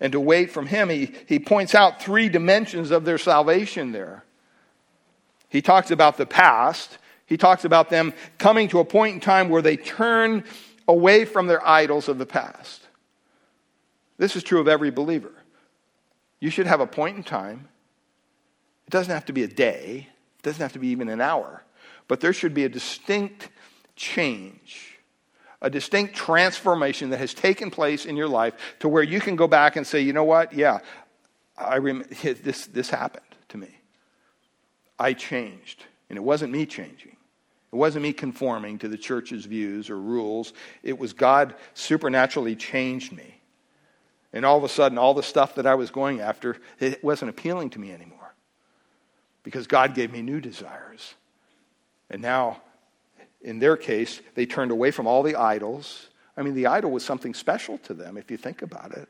and 0.00 0.12
to 0.12 0.20
wait 0.20 0.50
from 0.50 0.66
Him, 0.66 0.88
he, 0.88 1.12
he 1.26 1.38
points 1.38 1.74
out 1.74 2.02
three 2.02 2.28
dimensions 2.28 2.90
of 2.90 3.04
their 3.04 3.18
salvation 3.18 3.92
there. 3.92 4.24
He 5.48 5.62
talks 5.62 5.90
about 5.90 6.16
the 6.16 6.26
past, 6.26 6.98
he 7.26 7.36
talks 7.36 7.64
about 7.64 7.90
them 7.90 8.12
coming 8.38 8.68
to 8.68 8.80
a 8.80 8.84
point 8.84 9.14
in 9.14 9.20
time 9.20 9.48
where 9.48 9.62
they 9.62 9.76
turn 9.76 10.44
away 10.86 11.24
from 11.24 11.46
their 11.46 11.66
idols 11.66 12.08
of 12.08 12.18
the 12.18 12.26
past. 12.26 12.82
This 14.16 14.34
is 14.34 14.42
true 14.42 14.60
of 14.60 14.68
every 14.68 14.90
believer. 14.90 15.32
You 16.40 16.50
should 16.50 16.66
have 16.66 16.80
a 16.80 16.86
point 16.86 17.16
in 17.16 17.22
time. 17.22 17.68
It 18.86 18.90
doesn't 18.90 19.12
have 19.12 19.26
to 19.26 19.32
be 19.32 19.42
a 19.42 19.48
day, 19.48 20.08
it 20.38 20.42
doesn't 20.42 20.62
have 20.62 20.72
to 20.72 20.78
be 20.78 20.88
even 20.88 21.08
an 21.08 21.20
hour, 21.20 21.62
but 22.08 22.20
there 22.20 22.32
should 22.32 22.54
be 22.54 22.64
a 22.64 22.68
distinct 22.68 23.50
change, 23.98 24.98
a 25.60 25.68
distinct 25.68 26.14
transformation 26.14 27.10
that 27.10 27.18
has 27.18 27.34
taken 27.34 27.70
place 27.70 28.06
in 28.06 28.16
your 28.16 28.28
life 28.28 28.54
to 28.78 28.88
where 28.88 29.02
you 29.02 29.20
can 29.20 29.36
go 29.36 29.46
back 29.46 29.76
and 29.76 29.86
say, 29.86 30.00
you 30.00 30.12
know 30.12 30.24
what? 30.24 30.52
Yeah, 30.54 30.78
I 31.58 31.78
rem- 31.78 32.04
this, 32.22 32.66
this 32.66 32.88
happened 32.88 33.24
to 33.48 33.58
me. 33.58 33.68
I 34.98 35.12
changed. 35.12 35.84
And 36.08 36.16
it 36.16 36.22
wasn't 36.22 36.52
me 36.52 36.64
changing. 36.64 37.16
It 37.72 37.76
wasn't 37.76 38.04
me 38.04 38.14
conforming 38.14 38.78
to 38.78 38.88
the 38.88 38.96
church's 38.96 39.44
views 39.44 39.90
or 39.90 39.98
rules. 39.98 40.54
It 40.82 40.98
was 40.98 41.12
God 41.12 41.54
supernaturally 41.74 42.56
changed 42.56 43.12
me. 43.12 43.34
And 44.32 44.44
all 44.44 44.56
of 44.56 44.64
a 44.64 44.68
sudden, 44.68 44.96
all 44.96 45.12
the 45.12 45.22
stuff 45.22 45.54
that 45.56 45.66
I 45.66 45.74
was 45.74 45.90
going 45.90 46.20
after, 46.20 46.56
it 46.80 47.02
wasn't 47.04 47.30
appealing 47.30 47.70
to 47.70 47.78
me 47.78 47.92
anymore. 47.92 48.34
Because 49.42 49.66
God 49.66 49.94
gave 49.94 50.12
me 50.12 50.22
new 50.22 50.40
desires. 50.40 51.14
And 52.10 52.22
now, 52.22 52.62
in 53.40 53.58
their 53.58 53.76
case, 53.76 54.20
they 54.34 54.46
turned 54.46 54.70
away 54.70 54.90
from 54.90 55.06
all 55.06 55.22
the 55.22 55.36
idols. 55.36 56.08
I 56.36 56.42
mean, 56.42 56.54
the 56.54 56.66
idol 56.66 56.90
was 56.90 57.04
something 57.04 57.34
special 57.34 57.78
to 57.78 57.94
them, 57.94 58.16
if 58.16 58.30
you 58.30 58.36
think 58.36 58.62
about 58.62 58.92
it. 58.96 59.08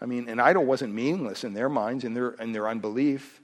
I 0.00 0.06
mean, 0.06 0.28
an 0.28 0.38
idol 0.38 0.64
wasn't 0.64 0.94
meaningless 0.94 1.44
in 1.44 1.54
their 1.54 1.68
minds, 1.68 2.04
in 2.04 2.14
their, 2.14 2.30
in 2.30 2.52
their 2.52 2.68
unbelief. 2.68 3.40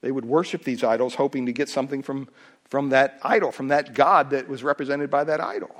They 0.00 0.12
would 0.12 0.24
worship 0.24 0.62
these 0.62 0.84
idols, 0.84 1.14
hoping 1.14 1.46
to 1.46 1.52
get 1.52 1.68
something 1.68 2.02
from, 2.02 2.28
from 2.64 2.90
that 2.90 3.18
idol, 3.22 3.50
from 3.50 3.68
that 3.68 3.94
God 3.94 4.30
that 4.30 4.48
was 4.48 4.62
represented 4.62 5.10
by 5.10 5.24
that 5.24 5.40
idol. 5.40 5.74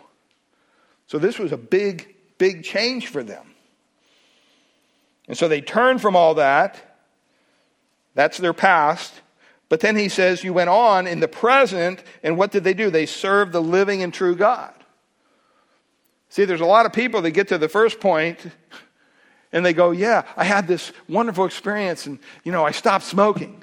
So 1.07 1.18
this 1.18 1.39
was 1.39 1.53
a 1.53 1.57
big, 1.57 2.16
big 2.39 2.64
change 2.64 3.09
for 3.09 3.22
them. 3.22 3.55
And 5.28 5.37
so 5.37 5.49
they 5.49 5.61
turned 5.61 6.01
from 6.01 6.16
all 6.16 6.35
that. 6.35 6.99
That's 8.14 8.39
their 8.39 8.53
past. 8.53 9.12
But 9.69 9.81
then 9.81 9.97
he 9.97 10.09
says, 10.09 10.45
You 10.45 10.53
went 10.53 10.71
on 10.71 11.07
in 11.07 11.21
the 11.21 11.29
present, 11.29 12.03
and 12.23 12.37
what 12.37 12.51
did 12.51 12.65
they 12.65 12.75
do? 12.75 12.91
They 12.91 13.07
served 13.07 13.53
the 13.53 13.62
living 13.62 14.03
and 14.03 14.12
true 14.12 14.37
God. 14.37 14.73
See, 16.29 16.45
there's 16.45 16.61
a 16.61 16.67
lot 16.67 16.87
of 16.87 16.93
people 16.93 17.23
that 17.23 17.31
get 17.31 17.49
to 17.49 17.59
the 17.59 17.69
first 17.69 18.01
point 18.01 18.39
and 19.53 19.65
they 19.65 19.73
go, 19.73 19.93
Yeah, 19.93 20.25
I 20.37 20.45
had 20.45 20.67
this 20.67 20.93
wonderful 21.09 21.47
experience, 21.47 22.07
and, 22.07 22.19
you 22.43 22.53
know, 22.53 22.65
I 22.65 22.73
stopped 22.73 23.05
smoking. 23.05 23.62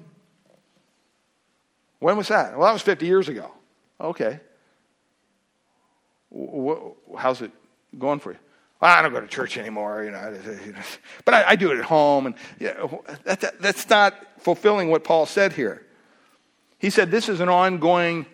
When 1.99 2.17
was 2.17 2.29
that? 2.29 2.57
Well, 2.57 2.65
that 2.65 2.73
was 2.73 2.81
50 2.81 3.05
years 3.05 3.29
ago. 3.29 3.51
Okay. 3.99 4.39
How's 7.15 7.41
it 7.41 7.51
going 7.99 8.19
for 8.19 8.31
you? 8.31 8.39
Well, 8.79 8.97
I 8.97 9.01
don't 9.03 9.13
go 9.13 9.21
to 9.21 9.27
church 9.27 9.57
anymore, 9.57 10.03
you 10.03 10.11
know, 10.11 10.35
but 11.25 11.33
I, 11.33 11.49
I 11.49 11.55
do 11.55 11.71
it 11.71 11.77
at 11.77 11.85
home, 11.85 12.25
and 12.25 12.35
you 12.59 12.67
know, 12.67 13.03
that, 13.25 13.41
that, 13.41 13.61
that's 13.61 13.87
not 13.89 14.15
fulfilling 14.39 14.89
what 14.89 15.03
Paul 15.03 15.25
said 15.25 15.53
here. 15.53 15.85
He 16.81 16.89
said 16.89 17.11
this 17.11 17.29
is 17.29 17.39
an 17.39 17.47
ongoing 17.47 18.25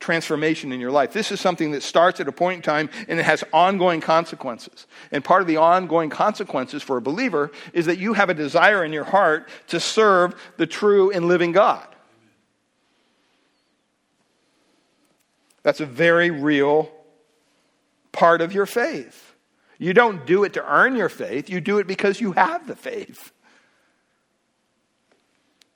transformation 0.00 0.72
in 0.72 0.80
your 0.80 0.90
life. 0.90 1.12
This 1.12 1.30
is 1.30 1.40
something 1.40 1.70
that 1.70 1.82
starts 1.84 2.18
at 2.18 2.26
a 2.26 2.32
point 2.32 2.56
in 2.56 2.62
time 2.62 2.90
and 3.06 3.20
it 3.20 3.22
has 3.22 3.44
ongoing 3.52 4.00
consequences. 4.00 4.88
And 5.12 5.24
part 5.24 5.42
of 5.42 5.46
the 5.46 5.58
ongoing 5.58 6.10
consequences 6.10 6.82
for 6.82 6.96
a 6.96 7.00
believer 7.00 7.52
is 7.72 7.86
that 7.86 7.98
you 7.98 8.14
have 8.14 8.28
a 8.28 8.34
desire 8.34 8.84
in 8.84 8.92
your 8.92 9.04
heart 9.04 9.48
to 9.68 9.78
serve 9.78 10.34
the 10.56 10.66
true 10.66 11.12
and 11.12 11.28
living 11.28 11.52
God. 11.52 11.86
That's 15.62 15.80
a 15.80 15.86
very 15.86 16.32
real 16.32 16.90
part 18.10 18.40
of 18.40 18.52
your 18.52 18.66
faith. 18.66 19.34
You 19.78 19.94
don't 19.94 20.26
do 20.26 20.42
it 20.42 20.54
to 20.54 20.68
earn 20.68 20.96
your 20.96 21.08
faith, 21.08 21.48
you 21.48 21.60
do 21.60 21.78
it 21.78 21.86
because 21.86 22.20
you 22.20 22.32
have 22.32 22.66
the 22.66 22.74
faith. 22.74 23.30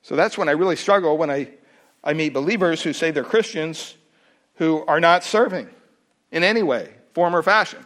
So 0.02 0.16
that's 0.16 0.36
when 0.36 0.48
I 0.48 0.52
really 0.52 0.76
struggle 0.76 1.16
when 1.16 1.30
I, 1.30 1.48
I 2.06 2.14
meet 2.14 2.32
believers 2.32 2.82
who 2.82 2.92
say 2.92 3.10
they're 3.10 3.24
Christians 3.24 3.96
who 4.54 4.84
are 4.86 5.00
not 5.00 5.24
serving 5.24 5.68
in 6.30 6.44
any 6.44 6.62
way, 6.62 6.94
form, 7.12 7.34
or 7.34 7.42
fashion. 7.42 7.84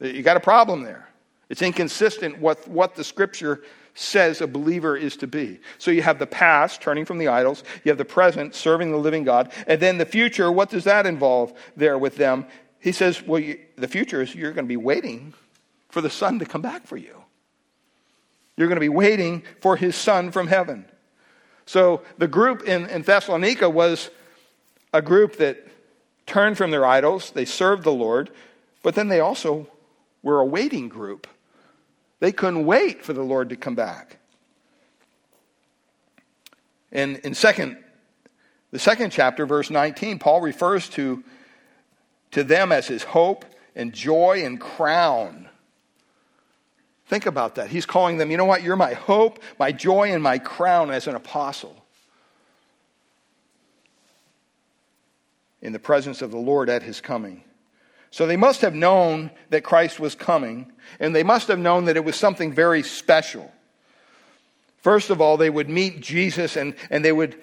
You 0.00 0.22
got 0.22 0.36
a 0.36 0.40
problem 0.40 0.82
there. 0.82 1.08
It's 1.48 1.62
inconsistent 1.62 2.40
with 2.40 2.66
what 2.66 2.96
the 2.96 3.04
scripture 3.04 3.62
says 3.94 4.40
a 4.40 4.46
believer 4.48 4.96
is 4.96 5.16
to 5.18 5.28
be. 5.28 5.60
So 5.78 5.92
you 5.92 6.02
have 6.02 6.18
the 6.18 6.26
past, 6.26 6.82
turning 6.82 7.04
from 7.04 7.18
the 7.18 7.28
idols, 7.28 7.62
you 7.84 7.90
have 7.90 7.98
the 7.98 8.04
present, 8.04 8.54
serving 8.54 8.90
the 8.90 8.98
living 8.98 9.22
God, 9.22 9.52
and 9.68 9.80
then 9.80 9.96
the 9.96 10.04
future, 10.04 10.50
what 10.50 10.68
does 10.68 10.84
that 10.84 11.06
involve 11.06 11.54
there 11.76 11.96
with 11.96 12.16
them? 12.16 12.46
He 12.80 12.92
says, 12.92 13.22
well, 13.22 13.40
you, 13.40 13.58
the 13.76 13.88
future 13.88 14.20
is 14.20 14.34
you're 14.34 14.52
going 14.52 14.66
to 14.66 14.68
be 14.68 14.76
waiting 14.76 15.32
for 15.88 16.00
the 16.00 16.10
Son 16.10 16.40
to 16.40 16.44
come 16.44 16.62
back 16.62 16.86
for 16.86 16.96
you. 16.96 17.22
You're 18.56 18.68
going 18.68 18.76
to 18.76 18.80
be 18.80 18.88
waiting 18.88 19.44
for 19.60 19.76
his 19.76 19.94
Son 19.94 20.32
from 20.32 20.48
heaven. 20.48 20.84
So 21.66 22.02
the 22.18 22.28
group 22.28 22.62
in, 22.62 22.86
in 22.86 23.02
Thessalonica 23.02 23.68
was 23.68 24.10
a 24.92 25.02
group 25.02 25.36
that 25.36 25.66
turned 26.26 26.56
from 26.56 26.70
their 26.70 26.86
idols, 26.86 27.30
they 27.32 27.44
served 27.44 27.84
the 27.84 27.92
Lord, 27.92 28.30
but 28.82 28.94
then 28.94 29.08
they 29.08 29.20
also 29.20 29.68
were 30.22 30.40
a 30.40 30.46
waiting 30.46 30.88
group 30.88 31.28
they 32.20 32.32
couldn't 32.32 32.64
wait 32.64 33.04
for 33.04 33.12
the 33.12 33.22
Lord 33.22 33.50
to 33.50 33.56
come 33.56 33.74
back. 33.74 34.18
And 36.92 37.16
in 37.18 37.34
second, 37.34 37.76
the 38.70 38.78
second 38.78 39.10
chapter, 39.10 39.44
verse 39.46 39.70
19, 39.70 40.18
Paul 40.18 40.40
refers 40.40 40.88
to, 40.90 41.22
to 42.30 42.42
them 42.42 42.72
as 42.72 42.86
his 42.86 43.02
hope 43.02 43.44
and 43.74 43.92
joy 43.92 44.42
and 44.44 44.60
crown. 44.60 45.45
Think 47.06 47.26
about 47.26 47.54
that. 47.54 47.70
He's 47.70 47.86
calling 47.86 48.18
them, 48.18 48.30
you 48.30 48.36
know 48.36 48.44
what? 48.44 48.62
You're 48.62 48.76
my 48.76 48.94
hope, 48.94 49.38
my 49.58 49.72
joy, 49.72 50.12
and 50.12 50.22
my 50.22 50.38
crown 50.38 50.90
as 50.90 51.06
an 51.06 51.14
apostle. 51.14 51.84
In 55.62 55.72
the 55.72 55.78
presence 55.78 56.20
of 56.20 56.30
the 56.30 56.36
Lord 56.36 56.68
at 56.68 56.82
his 56.82 57.00
coming. 57.00 57.42
So 58.10 58.26
they 58.26 58.36
must 58.36 58.60
have 58.60 58.74
known 58.74 59.30
that 59.50 59.62
Christ 59.62 60.00
was 60.00 60.14
coming, 60.14 60.72
and 60.98 61.14
they 61.14 61.22
must 61.22 61.48
have 61.48 61.58
known 61.58 61.84
that 61.84 61.96
it 61.96 62.04
was 62.04 62.16
something 62.16 62.52
very 62.52 62.82
special. 62.82 63.52
First 64.78 65.10
of 65.10 65.20
all, 65.20 65.36
they 65.36 65.50
would 65.50 65.68
meet 65.68 66.00
Jesus 66.00 66.56
and, 66.56 66.74
and 66.90 67.04
they 67.04 67.12
would 67.12 67.36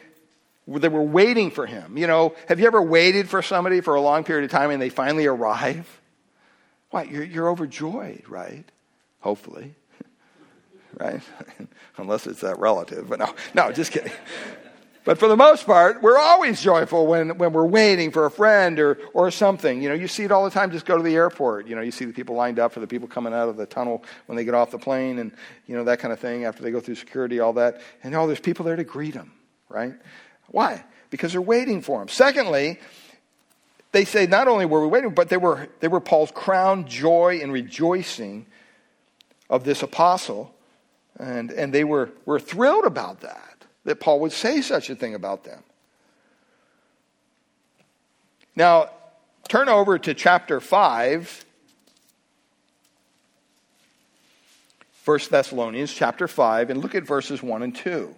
they 0.65 0.87
were 0.87 1.03
waiting 1.03 1.51
for 1.51 1.65
him. 1.65 1.97
You 1.97 2.07
know, 2.07 2.35
have 2.47 2.57
you 2.57 2.67
ever 2.67 2.81
waited 2.81 3.27
for 3.27 3.41
somebody 3.41 3.81
for 3.81 3.95
a 3.95 4.01
long 4.01 4.23
period 4.23 4.45
of 4.45 4.51
time 4.51 4.71
and 4.71 4.81
they 4.81 4.87
finally 4.87 5.25
arrive? 5.25 6.01
Why, 6.89 7.03
you're, 7.03 7.23
you're 7.23 7.49
overjoyed, 7.49 8.23
right? 8.29 8.63
Hopefully. 9.23 9.73
right? 10.99 11.21
Unless 11.97 12.27
it's 12.27 12.41
that 12.41 12.59
relative. 12.59 13.07
But 13.07 13.19
no, 13.19 13.33
no, 13.53 13.71
just 13.71 13.93
kidding. 13.93 14.11
But 15.05 15.17
for 15.17 15.29
the 15.29 15.37
most 15.37 15.65
part, 15.65 16.01
we're 16.01 16.17
always 16.17 16.61
joyful 16.61 17.07
when, 17.07 17.37
when 17.37 17.53
we're 17.53 17.65
waiting 17.65 18.11
for 18.11 18.25
a 18.25 18.31
friend 18.31 18.79
or, 18.79 18.99
or 19.13 19.31
something. 19.31 19.81
You 19.81 19.89
know, 19.89 19.95
you 19.95 20.09
see 20.09 20.23
it 20.23 20.31
all 20.31 20.43
the 20.43 20.49
time. 20.49 20.71
Just 20.71 20.85
go 20.85 20.97
to 20.97 21.03
the 21.03 21.15
airport. 21.15 21.67
You 21.67 21.75
know, 21.75 21.81
you 21.81 21.91
see 21.91 22.03
the 22.03 22.11
people 22.11 22.35
lined 22.35 22.59
up 22.59 22.73
for 22.73 22.81
the 22.81 22.87
people 22.87 23.07
coming 23.07 23.33
out 23.33 23.47
of 23.47 23.55
the 23.55 23.65
tunnel 23.65 24.03
when 24.25 24.35
they 24.35 24.43
get 24.43 24.55
off 24.55 24.71
the 24.71 24.77
plane 24.77 25.19
and, 25.19 25.31
you 25.67 25.75
know, 25.77 25.85
that 25.85 25.99
kind 25.99 26.11
of 26.11 26.19
thing 26.19 26.43
after 26.43 26.63
they 26.63 26.71
go 26.71 26.81
through 26.81 26.95
security, 26.95 27.39
all 27.39 27.53
that. 27.53 27.79
And, 28.03 28.13
oh, 28.13 28.27
there's 28.27 28.41
people 28.41 28.65
there 28.65 28.75
to 28.75 28.83
greet 28.83 29.13
them, 29.13 29.31
right? 29.69 29.93
Why? 30.47 30.83
Because 31.09 31.31
they're 31.31 31.41
waiting 31.41 31.81
for 31.81 31.99
them. 31.99 32.09
Secondly, 32.09 32.79
they 33.93 34.03
say 34.03 34.25
not 34.25 34.49
only 34.49 34.65
were 34.65 34.81
we 34.81 34.87
waiting, 34.87 35.13
but 35.13 35.29
they 35.29 35.37
were, 35.37 35.69
they 35.79 35.87
were 35.87 36.01
Paul's 36.01 36.31
crown 36.31 36.85
joy 36.87 37.39
and 37.41 37.53
rejoicing 37.53 38.47
of 39.49 39.63
this 39.63 39.83
apostle. 39.83 40.53
And, 41.19 41.51
and 41.51 41.73
they 41.73 41.83
were, 41.83 42.09
were 42.25 42.39
thrilled 42.39 42.85
about 42.85 43.21
that 43.21 43.53
that 43.85 43.99
Paul 43.99 44.21
would 44.21 44.31
say 44.31 44.61
such 44.61 44.89
a 44.89 44.95
thing 44.95 45.13
about 45.13 45.43
them. 45.43 45.61
Now, 48.55 48.89
turn 49.47 49.69
over 49.69 49.97
to 49.99 50.13
chapter 50.13 50.59
5. 50.59 51.45
1 55.05 55.19
Thessalonians 55.29 55.91
chapter 55.93 56.29
5 56.29 56.69
and 56.69 56.81
look 56.81 56.95
at 56.95 57.03
verses 57.03 57.43
1 57.43 57.61
and 57.61 57.75
2. 57.75 58.15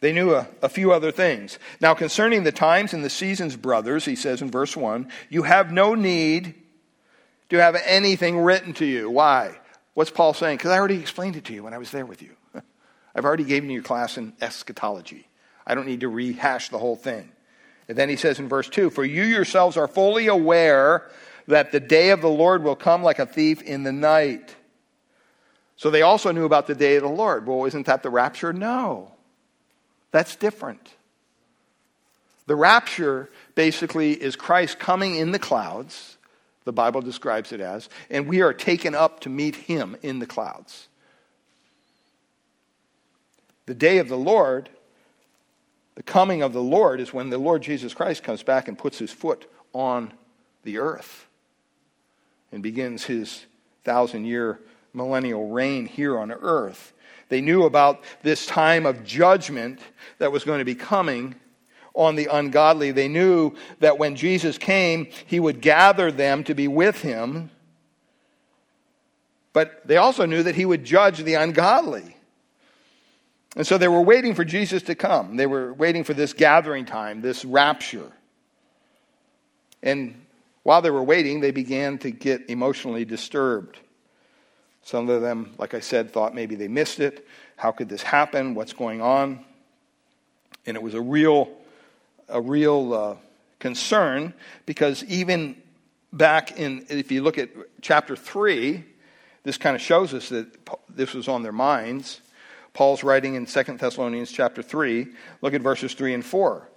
They 0.00 0.12
knew 0.12 0.34
a, 0.34 0.48
a, 0.62 0.68
few 0.68 0.92
other 0.92 1.12
things. 1.12 1.58
Now, 1.80 1.92
concerning 1.92 2.42
the 2.42 2.52
times 2.52 2.94
and 2.94 3.04
the 3.04 3.10
seasons, 3.10 3.54
brothers, 3.54 4.06
he 4.06 4.16
says 4.16 4.40
in 4.40 4.50
verse 4.50 4.74
1, 4.74 5.10
you 5.28 5.42
have 5.42 5.72
no 5.72 5.94
need 5.94 6.54
to 7.50 7.58
have 7.58 7.76
anything 7.84 8.38
written 8.38 8.72
to 8.74 8.86
you. 8.86 9.10
Why? 9.10 9.58
What's 9.92 10.10
Paul 10.10 10.32
saying? 10.32 10.56
Because 10.56 10.70
I 10.70 10.78
already 10.78 10.98
explained 10.98 11.36
it 11.36 11.44
to 11.46 11.52
you 11.52 11.62
when 11.62 11.74
I 11.74 11.78
was 11.78 11.90
there 11.90 12.06
with 12.06 12.22
you. 12.22 12.30
I've 13.14 13.26
already 13.26 13.44
given 13.44 13.68
you 13.68 13.80
a 13.80 13.84
class 13.84 14.16
in 14.16 14.32
eschatology. 14.40 15.28
I 15.66 15.74
don't 15.74 15.86
need 15.86 16.00
to 16.00 16.08
rehash 16.08 16.70
the 16.70 16.78
whole 16.78 16.96
thing. 16.96 17.30
And 17.86 17.98
then 17.98 18.08
he 18.08 18.16
says 18.16 18.38
in 18.38 18.48
verse 18.48 18.68
2 18.70 18.88
For 18.90 19.04
you 19.04 19.24
yourselves 19.24 19.76
are 19.76 19.88
fully 19.88 20.28
aware 20.28 21.10
that 21.46 21.72
the 21.72 21.80
day 21.80 22.10
of 22.10 22.22
the 22.22 22.30
Lord 22.30 22.62
will 22.62 22.76
come 22.76 23.02
like 23.02 23.18
a 23.18 23.26
thief 23.26 23.60
in 23.60 23.82
the 23.82 23.92
night. 23.92 24.54
So 25.76 25.90
they 25.90 26.02
also 26.02 26.30
knew 26.30 26.44
about 26.44 26.66
the 26.66 26.74
day 26.74 26.96
of 26.96 27.02
the 27.02 27.08
Lord. 27.08 27.46
Well, 27.46 27.66
isn't 27.66 27.86
that 27.86 28.02
the 28.02 28.10
rapture? 28.10 28.52
No. 28.52 29.12
That's 30.10 30.36
different. 30.36 30.94
The 32.46 32.56
rapture 32.56 33.30
basically 33.54 34.12
is 34.12 34.34
Christ 34.34 34.78
coming 34.78 35.14
in 35.14 35.30
the 35.30 35.38
clouds, 35.38 36.16
the 36.64 36.72
Bible 36.72 37.00
describes 37.00 37.52
it 37.52 37.60
as, 37.60 37.88
and 38.10 38.26
we 38.26 38.42
are 38.42 38.52
taken 38.52 38.94
up 38.94 39.20
to 39.20 39.28
meet 39.28 39.54
him 39.54 39.96
in 40.02 40.18
the 40.18 40.26
clouds. 40.26 40.88
The 43.66 43.74
day 43.74 43.98
of 43.98 44.08
the 44.08 44.16
Lord, 44.16 44.68
the 45.94 46.02
coming 46.02 46.42
of 46.42 46.52
the 46.52 46.62
Lord, 46.62 47.00
is 47.00 47.12
when 47.12 47.30
the 47.30 47.38
Lord 47.38 47.62
Jesus 47.62 47.94
Christ 47.94 48.24
comes 48.24 48.42
back 48.42 48.66
and 48.66 48.76
puts 48.76 48.98
his 48.98 49.12
foot 49.12 49.48
on 49.72 50.12
the 50.64 50.78
earth 50.78 51.26
and 52.50 52.62
begins 52.62 53.04
his 53.04 53.44
thousand 53.84 54.24
year 54.24 54.60
millennial 54.92 55.48
reign 55.48 55.86
here 55.86 56.18
on 56.18 56.32
earth. 56.32 56.92
They 57.30 57.40
knew 57.40 57.62
about 57.62 58.02
this 58.22 58.44
time 58.44 58.84
of 58.84 59.02
judgment 59.04 59.80
that 60.18 60.30
was 60.30 60.44
going 60.44 60.58
to 60.58 60.64
be 60.66 60.74
coming 60.74 61.36
on 61.94 62.16
the 62.16 62.28
ungodly. 62.30 62.90
They 62.90 63.08
knew 63.08 63.54
that 63.78 63.98
when 63.98 64.16
Jesus 64.16 64.58
came, 64.58 65.06
he 65.26 65.40
would 65.40 65.62
gather 65.62 66.12
them 66.12 66.44
to 66.44 66.54
be 66.54 66.68
with 66.68 67.00
him. 67.00 67.50
But 69.52 69.86
they 69.86 69.96
also 69.96 70.26
knew 70.26 70.42
that 70.42 70.54
he 70.54 70.66
would 70.66 70.84
judge 70.84 71.18
the 71.18 71.34
ungodly. 71.34 72.16
And 73.56 73.66
so 73.66 73.78
they 73.78 73.88
were 73.88 74.02
waiting 74.02 74.34
for 74.34 74.44
Jesus 74.44 74.82
to 74.84 74.94
come. 74.94 75.36
They 75.36 75.46
were 75.46 75.72
waiting 75.72 76.04
for 76.04 76.14
this 76.14 76.32
gathering 76.32 76.84
time, 76.84 77.20
this 77.20 77.44
rapture. 77.44 78.12
And 79.82 80.26
while 80.62 80.82
they 80.82 80.90
were 80.90 81.02
waiting, 81.02 81.40
they 81.40 81.50
began 81.50 81.98
to 81.98 82.10
get 82.10 82.50
emotionally 82.50 83.04
disturbed. 83.04 83.78
Some 84.90 85.08
of 85.08 85.22
them, 85.22 85.54
like 85.56 85.74
I 85.74 85.78
said, 85.78 86.12
thought 86.12 86.34
maybe 86.34 86.56
they 86.56 86.66
missed 86.66 86.98
it. 86.98 87.24
How 87.54 87.70
could 87.70 87.88
this 87.88 88.02
happen? 88.02 88.56
What's 88.56 88.72
going 88.72 89.00
on? 89.00 89.44
And 90.66 90.76
it 90.76 90.82
was 90.82 90.94
a 90.94 91.00
real, 91.00 91.48
a 92.28 92.40
real 92.40 92.92
uh, 92.92 93.16
concern 93.60 94.34
because 94.66 95.04
even 95.04 95.54
back 96.12 96.58
in, 96.58 96.86
if 96.88 97.12
you 97.12 97.22
look 97.22 97.38
at 97.38 97.50
chapter 97.80 98.16
3, 98.16 98.84
this 99.44 99.56
kind 99.56 99.76
of 99.76 99.80
shows 99.80 100.12
us 100.12 100.28
that 100.30 100.48
this 100.88 101.14
was 101.14 101.28
on 101.28 101.44
their 101.44 101.52
minds. 101.52 102.20
Paul's 102.72 103.04
writing 103.04 103.36
in 103.36 103.46
2 103.46 103.62
Thessalonians 103.62 104.32
chapter 104.32 104.60
3. 104.60 105.06
Look 105.40 105.54
at 105.54 105.60
verses 105.60 105.94
3 105.94 106.14
and 106.14 106.24
4. 106.24 106.68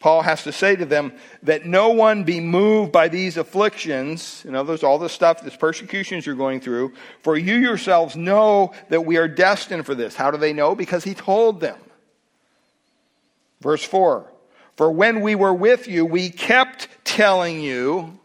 Paul 0.00 0.22
has 0.22 0.44
to 0.44 0.52
say 0.52 0.76
to 0.76 0.86
them 0.86 1.12
that 1.42 1.66
no 1.66 1.90
one 1.90 2.24
be 2.24 2.40
moved 2.40 2.90
by 2.90 3.08
these 3.08 3.36
afflictions, 3.36 4.42
in 4.46 4.54
other 4.54 4.72
words, 4.72 4.82
all 4.82 4.98
the 4.98 5.10
stuff, 5.10 5.42
these 5.42 5.54
persecutions 5.54 6.24
you're 6.24 6.34
going 6.34 6.60
through, 6.60 6.94
for 7.22 7.36
you 7.36 7.56
yourselves 7.56 8.16
know 8.16 8.72
that 8.88 9.02
we 9.02 9.18
are 9.18 9.28
destined 9.28 9.84
for 9.84 9.94
this. 9.94 10.16
How 10.16 10.30
do 10.30 10.38
they 10.38 10.54
know? 10.54 10.74
Because 10.74 11.04
he 11.04 11.12
told 11.12 11.60
them. 11.60 11.76
Verse 13.60 13.84
4 13.84 14.26
For 14.76 14.90
when 14.90 15.20
we 15.20 15.34
were 15.34 15.52
with 15.52 15.86
you, 15.86 16.06
we 16.06 16.30
kept 16.30 16.88
telling 17.04 17.60
you, 17.60 18.18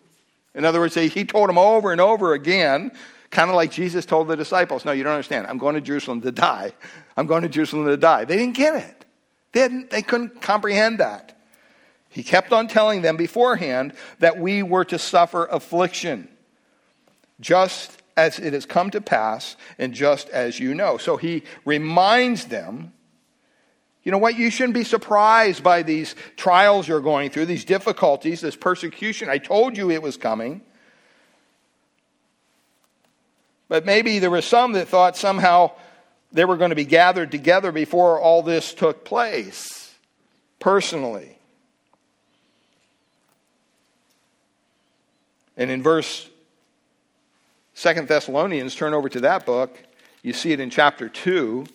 in 0.54 0.64
other 0.64 0.80
words, 0.80 0.96
he 0.96 1.26
told 1.26 1.50
them 1.50 1.58
over 1.58 1.92
and 1.92 2.00
over 2.00 2.34
again, 2.34 2.90
kind 3.32 3.50
of 3.50 3.58
like 3.58 3.72
Jesus 3.72 4.06
told 4.06 4.30
the 4.30 4.38
disciples, 4.38 4.86
No, 4.86 4.94
you 4.94 5.04
don't 5.04 5.12
understand. 5.12 5.46
I'm 5.48 5.58
going 5.58 5.76
to 5.76 5.82
Jerusalem 5.82 6.22
to 6.22 6.32
die. 6.32 6.72
I'm 7.18 7.28
going 7.28 7.44
to 7.44 7.50
Jerusalem 7.50 7.86
to 7.88 7.98
die. 7.98 8.24
They 8.24 8.38
didn't 8.38 8.56
get 8.56 8.76
it, 8.76 9.06
they, 9.52 9.68
they 9.92 10.02
couldn't 10.02 10.42
comprehend 10.42 11.02
that. 11.02 11.34
He 12.16 12.24
kept 12.24 12.54
on 12.54 12.70
telling 12.70 13.02
them 13.02 13.18
beforehand 13.18 13.92
that 14.20 14.40
we 14.40 14.64
were 14.64 14.86
to 14.86 14.98
suffer 14.98 15.44
affliction, 15.48 16.30
just 17.42 18.02
as 18.16 18.40
it 18.40 18.54
has 18.54 18.66
come 18.66 18.90
to 18.92 19.02
pass, 19.02 19.58
and 19.78 19.94
just 19.94 20.30
as 20.30 20.58
you 20.58 20.74
know. 20.74 20.98
So 20.98 21.18
he 21.18 21.44
reminds 21.66 22.46
them 22.46 22.94
you 24.06 24.12
know 24.12 24.20
what? 24.20 24.38
You 24.38 24.52
shouldn't 24.52 24.76
be 24.76 24.84
surprised 24.84 25.64
by 25.64 25.82
these 25.82 26.14
trials 26.38 26.88
you're 26.88 27.02
going 27.02 27.32
through, 27.32 27.48
these 27.48 27.66
difficulties, 27.66 28.40
this 28.40 28.56
persecution. 28.56 29.30
I 29.30 29.40
told 29.40 29.76
you 29.76 29.90
it 29.90 30.02
was 30.04 30.16
coming. 30.16 30.62
But 33.68 33.84
maybe 33.84 34.20
there 34.20 34.30
were 34.30 34.44
some 34.44 34.74
that 34.74 34.90
thought 34.90 35.18
somehow 35.18 35.72
they 36.32 36.46
were 36.46 36.56
going 36.56 36.70
to 36.70 36.76
be 36.76 36.86
gathered 36.86 37.32
together 37.32 37.72
before 37.72 38.20
all 38.20 38.44
this 38.44 38.76
took 38.76 39.06
place, 39.06 39.92
personally. 40.60 41.36
And 45.58 45.72
in 45.72 45.82
verse 45.82 46.30
Second 47.76 48.08
Thessalonians, 48.08 48.74
turn 48.74 48.94
over 48.94 49.10
to 49.10 49.20
that 49.20 49.46
book. 49.46 49.78
You 50.24 50.32
see 50.32 50.54
it 50.54 50.62
in 50.62 50.70
chapter 50.70 51.10
2. 51.10 51.66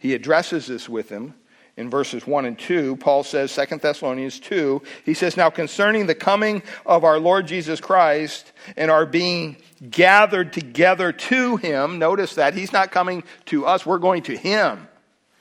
He 0.00 0.12
addresses 0.12 0.66
this 0.66 0.88
with 0.88 1.08
them 1.08 1.34
in 1.76 1.88
verses 1.88 2.26
1 2.26 2.44
and 2.44 2.58
2. 2.58 2.96
Paul 2.96 3.22
says, 3.22 3.52
Second 3.52 3.80
Thessalonians 3.80 4.40
2, 4.40 4.82
he 5.04 5.14
says, 5.14 5.36
Now 5.36 5.50
concerning 5.50 6.06
the 6.06 6.14
coming 6.14 6.62
of 6.84 7.04
our 7.04 7.20
Lord 7.20 7.46
Jesus 7.46 7.80
Christ 7.80 8.52
and 8.76 8.90
our 8.90 9.06
being 9.06 9.56
gathered 9.90 10.52
together 10.52 11.12
to 11.12 11.56
him, 11.56 12.00
notice 12.00 12.34
that 12.34 12.54
he's 12.54 12.72
not 12.72 12.90
coming 12.90 13.22
to 13.46 13.64
us, 13.64 13.86
we're 13.86 13.98
going 13.98 14.24
to 14.24 14.36
him. 14.36 14.88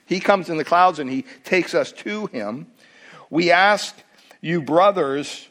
He 0.06 0.20
comes 0.20 0.50
in 0.50 0.58
the 0.58 0.66
clouds 0.66 1.00
and 1.00 1.10
he 1.10 1.26
takes 1.44 1.74
us 1.74 1.92
to 1.94 2.28
him. 2.28 2.68
We 3.32 3.52
ask 3.52 3.96
you, 4.42 4.62
brothers, 4.62 5.48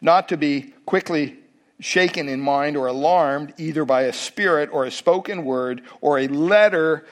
not 0.00 0.30
to 0.30 0.38
be 0.38 0.72
quickly 0.86 1.36
shaken 1.80 2.28
in 2.28 2.40
mind 2.40 2.76
or 2.76 2.86
alarmed 2.86 3.54
either 3.58 3.84
by 3.84 4.02
a 4.02 4.12
spirit 4.12 4.68
or 4.72 4.84
a 4.84 4.90
spoken 4.90 5.44
word 5.44 5.82
or 6.00 6.18
a 6.18 6.28
letter 6.28 7.06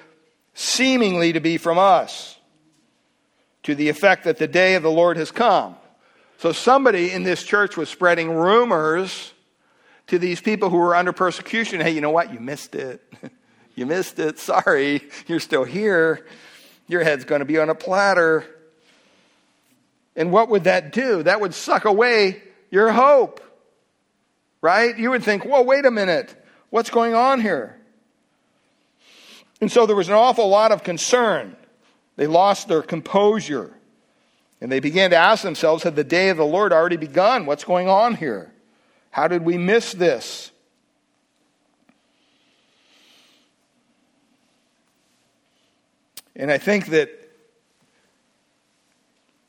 seemingly 0.55 1.33
to 1.33 1.41
be 1.41 1.57
from 1.57 1.79
us 1.79 2.39
to 3.63 3.75
the 3.75 3.89
effect 3.89 4.25
that 4.25 4.39
the 4.39 4.47
day 4.47 4.75
of 4.75 4.83
the 4.83 4.91
Lord 4.91 5.17
has 5.17 5.31
come. 5.31 5.77
So 6.39 6.53
somebody 6.53 7.11
in 7.11 7.23
this 7.23 7.43
church 7.43 7.77
was 7.77 7.89
spreading 7.89 8.31
rumors 8.31 9.33
to 10.09 10.19
these 10.19 10.41
people 10.41 10.71
who 10.71 10.77
were 10.77 10.95
under 10.95 11.13
persecution. 11.13 11.81
Hey, 11.81 11.91
you 11.91 12.01
know 12.01 12.11
what? 12.11 12.33
You 12.33 12.39
missed 12.39 12.75
it. 12.75 13.03
you 13.75 13.87
missed 13.87 14.19
it. 14.19 14.39
Sorry. 14.39 15.03
You're 15.27 15.41
still 15.41 15.65
here. 15.65 16.27
Your 16.87 17.03
head's 17.03 17.25
going 17.25 17.41
to 17.41 17.45
be 17.45 17.59
on 17.59 17.71
a 17.71 17.75
platter. 17.75 18.45
And 20.15 20.33
what 20.33 20.49
would 20.49 20.65
that 20.65 20.93
do? 20.93 21.23
That 21.23 21.41
would 21.41 21.55
suck 21.55 21.85
away 21.85 22.43
your 22.71 22.93
hope 22.93 23.41
right? 24.61 24.97
You 24.99 25.11
would 25.11 25.23
think, 25.23 25.45
whoa, 25.45 25.63
wait 25.63 25.85
a 25.85 25.91
minute. 25.91 26.35
What's 26.71 26.91
going 26.91 27.15
on 27.15 27.41
here? 27.41 27.79
And 29.61 29.71
so 29.71 29.87
there 29.87 29.97
was 29.97 30.09
an 30.09 30.15
awful 30.15 30.49
lot 30.49 30.73
of 30.73 30.85
concern. 30.85 31.57
They 32.17 32.27
lost 32.27 32.69
their 32.69 32.83
composure. 32.83 33.75
And 34.61 34.71
they 34.71 34.81
began 34.81 35.11
to 35.11 35.17
ask 35.17 35.43
themselves, 35.43 35.83
had 35.83 35.97
the 35.97 36.05
day 36.05 36.31
of 36.31 36.37
the 36.37 36.45
Lord 36.45 36.73
already 36.73 36.97
begun? 36.97 37.47
What's 37.47 37.65
going 37.65 37.89
on 37.89 38.15
here? 38.15 38.53
How 39.11 39.29
did 39.29 39.45
we 39.45 39.57
miss 39.57 39.93
this? 39.93 40.51
And 46.35 46.53
I 46.53 46.59
think 46.59 46.87
that 46.87 47.11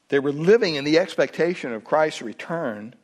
they 0.10 0.20
were 0.20 0.32
living 0.32 0.76
in 0.76 0.84
the 0.84 0.97
expectation 0.97 1.72
of 1.72 1.84
Christ's 1.84 2.24
return 2.24 2.95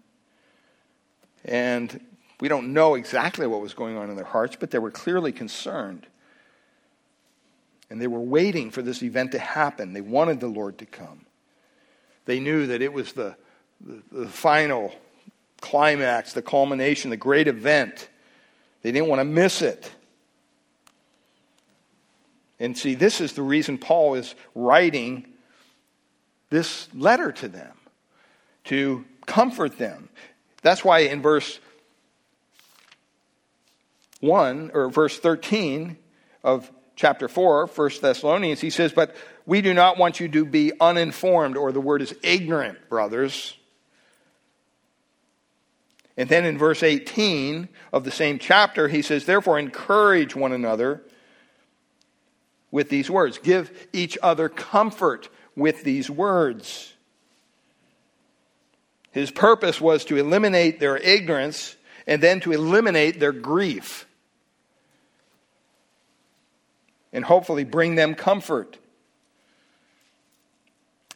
and 1.46 2.00
we 2.40 2.48
don't 2.48 2.74
know 2.74 2.96
exactly 2.96 3.48
what 3.48 3.62
was 3.62 3.74
going 3.74 3.98
on 3.98 4.10
in 4.10 4.16
their 4.16 4.26
hearts, 4.26 4.58
but 4.60 4.72
they 4.72 4.80
were 4.80 4.92
clearly 4.92 5.32
concerned. 5.32 6.06
And 7.90 8.02
they 8.02 8.08
were 8.08 8.20
waiting 8.20 8.72
for 8.72 8.82
this 8.82 9.04
event 9.04 9.32
to 9.34 9.40
happen. 9.40 9.94
They 9.94 10.02
wanted 10.02 10.40
the 10.40 10.48
Lord 10.48 10.80
to 10.80 10.86
come. 10.86 11.26
They 12.26 12.40
knew 12.40 12.68
that 12.68 12.82
it 12.82 12.92
was 12.92 13.14
the, 13.14 13.36
the, 13.80 14.02
the 14.12 14.28
final 14.28 14.94
climax, 15.62 16.34
the 16.34 16.42
culmination, 16.42 17.12
the 17.12 17.18
great 17.18 17.48
event. 17.48 18.10
They 18.82 18.92
didn't 18.92 19.08
want 19.08 19.20
to 19.20 19.26
miss 19.26 19.62
it. 19.62 19.92
And 22.60 22.78
see, 22.78 22.96
this 22.96 23.22
is 23.22 23.34
the 23.34 23.42
reason 23.42 23.78
Paul 23.78 24.16
is 24.16 24.34
writing 24.56 25.28
this 26.50 26.88
letter 26.94 27.32
to 27.34 27.48
them 27.48 27.78
to 28.66 29.06
comfort 29.26 29.78
them. 29.78 30.10
That's 30.66 30.84
why 30.84 31.02
in 31.02 31.22
verse 31.22 31.60
1 34.22 34.72
or 34.74 34.90
verse 34.90 35.20
13 35.20 35.96
of 36.44 36.72
chapter 36.96 37.28
4, 37.28 37.68
1 37.68 37.90
Thessalonians, 38.02 38.62
he 38.62 38.72
says, 38.72 38.92
But 38.92 39.16
we 39.46 39.62
do 39.62 39.76
not 39.76 40.00
want 40.00 40.20
you 40.20 40.28
to 40.28 40.44
be 40.44 40.72
uninformed, 40.82 41.56
or 41.56 41.72
the 41.72 41.80
word 41.80 42.02
is 42.02 42.16
ignorant, 42.24 42.90
brothers. 42.90 43.56
And 46.18 46.28
then 46.30 46.46
in 46.46 46.58
verse 46.58 46.82
18 46.82 47.70
of 47.94 48.04
the 48.04 48.10
same 48.10 48.40
chapter, 48.40 48.88
he 48.88 49.04
says, 49.04 49.28
Therefore, 49.28 49.60
encourage 49.60 50.36
one 50.36 50.52
another 50.52 51.04
with 52.72 52.90
these 52.90 53.08
words. 53.08 53.38
Give 53.38 53.70
each 53.94 54.18
other 54.24 54.50
comfort 54.50 55.30
with 55.56 55.84
these 55.84 56.10
words. 56.10 56.95
His 59.16 59.32
purpose 59.32 59.80
was 59.80 60.04
to 60.06 60.18
eliminate 60.18 60.82
their 60.82 60.98
ignorance 60.98 61.78
and 62.06 62.22
then 62.22 62.42
to 62.42 62.52
eliminate 62.52 63.18
their 63.18 63.32
grief. 63.32 64.06
And 67.14 67.24
hopefully 67.24 67.64
bring 67.64 67.96
them 67.96 68.16
comfort. 68.16 68.78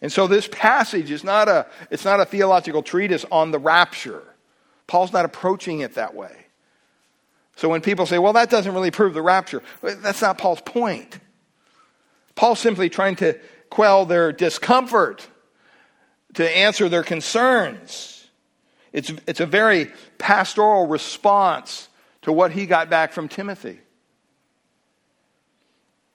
And 0.01 0.09
so 0.09 0.27
this 0.27 0.47
passage 0.49 1.11
is 1.11 1.25
not 1.25 1.49
a, 1.49 1.67
it's 1.91 2.05
not 2.05 2.21
a 2.21 2.25
theological 2.25 2.83
treatise 2.83 3.25
on 3.33 3.51
the 3.51 3.59
rapture. 3.59 4.23
Paul's 4.87 5.11
not 5.11 5.25
approaching 5.25 5.81
it 5.81 5.95
that 5.95 6.15
way. 6.15 6.45
So 7.57 7.67
when 7.67 7.81
people 7.81 8.05
say, 8.05 8.17
well, 8.17 8.31
that 8.31 8.49
doesn't 8.49 8.73
really 8.73 8.91
prove 8.91 9.13
the 9.13 9.21
rapture, 9.21 9.61
that's 9.81 10.21
not 10.21 10.37
Paul's 10.37 10.61
point. 10.61 11.19
Paul's 12.35 12.61
simply 12.61 12.89
trying 12.89 13.17
to 13.17 13.37
quell 13.69 14.05
their 14.05 14.31
discomfort, 14.31 15.27
to 16.35 16.57
answer 16.57 16.89
their 16.89 17.03
concerns. 17.03 18.27
It's, 18.91 19.11
it's 19.27 19.39
a 19.39 19.45
very 19.45 19.91
pastoral 20.17 20.87
response 20.87 21.89
to 22.23 22.31
what 22.31 22.51
he 22.51 22.65
got 22.65 22.89
back 22.89 23.13
from 23.13 23.27
Timothy. 23.27 23.79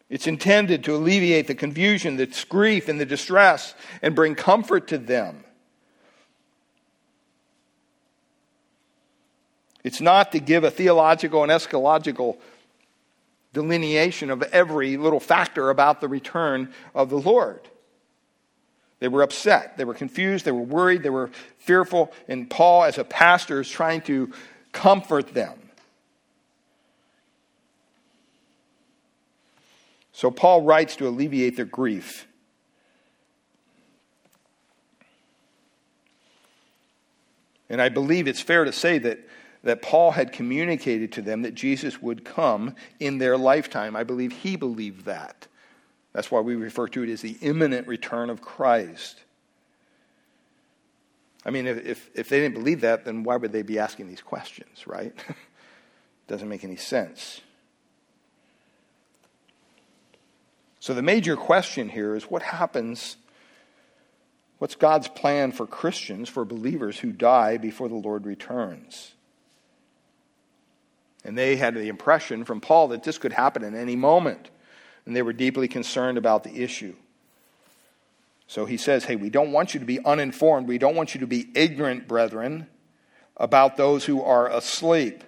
It's 0.08 0.26
intended 0.26 0.84
to 0.84 0.94
alleviate 0.94 1.46
the 1.46 1.54
confusion, 1.54 2.16
the 2.16 2.44
grief, 2.48 2.88
and 2.88 3.00
the 3.00 3.06
distress 3.06 3.74
and 4.02 4.14
bring 4.14 4.34
comfort 4.34 4.88
to 4.88 4.98
them. 4.98 5.44
It's 9.82 10.00
not 10.00 10.32
to 10.32 10.40
give 10.40 10.64
a 10.64 10.70
theological 10.70 11.42
and 11.42 11.52
eschatological 11.52 12.38
delineation 13.52 14.30
of 14.30 14.42
every 14.44 14.96
little 14.96 15.20
factor 15.20 15.70
about 15.70 16.00
the 16.00 16.08
return 16.08 16.72
of 16.94 17.10
the 17.10 17.18
Lord. 17.18 17.60
They 19.01 19.09
were 19.09 19.22
upset, 19.22 19.76
they 19.76 19.84
were 19.84 19.95
confused, 19.95 20.45
they 20.45 20.53
were 20.53 20.62
worried, 20.62 21.03
they 21.03 21.11
were 21.11 21.30
fearful, 21.59 22.12
and 22.28 22.49
Paul, 22.49 22.84
as 22.84 22.97
a 22.97 23.05
pastor, 23.05 23.61
is 23.61 23.68
trying 23.68 24.01
to 24.03 24.32
comfort 24.72 25.34
them. 25.34 25.59
So 30.12 30.30
Paul 30.30 30.62
writes 30.62 30.97
to 30.97 31.09
alleviate 31.09 31.57
their 31.57 31.64
grief. 31.64 32.26
And 37.68 37.82
I 37.82 37.88
believe 37.88 38.28
it's 38.28 38.40
fair 38.40 38.64
to 38.64 38.72
say 38.72 38.99
that 38.99 39.18
that 39.64 39.80
Paul 39.80 40.12
had 40.12 40.32
communicated 40.32 41.11
to 41.12 41.22
them 41.22 41.42
that 41.42 41.55
Jesus 41.55 42.01
would 42.01 42.24
come 42.24 42.74
in 43.01 43.18
their 43.18 43.36
lifetime. 43.36 43.97
I 43.97 44.05
believe 44.05 44.32
he 44.32 44.57
believed 44.57 45.07
that. 45.07 45.49
That's 46.14 46.30
why 46.30 46.40
we 46.40 46.54
refer 46.54 46.88
to 46.88 47.02
it 47.02 47.10
as 47.10 47.20
the 47.20 47.36
imminent 47.42 47.88
return 47.88 48.30
of 48.30 48.40
Christ. 48.40 49.20
I 51.44 51.50
mean, 51.50 51.66
if, 51.66 52.08
if 52.14 52.28
they 52.28 52.40
didn't 52.40 52.54
believe 52.54 52.80
that, 52.80 53.04
then 53.04 53.24
why 53.24 53.36
would 53.36 53.52
they 53.52 53.62
be 53.62 53.78
asking 53.78 54.08
these 54.08 54.22
questions, 54.22 54.86
right? 54.86 55.12
Doesn't 56.28 56.48
make 56.48 56.64
any 56.64 56.76
sense. 56.76 57.42
So 60.78 60.94
the 60.94 61.02
major 61.02 61.36
question 61.36 61.88
here 61.88 62.14
is 62.14 62.24
what 62.24 62.42
happens? 62.42 63.16
What's 64.58 64.76
God's 64.76 65.08
plan 65.08 65.50
for 65.50 65.66
Christians, 65.66 66.28
for 66.28 66.44
believers 66.44 66.98
who 66.98 67.10
die 67.10 67.56
before 67.56 67.88
the 67.88 67.94
Lord 67.96 68.24
returns? 68.24 69.12
And 71.24 71.36
they 71.36 71.56
had 71.56 71.74
the 71.74 71.88
impression 71.88 72.44
from 72.44 72.60
Paul 72.60 72.88
that 72.88 73.02
this 73.02 73.18
could 73.18 73.32
happen 73.32 73.64
at 73.64 73.74
any 73.74 73.96
moment. 73.96 74.50
And 75.07 75.14
they 75.14 75.22
were 75.22 75.32
deeply 75.32 75.68
concerned 75.68 76.18
about 76.18 76.44
the 76.44 76.62
issue. 76.62 76.94
So 78.46 78.64
he 78.64 78.76
says, 78.76 79.05
Hey, 79.05 79.16
we 79.16 79.30
don't 79.30 79.52
want 79.52 79.74
you 79.74 79.80
to 79.80 79.86
be 79.86 80.05
uninformed. 80.05 80.68
We 80.68 80.78
don't 80.78 80.94
want 80.94 81.14
you 81.14 81.20
to 81.20 81.26
be 81.26 81.48
ignorant, 81.55 82.07
brethren, 82.09 82.66
about 83.36 83.76
those 83.76 84.05
who 84.05 84.22
are 84.22 84.48
asleep, 84.48 85.24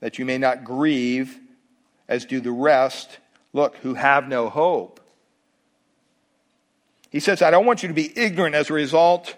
that 0.00 0.18
you 0.18 0.24
may 0.24 0.38
not 0.38 0.64
grieve 0.64 1.38
as 2.08 2.24
do 2.24 2.40
the 2.40 2.50
rest, 2.50 3.18
look, 3.52 3.76
who 3.76 3.94
have 3.94 4.28
no 4.28 4.48
hope. 4.48 5.00
He 7.10 7.20
says, 7.20 7.40
I 7.42 7.50
don't 7.50 7.66
want 7.66 7.82
you 7.82 7.88
to 7.88 7.94
be 7.94 8.12
ignorant 8.18 8.54
as 8.54 8.70
a 8.70 8.74
result 8.74 9.34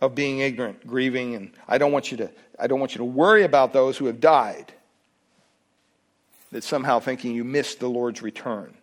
of 0.00 0.14
being 0.14 0.40
ignorant, 0.40 0.86
grieving, 0.86 1.34
and 1.34 1.50
I 1.66 1.78
don't 1.78 1.92
want 1.92 2.10
you 2.10 2.18
to, 2.18 2.30
I 2.58 2.66
don't 2.66 2.78
want 2.78 2.94
you 2.94 2.98
to 2.98 3.04
worry 3.04 3.44
about 3.44 3.72
those 3.72 3.96
who 3.96 4.06
have 4.06 4.20
died. 4.20 4.72
That 6.52 6.64
somehow 6.64 6.98
thinking 7.00 7.34
you 7.34 7.44
missed 7.44 7.80
the 7.80 7.88
Lord's 7.88 8.22
return. 8.22 8.74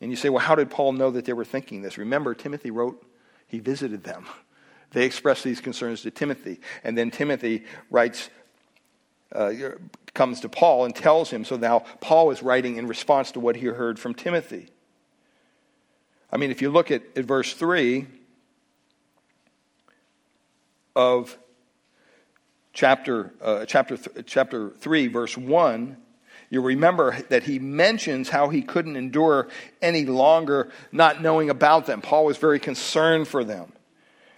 And 0.00 0.10
you 0.10 0.16
say, 0.16 0.28
well, 0.28 0.44
how 0.44 0.54
did 0.54 0.70
Paul 0.70 0.92
know 0.92 1.10
that 1.10 1.24
they 1.24 1.32
were 1.32 1.44
thinking 1.44 1.80
this? 1.82 1.96
Remember, 1.96 2.34
Timothy 2.34 2.70
wrote, 2.70 3.02
he 3.46 3.58
visited 3.58 4.04
them. 4.04 4.26
They 4.92 5.04
expressed 5.04 5.42
these 5.42 5.60
concerns 5.60 6.02
to 6.02 6.12
Timothy. 6.12 6.60
And 6.84 6.96
then 6.96 7.10
Timothy 7.10 7.64
writes, 7.90 8.30
uh, 9.32 9.52
comes 10.14 10.40
to 10.40 10.48
Paul 10.48 10.84
and 10.84 10.94
tells 10.94 11.28
him. 11.28 11.44
So 11.44 11.56
now 11.56 11.80
Paul 12.00 12.30
is 12.30 12.40
writing 12.40 12.76
in 12.76 12.86
response 12.86 13.32
to 13.32 13.40
what 13.40 13.56
he 13.56 13.66
heard 13.66 13.98
from 13.98 14.14
Timothy. 14.14 14.68
I 16.32 16.36
mean, 16.36 16.52
if 16.52 16.62
you 16.62 16.70
look 16.70 16.92
at, 16.92 17.02
at 17.16 17.24
verse 17.24 17.52
3, 17.52 18.06
of 20.96 21.36
chapter, 22.76 23.32
uh, 23.40 23.64
chapter, 23.64 23.96
th- 23.96 24.26
chapter 24.26 24.68
3, 24.68 25.06
verse 25.08 25.36
1, 25.36 25.96
you 26.50 26.60
remember 26.60 27.18
that 27.30 27.44
he 27.44 27.58
mentions 27.58 28.28
how 28.28 28.50
he 28.50 28.60
couldn't 28.60 28.96
endure 28.96 29.48
any 29.80 30.04
longer 30.04 30.70
not 30.92 31.22
knowing 31.22 31.48
about 31.48 31.86
them. 31.86 32.02
Paul 32.02 32.26
was 32.26 32.36
very 32.36 32.60
concerned 32.60 33.28
for 33.28 33.44
them. 33.44 33.72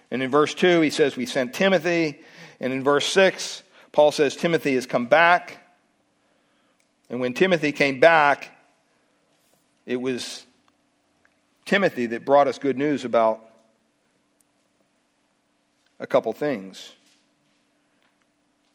And 0.09 0.23
in 0.23 0.31
verse 0.31 0.53
2, 0.53 0.79
he 0.79 0.89
says, 0.89 1.17
We 1.17 1.25
sent 1.25 1.53
Timothy. 1.53 2.21
And 2.61 2.71
in 2.71 2.81
verse 2.81 3.05
6, 3.07 3.61
Paul 3.91 4.11
says, 4.11 4.37
Timothy 4.37 4.73
has 4.75 4.85
come 4.85 5.05
back. 5.05 5.57
And 7.09 7.19
when 7.19 7.33
Timothy 7.33 7.73
came 7.73 7.99
back, 7.99 8.57
it 9.85 9.97
was 9.97 10.45
Timothy 11.65 12.05
that 12.07 12.23
brought 12.23 12.47
us 12.47 12.57
good 12.57 12.77
news 12.77 13.03
about 13.03 13.45
a 15.99 16.07
couple 16.07 16.31
things. 16.31 16.93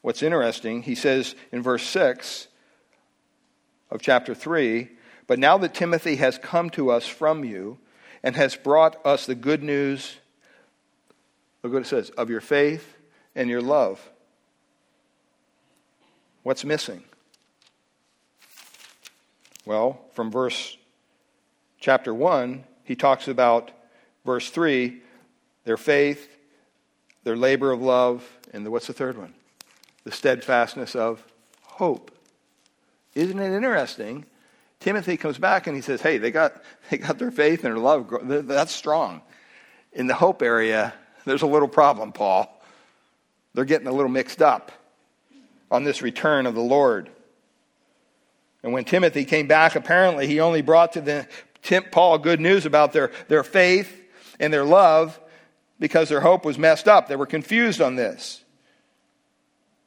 What's 0.05 0.21
interesting, 0.21 0.83
he 0.83 0.93
says 0.93 1.33
in 1.51 1.63
verse 1.63 1.81
6 1.81 2.47
of 3.89 4.03
chapter 4.03 4.35
3 4.35 4.87
But 5.25 5.39
now 5.39 5.57
that 5.57 5.73
Timothy 5.73 6.17
has 6.17 6.37
come 6.37 6.69
to 6.69 6.91
us 6.91 7.07
from 7.07 7.43
you 7.43 7.79
and 8.21 8.35
has 8.35 8.55
brought 8.55 9.03
us 9.03 9.25
the 9.25 9.33
good 9.33 9.63
news, 9.63 10.17
look 11.63 11.73
what 11.73 11.81
it 11.81 11.87
says, 11.87 12.11
of 12.11 12.29
your 12.29 12.39
faith 12.39 12.95
and 13.33 13.49
your 13.49 13.63
love. 13.63 13.99
What's 16.43 16.63
missing? 16.63 17.03
Well, 19.65 20.01
from 20.13 20.29
verse 20.29 20.77
chapter 21.79 22.13
1, 22.13 22.63
he 22.83 22.95
talks 22.95 23.27
about 23.27 23.71
verse 24.23 24.51
3 24.51 25.01
their 25.63 25.77
faith 25.77 26.29
their 27.23 27.35
labor 27.35 27.71
of 27.71 27.81
love, 27.81 28.23
and 28.53 28.63
the, 28.63 28.69
what's 28.69 28.85
the 28.85 28.93
third 28.93 29.17
one? 29.17 29.33
The 30.05 30.11
steadfastness 30.11 30.95
of 30.95 31.23
hope. 31.63 32.11
Isn't 33.13 33.39
it 33.39 33.55
interesting? 33.55 34.25
Timothy 34.79 35.17
comes 35.17 35.37
back 35.37 35.67
and 35.67 35.75
he 35.75 35.81
says, 35.81 36.01
Hey, 36.01 36.17
they 36.17 36.31
got, 36.31 36.61
they 36.89 36.97
got 36.97 37.17
their 37.17 37.31
faith 37.31 37.63
and 37.63 37.75
their 37.75 37.81
love. 37.81 38.47
That's 38.47 38.73
strong. 38.73 39.21
In 39.91 40.07
the 40.07 40.13
hope 40.13 40.41
area, 40.41 40.93
there's 41.25 41.41
a 41.41 41.47
little 41.47 41.67
problem, 41.67 42.11
Paul. 42.11 42.51
They're 43.53 43.65
getting 43.65 43.87
a 43.87 43.91
little 43.91 44.11
mixed 44.11 44.41
up 44.41 44.71
on 45.71 45.83
this 45.83 46.01
return 46.01 46.45
of 46.45 46.55
the 46.55 46.61
Lord. 46.61 47.09
And 48.61 48.73
when 48.73 48.83
Timothy 48.83 49.25
came 49.25 49.47
back, 49.47 49.75
apparently 49.75 50.27
he 50.27 50.39
only 50.39 50.61
brought 50.61 50.93
to 50.93 51.01
the, 51.01 51.27
Paul 51.91 52.17
good 52.19 52.39
news 52.39 52.65
about 52.65 52.93
their, 52.93 53.11
their 53.27 53.43
faith 53.43 54.03
and 54.39 54.53
their 54.53 54.65
love, 54.65 55.19
because 55.79 56.09
their 56.09 56.21
hope 56.21 56.45
was 56.45 56.57
messed 56.57 56.87
up. 56.87 57.07
They 57.07 57.15
were 57.15 57.25
confused 57.25 57.81
on 57.81 57.95
this. 57.95 58.43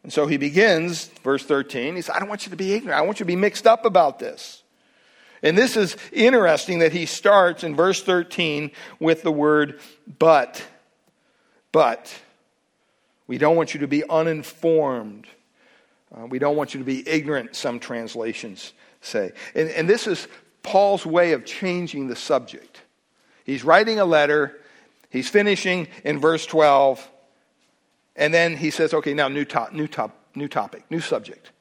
And 0.02 0.12
so 0.12 0.26
he 0.26 0.36
begins, 0.36 1.06
verse 1.24 1.44
13, 1.44 1.96
he 1.96 2.02
says, 2.02 2.14
I 2.14 2.18
don't 2.18 2.28
want 2.28 2.46
you 2.46 2.50
to 2.50 2.56
be 2.56 2.72
ignorant. 2.72 2.98
I 2.98 3.02
want 3.02 3.20
you 3.20 3.24
to 3.24 3.28
be 3.28 3.36
mixed 3.36 3.66
up 3.66 3.84
about 3.84 4.18
this. 4.18 4.62
And 5.42 5.56
this 5.56 5.76
is 5.76 5.96
interesting 6.12 6.80
that 6.80 6.92
he 6.92 7.06
starts 7.06 7.62
in 7.62 7.76
verse 7.76 8.02
13 8.02 8.70
with 8.98 9.22
the 9.22 9.32
word 9.32 9.80
but. 10.18 10.64
But. 11.72 12.12
We 13.26 13.38
don't 13.38 13.56
want 13.56 13.74
you 13.74 13.80
to 13.80 13.88
be 13.88 14.08
uninformed. 14.08 15.26
Uh, 16.16 16.26
we 16.26 16.38
don't 16.38 16.56
want 16.56 16.74
you 16.74 16.78
to 16.78 16.86
be 16.86 17.06
ignorant, 17.08 17.54
some 17.54 17.78
translations 17.78 18.72
say. 19.00 19.32
And, 19.54 19.68
and 19.70 19.88
this 19.88 20.06
is 20.06 20.26
Paul's 20.62 21.04
way 21.04 21.32
of 21.32 21.44
changing 21.44 22.08
the 22.08 22.16
subject. 22.16 22.82
He's 23.44 23.64
writing 23.64 24.00
a 24.00 24.04
letter, 24.04 24.58
he's 25.10 25.28
finishing 25.28 25.88
in 26.04 26.18
verse 26.18 26.46
12, 26.46 27.08
and 28.18 28.34
then 28.34 28.56
he 28.56 28.70
says, 28.70 28.92
okay, 28.92 29.14
now 29.14 29.28
new, 29.28 29.44
top, 29.44 29.72
new, 29.72 29.86
top, 29.86 30.12
new 30.34 30.48
topic, 30.48 30.84
new 30.90 31.00
subject. 31.00 31.52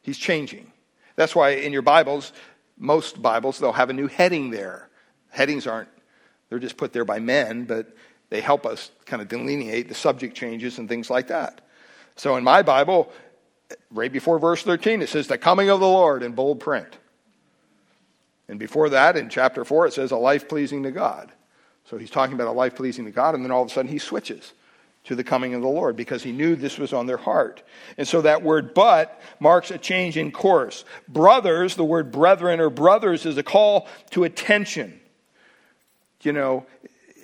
He's 0.00 0.16
changing. 0.16 0.72
That's 1.16 1.36
why 1.36 1.50
in 1.50 1.72
your 1.72 1.82
Bibles, 1.82 2.32
most 2.78 3.20
Bibles, 3.20 3.58
they'll 3.58 3.72
have 3.74 3.90
a 3.90 3.92
new 3.92 4.08
heading 4.08 4.50
there. 4.50 4.88
Headings 5.28 5.66
aren't, 5.66 5.90
they're 6.48 6.58
just 6.58 6.78
put 6.78 6.94
there 6.94 7.04
by 7.04 7.20
men, 7.20 7.64
but 7.64 7.94
they 8.30 8.40
help 8.40 8.64
us 8.64 8.90
kind 9.04 9.20
of 9.20 9.28
delineate 9.28 9.88
the 9.88 9.94
subject 9.94 10.34
changes 10.34 10.78
and 10.78 10.88
things 10.88 11.10
like 11.10 11.28
that. 11.28 11.60
So 12.16 12.36
in 12.36 12.44
my 12.44 12.62
Bible, 12.62 13.12
right 13.90 14.10
before 14.10 14.38
verse 14.38 14.62
13, 14.62 15.02
it 15.02 15.10
says 15.10 15.28
the 15.28 15.36
coming 15.36 15.68
of 15.68 15.80
the 15.80 15.88
Lord 15.88 16.22
in 16.22 16.32
bold 16.32 16.58
print. 16.58 16.96
And 18.48 18.58
before 18.58 18.88
that, 18.88 19.18
in 19.18 19.28
chapter 19.28 19.62
4, 19.62 19.88
it 19.88 19.92
says 19.92 20.10
a 20.10 20.16
life 20.16 20.48
pleasing 20.48 20.84
to 20.84 20.90
God. 20.90 21.30
So 21.84 21.98
he's 21.98 22.10
talking 22.10 22.34
about 22.34 22.48
a 22.48 22.52
life 22.52 22.76
pleasing 22.76 23.04
to 23.04 23.10
God, 23.10 23.34
and 23.34 23.44
then 23.44 23.50
all 23.50 23.62
of 23.62 23.68
a 23.68 23.72
sudden 23.72 23.90
he 23.90 23.98
switches 23.98 24.54
to 25.04 25.16
the 25.16 25.24
coming 25.24 25.54
of 25.54 25.62
the 25.62 25.68
Lord 25.68 25.96
because 25.96 26.22
he 26.22 26.32
knew 26.32 26.54
this 26.54 26.78
was 26.78 26.92
on 26.92 27.06
their 27.06 27.16
heart. 27.16 27.62
And 27.98 28.06
so 28.06 28.22
that 28.22 28.42
word 28.42 28.72
but 28.72 29.20
marks 29.40 29.70
a 29.70 29.78
change 29.78 30.16
in 30.16 30.30
course. 30.30 30.84
Brothers, 31.08 31.74
the 31.74 31.84
word 31.84 32.12
brethren 32.12 32.60
or 32.60 32.70
brothers 32.70 33.26
is 33.26 33.36
a 33.36 33.42
call 33.42 33.88
to 34.10 34.24
attention. 34.24 35.00
You 36.22 36.32
know, 36.32 36.66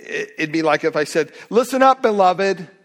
it'd 0.06 0.52
be 0.52 0.62
like 0.62 0.82
if 0.82 0.96
I 0.96 1.04
said, 1.04 1.32
listen 1.50 1.82
up, 1.82 2.02
beloved. 2.02 2.68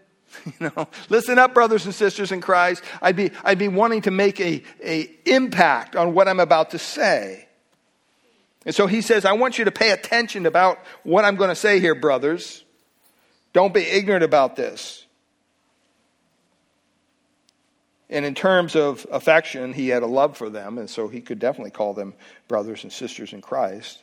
You 0.46 0.72
know, 0.76 0.88
listen 1.10 1.38
up, 1.38 1.54
brothers 1.54 1.84
and 1.84 1.94
sisters 1.94 2.32
in 2.32 2.40
Christ. 2.40 2.82
I'd 3.00 3.14
be, 3.14 3.30
I'd 3.44 3.56
be 3.56 3.68
wanting 3.68 4.02
to 4.02 4.10
make 4.10 4.40
a, 4.40 4.64
a 4.84 5.08
impact 5.24 5.94
on 5.94 6.12
what 6.12 6.26
I'm 6.26 6.40
about 6.40 6.72
to 6.72 6.78
say. 6.78 7.46
And 8.66 8.74
so 8.74 8.88
he 8.88 9.00
says, 9.00 9.24
I 9.24 9.34
want 9.34 9.58
you 9.58 9.64
to 9.66 9.70
pay 9.70 9.92
attention 9.92 10.44
about 10.44 10.80
what 11.04 11.24
I'm 11.24 11.36
going 11.36 11.50
to 11.50 11.54
say 11.54 11.78
here, 11.78 11.94
brothers. 11.94 12.63
Don't 13.54 13.72
be 13.72 13.80
ignorant 13.80 14.24
about 14.24 14.56
this. 14.56 15.06
And 18.10 18.26
in 18.26 18.34
terms 18.34 18.76
of 18.76 19.06
affection, 19.10 19.72
he 19.72 19.88
had 19.88 20.02
a 20.02 20.06
love 20.06 20.36
for 20.36 20.50
them, 20.50 20.76
and 20.76 20.90
so 20.90 21.08
he 21.08 21.22
could 21.22 21.38
definitely 21.38 21.70
call 21.70 21.94
them 21.94 22.12
brothers 22.48 22.82
and 22.82 22.92
sisters 22.92 23.32
in 23.32 23.40
Christ. 23.40 24.02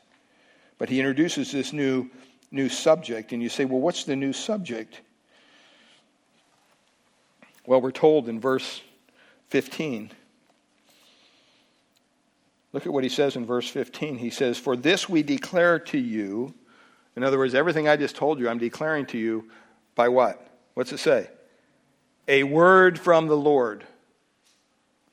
But 0.80 0.90
he 0.90 1.00
introduces 1.00 1.52
this 1.52 1.72
new 1.72 2.10
new 2.52 2.68
subject. 2.68 3.32
And 3.32 3.42
you 3.42 3.50
say, 3.50 3.66
well, 3.66 3.80
what's 3.80 4.04
the 4.04 4.16
new 4.16 4.34
subject? 4.34 5.00
Well, 7.66 7.80
we're 7.80 7.92
told 7.92 8.28
in 8.28 8.40
verse 8.40 8.82
15. 9.50 10.12
Look 12.74 12.86
at 12.86 12.92
what 12.92 13.04
he 13.04 13.10
says 13.10 13.36
in 13.36 13.46
verse 13.46 13.70
15. 13.70 14.18
He 14.18 14.30
says, 14.30 14.58
For 14.58 14.76
this 14.76 15.08
we 15.08 15.24
declare 15.24 15.80
to 15.80 15.98
you. 15.98 16.54
In 17.16 17.24
other 17.24 17.38
words, 17.38 17.54
everything 17.54 17.88
I 17.88 17.98
just 17.98 18.16
told 18.16 18.40
you, 18.40 18.48
I'm 18.48 18.58
declaring 18.58 19.06
to 19.08 19.18
you 19.18 19.50
by 19.96 20.10
what? 20.10 20.48
What's 20.74 20.94
it 20.94 21.00
say? 21.00 21.30
A 22.28 22.44
word 22.44 23.00
from 23.00 23.28
the 23.28 23.38
Lord. 23.38 23.84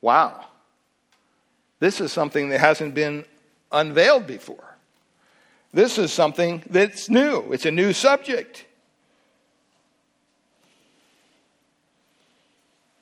Wow. 0.01 0.45
This 1.79 1.99
is 1.99 2.11
something 2.11 2.49
that 2.49 2.59
hasn't 2.59 2.93
been 2.93 3.25
unveiled 3.71 4.27
before. 4.27 4.77
This 5.73 5.97
is 5.97 6.11
something 6.11 6.63
that's 6.69 7.09
new, 7.09 7.51
it's 7.51 7.65
a 7.65 7.71
new 7.71 7.93
subject. 7.93 8.65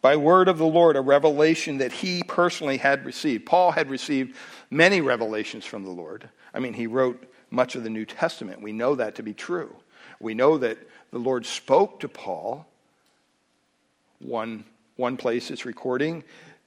By 0.01 0.15
word 0.15 0.47
of 0.47 0.57
the 0.57 0.65
Lord, 0.65 0.95
a 0.95 1.01
revelation 1.01 1.79
that 1.79 1.91
he 1.91 2.23
personally 2.23 2.77
had 2.77 3.03
received. 3.03 3.45
Paul 3.45 3.71
had 3.71 3.89
received 3.89 4.35
many 4.69 5.01
revelations 5.01 5.65
from 5.65 5.83
the 5.83 5.89
Lord. 5.89 6.29
I 6.53 6.59
mean, 6.59 6.73
he 6.73 6.87
wrote 6.87 7.21
much 7.49 7.75
of 7.75 7.83
the 7.83 7.89
New 7.89 8.05
Testament. 8.05 8.61
We 8.61 8.71
know 8.71 8.95
that 8.95 9.15
to 9.15 9.23
be 9.23 9.33
true. 9.33 9.75
We 10.19 10.33
know 10.33 10.57
that 10.57 10.77
the 11.11 11.19
Lord 11.19 11.45
spoke 11.45 11.99
to 12.01 12.09
Paul. 12.09 12.65
One, 14.19 14.65
one 14.95 15.17
place 15.17 15.51
it's 15.51 15.65
recording 15.65 16.23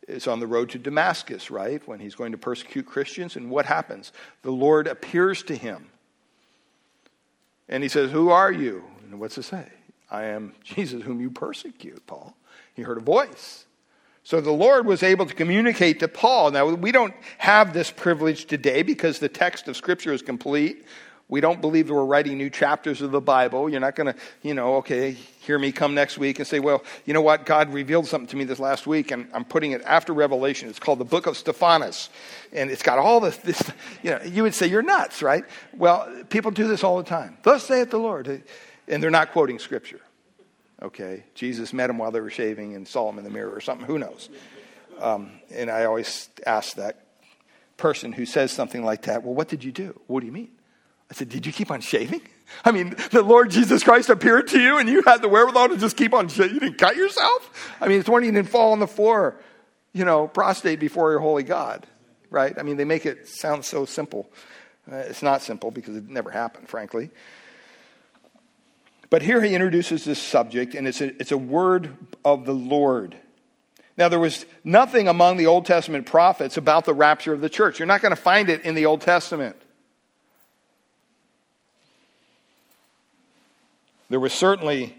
is 0.09 0.26
on 0.26 0.41
the 0.41 0.47
road 0.47 0.70
to 0.70 0.78
Damascus, 0.78 1.51
right? 1.51 1.87
When 1.87 2.01
he's 2.01 2.14
going 2.14 2.33
to 2.33 2.39
persecute 2.39 2.87
Christians. 2.87 3.37
And 3.37 3.51
what 3.51 3.66
happens? 3.66 4.12
The 4.43 4.51
Lord 4.51 4.87
appears 4.87 5.43
to 5.45 5.57
him. 5.57 5.87
And 7.68 7.83
he 7.83 7.89
says, 7.89 8.11
Who 8.11 8.31
are 8.31 8.51
you? 8.51 8.85
And 9.05 9.20
what's 9.20 9.39
it 9.39 9.45
say? 9.45 9.66
I 10.11 10.24
am 10.24 10.55
Jesus 10.64 11.03
whom 11.03 11.20
you 11.20 11.31
persecute, 11.31 12.05
Paul. 12.07 12.37
He 12.74 12.83
heard 12.83 12.99
a 12.99 13.03
voice. 13.03 13.66
So 14.31 14.41
the 14.41 14.53
Lord 14.53 14.87
was 14.87 15.03
able 15.03 15.26
to 15.26 15.35
communicate 15.35 15.99
to 15.99 16.07
Paul. 16.07 16.53
Now, 16.53 16.64
we 16.68 16.93
don't 16.93 17.12
have 17.39 17.72
this 17.72 17.91
privilege 17.91 18.45
today 18.45 18.85
because 18.85 19.18
the 19.18 19.28
text 19.28 19.66
of 19.66 19.76
Scripture 19.76 20.12
is 20.12 20.22
complete. 20.22 20.87
We 21.28 21.41
don't 21.41 21.61
believe 21.61 21.89
that 21.89 21.95
we're 21.95 22.05
writing 22.05 22.39
new 22.39 22.49
chapters 22.49 23.03
of 23.03 23.11
the 23.11 23.20
Bible. 23.20 23.68
You're 23.68 23.81
not 23.81 23.97
going 23.97 24.14
to, 24.14 24.20
you 24.43 24.55
know, 24.55 24.76
okay, 24.76 25.11
hear 25.11 25.59
me 25.59 25.72
come 25.72 25.97
next 25.97 26.16
week 26.16 26.39
and 26.39 26.47
say, 26.47 26.61
well, 26.61 26.85
you 27.07 27.12
know 27.12 27.22
what? 27.22 27.45
God 27.45 27.74
revealed 27.74 28.07
something 28.07 28.28
to 28.28 28.37
me 28.37 28.45
this 28.45 28.61
last 28.61 28.87
week, 28.87 29.11
and 29.11 29.26
I'm 29.35 29.45
putting 29.45 29.72
it 29.72 29.83
after 29.83 30.12
Revelation. 30.12 30.68
It's 30.68 30.78
called 30.78 31.01
the 31.01 31.05
Book 31.05 31.26
of 31.26 31.37
Stephanus. 31.37 32.09
And 32.53 32.70
it's 32.70 32.85
got 32.85 33.01
all 33.01 33.18
this, 33.18 33.37
this, 33.39 33.61
you 34.05 34.11
know, 34.11 34.22
you 34.22 34.45
would 34.45 34.55
say, 34.55 34.68
you're 34.68 34.81
nuts, 34.81 35.22
right? 35.22 35.45
Well, 35.76 36.09
people 36.28 36.53
do 36.53 36.68
this 36.68 36.85
all 36.85 36.99
the 36.99 37.03
time. 37.03 37.37
Thus 37.43 37.64
saith 37.64 37.91
the 37.91 37.99
Lord. 37.99 38.45
And 38.87 39.03
they're 39.03 39.11
not 39.11 39.33
quoting 39.33 39.59
Scripture. 39.59 39.99
Okay? 40.83 41.24
Jesus 41.35 41.72
met 41.72 41.89
them 41.89 41.99
while 41.99 42.11
they 42.11 42.20
were 42.20 42.31
shaving 42.31 42.74
and 42.74 42.87
saw 42.87 43.07
them 43.07 43.18
in 43.18 43.24
the 43.24 43.31
mirror 43.31 43.51
or 43.51 43.61
something. 43.61 43.87
Who 43.87 43.99
knows? 43.99 44.28
Um, 44.99 45.31
and 45.51 45.70
I 45.70 45.85
always 45.85 46.28
ask 46.47 46.76
that 46.76 47.05
person 47.76 48.12
who 48.12 48.26
says 48.26 48.53
something 48.53 48.85
like 48.85 49.03
that, 49.03 49.22
well, 49.22 49.35
what 49.35 49.49
did 49.49 49.64
you 49.64 49.72
do? 49.72 49.99
What 50.07 50.20
do 50.20 50.26
you 50.26 50.33
mean? 50.33 50.51
I 51.11 51.14
said, 51.14 51.28
Did 51.28 51.45
you 51.45 51.53
keep 51.53 51.70
on 51.70 51.81
shaving? 51.81 52.22
I 52.64 52.72
mean, 52.72 52.95
the 53.11 53.22
Lord 53.22 53.51
Jesus 53.51 53.83
Christ 53.83 54.09
appeared 54.09 54.49
to 54.49 54.61
you 54.61 54.78
and 54.78 54.89
you 54.89 55.03
had 55.03 55.22
the 55.22 55.28
wherewithal 55.28 55.70
to 55.70 55.76
just 55.76 55.97
keep 55.97 56.12
on 56.14 56.28
shaving. 56.28 56.55
You 56.55 56.61
didn't 56.61 56.78
cut 56.78 56.97
yourself? 56.97 57.76
I 57.81 57.89
mean, 57.89 58.01
it's 58.01 58.09
when 58.09 58.24
you 58.24 58.33
didn't 58.33 58.49
fall 58.49 58.72
on 58.72 58.81
the 58.81 58.87
floor, 58.87 59.41
you 59.93 60.05
know, 60.05 60.28
prostrate 60.28 60.81
before 60.81 61.11
your 61.11 61.20
holy 61.20 61.43
God, 61.43 61.87
right? 62.28 62.57
I 62.59 62.62
mean, 62.62 62.76
they 62.76 62.85
make 62.85 63.07
it 63.07 63.28
sound 63.28 63.64
so 63.64 63.85
simple. 63.85 64.31
Uh, 64.91 64.97
it's 64.97 65.22
not 65.22 65.43
simple 65.43 65.70
because 65.70 65.97
it 65.97 66.09
never 66.09 66.31
happened, 66.31 66.68
frankly. 66.68 67.11
But 69.11 69.23
here 69.23 69.43
he 69.43 69.55
introduces 69.55 70.05
this 70.05 70.23
subject, 70.23 70.75
and 70.75 70.87
it's 70.87 71.01
a, 71.01 71.09
it's 71.21 71.33
a 71.33 71.39
word 71.39 71.97
of 72.25 72.47
the 72.47 72.55
Lord. 72.55 73.17
Now, 73.99 74.09
there 74.09 74.21
was 74.21 74.47
nothing 74.63 75.09
among 75.09 75.37
the 75.37 75.47
Old 75.47 75.67
Testament 75.67 76.07
prophets 76.07 76.57
about 76.57 76.85
the 76.85 76.95
rapture 76.95 77.33
of 77.33 77.41
the 77.41 77.49
church. 77.49 77.79
You're 77.79 77.87
not 77.87 78.01
going 78.01 78.15
to 78.15 78.21
find 78.21 78.49
it 78.49 78.63
in 78.63 78.77
the 78.77 78.87
Old 78.87 79.01
Testament. 79.01 79.57
There 84.09 84.21
was 84.21 84.33
certainly 84.33 84.97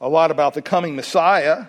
a 0.00 0.08
lot 0.08 0.30
about 0.30 0.54
the 0.54 0.62
coming 0.62 0.96
Messiah. 0.96 1.66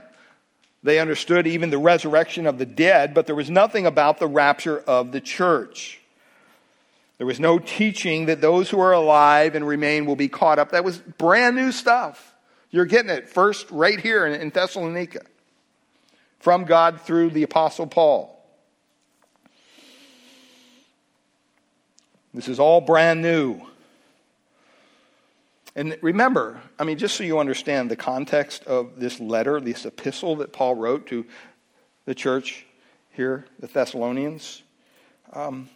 They 0.84 0.99
understood 0.99 1.47
even 1.47 1.70
the 1.70 1.78
resurrection 1.78 2.47
of 2.47 2.57
the 2.57 2.66
dead, 2.66 3.13
but 3.13 3.28
there 3.28 3.36
was 3.36 3.49
nothing 3.49 3.86
about 3.86 4.20
the 4.20 4.28
rapture 4.28 4.80
of 4.80 5.11
the 5.11 5.22
church. 5.22 6.01
There 7.18 7.28
was 7.28 7.39
no 7.39 7.59
teaching 7.59 8.26
that 8.26 8.41
those 8.41 8.70
who 8.70 8.80
are 8.80 8.91
alive 8.91 9.55
and 9.55 9.66
remain 9.66 10.05
will 10.05 10.18
be 10.18 10.28
caught 10.28 10.59
up. 10.59 10.72
That 10.72 10.84
was 10.84 10.97
brand 10.97 11.55
new 11.55 11.72
stuff. 11.72 12.34
You're 12.72 12.86
getting 12.86 13.09
it 13.09 13.30
first 13.30 13.72
right 13.72 13.99
here 13.99 14.26
in 14.26 14.49
Thessalonica 14.49 15.22
from 16.39 16.66
God 16.66 17.01
through 17.01 17.30
the 17.30 17.43
Apostle 17.43 17.88
Paul. 17.88 18.32
This 22.34 22.49
is 22.49 22.59
all 22.59 22.82
brand 22.82 23.22
new. 23.22 23.61
And 25.74 25.97
remember, 26.01 26.61
I 26.78 26.84
mean, 26.84 26.97
just 26.97 27.16
so 27.16 27.24
you 27.24 27.39
understand 27.39 27.89
the 27.89 27.95
context 27.95 28.66
of 28.66 28.99
this 28.99 29.22
letter, 29.22 29.61
this 29.61 29.86
epistle 29.86 30.38
that 30.38 30.51
Paul 30.51 30.76
wrote 30.76 31.07
to 31.07 31.26
the 32.05 32.13
church 32.13 32.66
here, 33.11 33.45
the 33.59 33.68
Thessalonians, 33.68 34.63
um, 35.32 35.70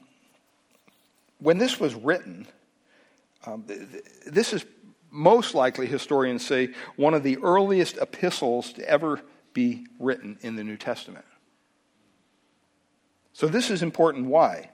when 1.40 1.58
this 1.58 1.80
was 1.80 1.96
written, 1.96 2.48
um, 3.46 3.66
this 4.26 4.54
is 4.54 4.66
most 5.12 5.56
likely, 5.56 5.88
historians 5.88 6.46
say, 6.46 6.70
one 6.96 7.14
of 7.14 7.24
the 7.24 7.38
earliest 7.38 7.98
epistles 7.98 8.74
to 8.74 8.88
ever 8.88 9.22
be 9.54 9.86
written 9.98 10.38
in 10.42 10.56
the 10.56 10.64
New 10.64 10.78
Testament. 10.78 11.26
So 13.34 13.48
this 13.48 13.72
is 13.72 13.82
important. 13.82 14.28
Why? 14.28 14.70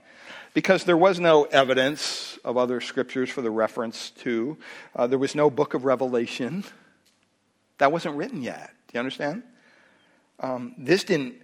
because 0.55 0.86
there 0.86 0.97
was 0.97 1.20
no 1.20 1.43
evidence 1.43 2.39
of 2.45 2.57
other 2.57 2.80
scriptures 2.80 3.30
for 3.30 3.41
the 3.41 3.51
reference 3.51 4.11
to. 4.11 4.57
Uh, 4.95 5.05
there 5.05 5.20
was 5.20 5.36
no 5.36 5.51
book 5.51 5.76
of 5.76 5.84
Revelation. 5.84 6.63
That 7.78 7.91
wasn't 7.91 8.16
written 8.16 8.41
yet. 8.41 8.72
Do 8.88 8.93
you 8.93 8.99
understand? 8.99 9.43
Um, 10.39 10.74
this 10.78 11.03
didn't. 11.03 11.36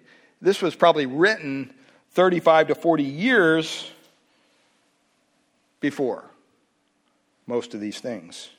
This 0.41 0.61
was 0.61 0.76
probably 0.76 1.05
written 1.05 1.74
35 2.11 2.69
to 2.69 2.76
40 2.76 3.03
years 3.03 3.91
before 5.82 6.23
most 7.45 7.73
of 7.73 7.82
these 7.82 7.99
things. 7.99 8.49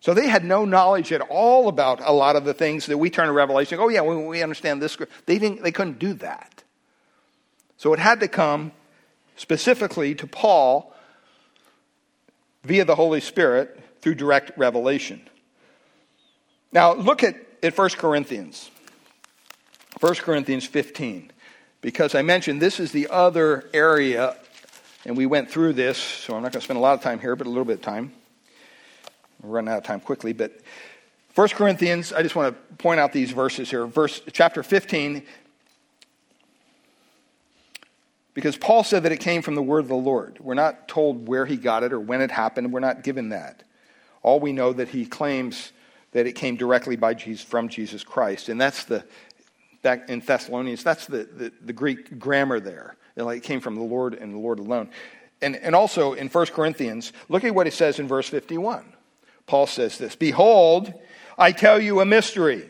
So 0.00 0.14
they 0.14 0.26
had 0.26 0.44
no 0.44 0.64
knowledge 0.64 1.12
at 1.12 1.20
all 1.20 1.68
about 1.68 2.00
a 2.02 2.10
lot 2.10 2.34
of 2.34 2.44
the 2.44 2.54
things 2.54 2.86
that 2.86 2.98
we 2.98 3.08
turn 3.08 3.28
to 3.28 3.32
Revelation. 3.32 3.78
Oh 3.80 3.88
yeah, 3.88 4.02
we, 4.02 4.16
we 4.16 4.42
understand 4.42 4.82
this. 4.82 4.98
They 5.26 5.38
didn't. 5.38 5.62
They 5.62 5.70
couldn't 5.70 6.00
do 6.00 6.14
that. 6.14 6.64
So 7.76 7.92
it 7.92 8.00
had 8.00 8.18
to 8.18 8.26
come 8.26 8.72
specifically 9.36 10.16
to 10.16 10.26
Paul 10.26 10.92
via 12.64 12.84
the 12.84 12.96
Holy 12.96 13.20
Spirit 13.20 13.78
through 14.00 14.16
direct 14.16 14.56
revelation. 14.58 15.20
Now 16.72 16.94
look 16.94 17.22
at, 17.22 17.36
at 17.62 17.78
1 17.78 17.90
Corinthians. 17.90 18.70
1 20.00 20.14
Corinthians 20.16 20.66
15. 20.66 21.30
Because 21.80 22.14
I 22.14 22.22
mentioned 22.22 22.60
this 22.60 22.80
is 22.80 22.92
the 22.92 23.08
other 23.08 23.68
area, 23.72 24.36
and 25.04 25.16
we 25.16 25.26
went 25.26 25.50
through 25.50 25.72
this, 25.72 25.98
so 25.98 26.34
I'm 26.34 26.42
not 26.42 26.52
going 26.52 26.60
to 26.60 26.64
spend 26.64 26.78
a 26.78 26.82
lot 26.82 26.94
of 26.94 27.02
time 27.02 27.18
here, 27.18 27.34
but 27.36 27.46
a 27.46 27.50
little 27.50 27.64
bit 27.64 27.74
of 27.74 27.82
time. 27.82 28.12
We're 29.42 29.50
running 29.50 29.72
out 29.72 29.78
of 29.78 29.84
time 29.84 30.00
quickly, 30.00 30.32
but 30.32 30.60
1 31.34 31.48
Corinthians, 31.48 32.12
I 32.12 32.22
just 32.22 32.36
want 32.36 32.54
to 32.54 32.74
point 32.76 33.00
out 33.00 33.12
these 33.12 33.30
verses 33.30 33.70
here. 33.70 33.86
Verse 33.86 34.20
chapter 34.32 34.62
15, 34.62 35.22
because 38.34 38.56
Paul 38.56 38.84
said 38.84 39.02
that 39.02 39.12
it 39.12 39.20
came 39.20 39.42
from 39.42 39.54
the 39.54 39.62
word 39.62 39.80
of 39.80 39.88
the 39.88 39.94
Lord. 39.94 40.38
We're 40.40 40.54
not 40.54 40.88
told 40.88 41.28
where 41.28 41.46
he 41.46 41.56
got 41.56 41.82
it 41.82 41.92
or 41.92 42.00
when 42.00 42.20
it 42.20 42.30
happened. 42.30 42.72
We're 42.72 42.80
not 42.80 43.02
given 43.02 43.30
that. 43.30 43.62
All 44.22 44.40
we 44.40 44.52
know 44.52 44.72
that 44.72 44.88
he 44.88 45.04
claims 45.04 45.72
that 46.12 46.26
it 46.26 46.32
came 46.32 46.56
directly 46.56 46.96
by 46.96 47.14
Jesus, 47.14 47.44
from 47.44 47.68
Jesus 47.68 48.04
Christ. 48.04 48.48
And 48.48 48.60
that's 48.60 48.84
the, 48.84 49.04
back 49.82 50.08
in 50.08 50.20
Thessalonians, 50.20 50.84
that's 50.84 51.06
the, 51.06 51.24
the, 51.24 51.52
the 51.62 51.72
Greek 51.72 52.18
grammar 52.18 52.60
there. 52.60 52.96
It 53.16 53.42
came 53.42 53.60
from 53.60 53.74
the 53.74 53.82
Lord 53.82 54.14
and 54.14 54.34
the 54.34 54.38
Lord 54.38 54.58
alone. 54.58 54.90
And, 55.40 55.56
and 55.56 55.74
also 55.74 56.12
in 56.12 56.28
1 56.28 56.46
Corinthians, 56.46 57.12
look 57.28 57.44
at 57.44 57.54
what 57.54 57.66
it 57.66 57.74
says 57.74 57.98
in 57.98 58.06
verse 58.06 58.28
51. 58.28 58.84
Paul 59.46 59.66
says 59.66 59.98
this 59.98 60.16
Behold, 60.16 60.94
I 61.36 61.52
tell 61.52 61.80
you 61.80 62.00
a 62.00 62.04
mystery. 62.04 62.68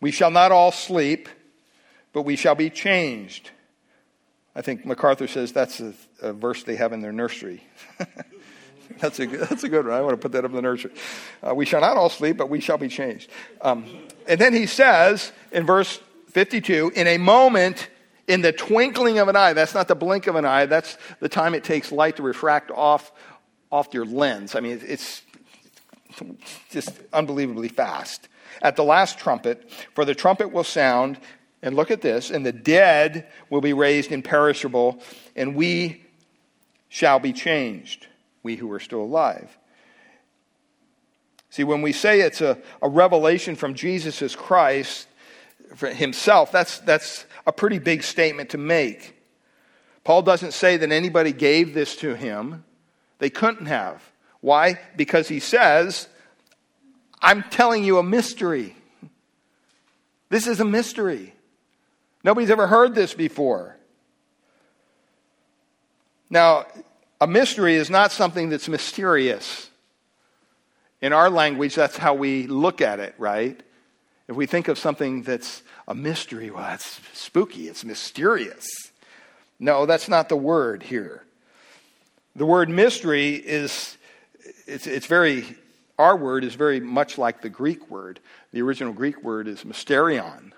We 0.00 0.12
shall 0.12 0.30
not 0.30 0.52
all 0.52 0.70
sleep, 0.70 1.28
but 2.12 2.22
we 2.22 2.36
shall 2.36 2.54
be 2.54 2.70
changed. 2.70 3.50
I 4.54 4.62
think 4.62 4.86
MacArthur 4.86 5.26
says 5.26 5.52
that's 5.52 5.80
a, 5.80 5.92
a 6.22 6.32
verse 6.32 6.62
they 6.62 6.76
have 6.76 6.92
in 6.92 7.00
their 7.00 7.12
nursery. 7.12 7.62
that's, 9.00 9.18
a, 9.20 9.26
that's 9.26 9.64
a 9.64 9.68
good 9.68 9.86
one. 9.86 9.94
I 9.94 10.00
want 10.00 10.12
to 10.14 10.16
put 10.16 10.32
that 10.32 10.44
up 10.44 10.50
in 10.50 10.56
the 10.56 10.62
nursery. 10.62 10.92
Uh, 11.46 11.54
we 11.54 11.64
shall 11.64 11.80
not 11.80 11.96
all 11.96 12.08
sleep, 12.08 12.36
but 12.36 12.48
we 12.48 12.60
shall 12.60 12.78
be 12.78 12.88
changed. 12.88 13.30
Um, 13.60 13.86
and 14.28 14.40
then 14.40 14.52
he 14.52 14.66
says 14.66 15.32
in 15.50 15.66
verse 15.66 16.00
52 16.28 16.92
In 16.94 17.06
a 17.06 17.18
moment, 17.18 17.88
in 18.28 18.42
the 18.42 18.52
twinkling 18.52 19.18
of 19.18 19.28
an 19.28 19.36
eye, 19.36 19.54
that's 19.54 19.74
not 19.74 19.88
the 19.88 19.94
blink 19.94 20.26
of 20.26 20.36
an 20.36 20.44
eye, 20.44 20.66
that's 20.66 20.98
the 21.18 21.28
time 21.28 21.54
it 21.54 21.64
takes 21.64 21.90
light 21.90 22.16
to 22.16 22.22
refract 22.22 22.70
off, 22.70 23.10
off 23.72 23.88
your 23.92 24.04
lens. 24.04 24.54
I 24.54 24.60
mean, 24.60 24.80
it's 24.84 25.22
just 26.70 26.90
unbelievably 27.12 27.68
fast. 27.68 28.28
At 28.60 28.76
the 28.76 28.84
last 28.84 29.18
trumpet, 29.18 29.70
for 29.94 30.04
the 30.04 30.14
trumpet 30.14 30.52
will 30.52 30.64
sound, 30.64 31.18
and 31.62 31.74
look 31.74 31.90
at 31.90 32.02
this, 32.02 32.30
and 32.30 32.44
the 32.44 32.52
dead 32.52 33.28
will 33.50 33.60
be 33.60 33.72
raised 33.72 34.12
imperishable, 34.12 35.02
and 35.34 35.54
we 35.54 36.04
shall 36.88 37.18
be 37.18 37.32
changed, 37.32 38.06
we 38.42 38.56
who 38.56 38.70
are 38.72 38.80
still 38.80 39.02
alive. 39.02 39.57
See, 41.50 41.64
when 41.64 41.82
we 41.82 41.92
say 41.92 42.20
it's 42.20 42.40
a, 42.40 42.58
a 42.82 42.88
revelation 42.88 43.56
from 43.56 43.74
Jesus 43.74 44.36
Christ 44.36 45.08
himself, 45.80 46.52
that's, 46.52 46.78
that's 46.80 47.24
a 47.46 47.52
pretty 47.52 47.78
big 47.78 48.02
statement 48.02 48.50
to 48.50 48.58
make. 48.58 49.14
Paul 50.04 50.22
doesn't 50.22 50.52
say 50.52 50.76
that 50.76 50.92
anybody 50.92 51.32
gave 51.32 51.74
this 51.74 51.96
to 51.96 52.14
him. 52.14 52.64
They 53.18 53.30
couldn't 53.30 53.66
have. 53.66 54.02
Why? 54.40 54.78
Because 54.96 55.28
he 55.28 55.40
says, 55.40 56.08
I'm 57.20 57.42
telling 57.44 57.84
you 57.84 57.98
a 57.98 58.02
mystery. 58.02 58.76
This 60.28 60.46
is 60.46 60.60
a 60.60 60.64
mystery. 60.64 61.34
Nobody's 62.22 62.50
ever 62.50 62.66
heard 62.66 62.94
this 62.94 63.14
before. 63.14 63.76
Now, 66.30 66.66
a 67.20 67.26
mystery 67.26 67.74
is 67.74 67.90
not 67.90 68.12
something 68.12 68.50
that's 68.50 68.68
mysterious. 68.68 69.67
In 71.00 71.12
our 71.12 71.30
language, 71.30 71.74
that's 71.74 71.96
how 71.96 72.14
we 72.14 72.46
look 72.46 72.80
at 72.80 72.98
it, 72.98 73.14
right? 73.18 73.60
If 74.26 74.36
we 74.36 74.46
think 74.46 74.68
of 74.68 74.78
something 74.78 75.22
that's 75.22 75.62
a 75.86 75.94
mystery, 75.94 76.50
well, 76.50 76.74
it's 76.74 77.00
spooky, 77.14 77.68
it's 77.68 77.84
mysterious. 77.84 78.66
No, 79.58 79.86
that's 79.86 80.08
not 80.08 80.28
the 80.28 80.36
word 80.36 80.82
here. 80.82 81.24
The 82.36 82.46
word 82.46 82.68
mystery 82.68 83.34
is, 83.34 83.96
it's, 84.66 84.86
it's 84.86 85.06
very, 85.06 85.56
our 85.98 86.16
word 86.16 86.44
is 86.44 86.54
very 86.54 86.78
much 86.78 87.16
like 87.16 87.42
the 87.42 87.48
Greek 87.48 87.90
word. 87.90 88.20
The 88.52 88.62
original 88.62 88.92
Greek 88.92 89.22
word 89.22 89.48
is 89.48 89.64
mysterion. 89.64 90.52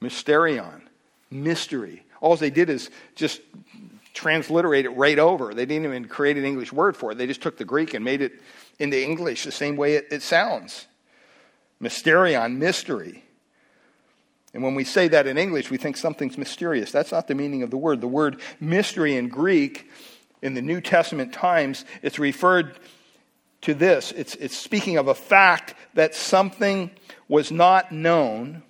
Mysterion. 0.00 0.82
Mystery. 1.30 2.04
All 2.20 2.36
they 2.36 2.50
did 2.50 2.70
is 2.70 2.90
just 3.14 3.40
transliterate 4.14 4.86
it 4.86 4.90
right 4.90 5.18
over. 5.18 5.52
They 5.52 5.66
didn't 5.66 5.84
even 5.84 6.06
create 6.06 6.36
an 6.38 6.44
English 6.44 6.72
word 6.72 6.96
for 6.96 7.12
it. 7.12 7.18
They 7.18 7.26
just 7.26 7.42
took 7.42 7.58
the 7.58 7.64
Greek 7.64 7.94
and 7.94 8.04
made 8.04 8.22
it 8.22 8.32
into 8.78 9.02
English 9.02 9.44
the 9.44 9.52
same 9.52 9.76
way 9.76 9.94
it, 9.94 10.08
it 10.10 10.22
sounds. 10.22 10.86
Mysterion, 11.80 12.56
mystery. 12.56 13.24
And 14.54 14.62
when 14.62 14.74
we 14.74 14.84
say 14.84 15.08
that 15.08 15.26
in 15.26 15.36
English, 15.36 15.70
we 15.70 15.76
think 15.76 15.96
something's 15.96 16.38
mysterious. 16.38 16.90
That's 16.90 17.12
not 17.12 17.28
the 17.28 17.34
meaning 17.34 17.62
of 17.62 17.70
the 17.70 17.76
word. 17.76 18.00
The 18.00 18.08
word 18.08 18.40
mystery 18.58 19.16
in 19.16 19.28
Greek, 19.28 19.90
in 20.40 20.54
the 20.54 20.62
New 20.62 20.80
Testament 20.80 21.32
times, 21.32 21.84
it's 22.02 22.18
referred 22.18 22.78
to 23.62 23.74
this. 23.74 24.12
It's, 24.12 24.34
it's 24.36 24.56
speaking 24.56 24.96
of 24.96 25.08
a 25.08 25.14
fact 25.14 25.74
that 25.94 26.14
something 26.14 26.90
was 27.28 27.50
not 27.50 27.92
known 27.92 28.62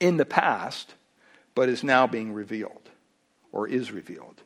in 0.00 0.16
the 0.16 0.24
past, 0.24 0.94
but 1.54 1.68
is 1.68 1.82
now 1.82 2.06
being 2.06 2.32
revealed 2.32 2.88
or 3.52 3.66
is 3.68 3.90
revealed. 3.92 4.42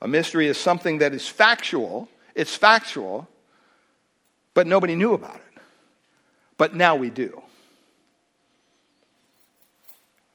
A 0.00 0.08
mystery 0.08 0.46
is 0.46 0.56
something 0.56 0.98
that 0.98 1.12
is 1.12 1.28
factual, 1.28 2.08
it's 2.34 2.54
factual, 2.54 3.28
but 4.54 4.66
nobody 4.66 4.94
knew 4.94 5.14
about 5.14 5.36
it. 5.36 5.62
But 6.56 6.74
now 6.74 6.96
we 6.96 7.10
do. 7.10 7.42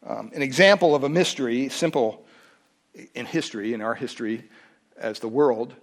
Um, 0.05 0.31
an 0.33 0.41
example 0.41 0.95
of 0.95 1.03
a 1.03 1.09
mystery, 1.09 1.69
simple 1.69 2.25
in 3.13 3.25
history, 3.25 3.73
in 3.73 3.81
our 3.81 3.95
history 3.95 4.43
as 4.97 5.19
the 5.19 5.27
world, 5.27 5.73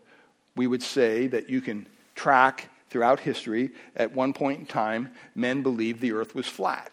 we 0.56 0.66
would 0.66 0.82
say 0.82 1.26
that 1.26 1.50
you 1.50 1.60
can 1.60 1.86
track 2.14 2.68
throughout 2.92 3.18
history, 3.18 3.70
at 3.96 4.14
one 4.14 4.34
point 4.34 4.60
in 4.60 4.66
time, 4.66 5.10
men 5.34 5.62
believed 5.62 6.00
the 6.00 6.12
earth 6.12 6.34
was 6.34 6.46
flat. 6.46 6.92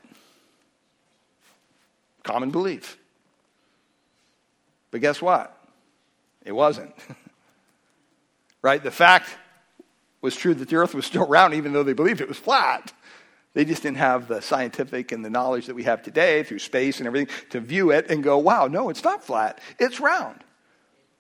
Common 2.23 2.51
belief. 2.51 2.97
But 4.91 5.01
guess 5.01 5.21
what? 5.21 5.55
It 6.45 6.53
wasn't. 6.53 6.95
right? 8.61 8.81
The 8.81 8.91
fact 8.91 9.27
was 10.21 10.35
true 10.35 10.53
that 10.53 10.69
the 10.69 10.75
earth 10.75 10.93
was 10.93 11.05
still 11.05 11.27
round, 11.27 11.53
even 11.53 11.73
though 11.73 11.83
they 11.83 11.93
believed 11.93 12.21
it 12.21 12.27
was 12.27 12.37
flat. 12.37 12.93
They 13.53 13.65
just 13.65 13.83
didn't 13.83 13.97
have 13.97 14.27
the 14.27 14.41
scientific 14.41 15.11
and 15.11 15.25
the 15.25 15.29
knowledge 15.29 15.65
that 15.67 15.75
we 15.75 15.83
have 15.83 16.03
today 16.03 16.43
through 16.43 16.59
space 16.59 16.99
and 16.99 17.07
everything 17.07 17.33
to 17.49 17.59
view 17.59 17.91
it 17.91 18.09
and 18.09 18.23
go, 18.23 18.37
wow, 18.37 18.67
no, 18.67 18.89
it's 18.89 19.03
not 19.03 19.23
flat, 19.23 19.59
it's 19.79 19.99
round. 19.99 20.43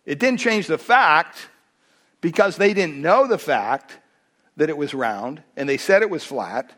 It 0.05 0.19
didn't 0.19 0.39
change 0.39 0.67
the 0.67 0.77
fact 0.77 1.49
because 2.21 2.57
they 2.57 2.73
didn't 2.73 3.01
know 3.01 3.27
the 3.27 3.37
fact 3.37 3.97
that 4.57 4.69
it 4.69 4.77
was 4.77 4.93
round 4.93 5.41
and 5.55 5.67
they 5.67 5.77
said 5.77 6.01
it 6.01 6.09
was 6.09 6.23
flat. 6.23 6.71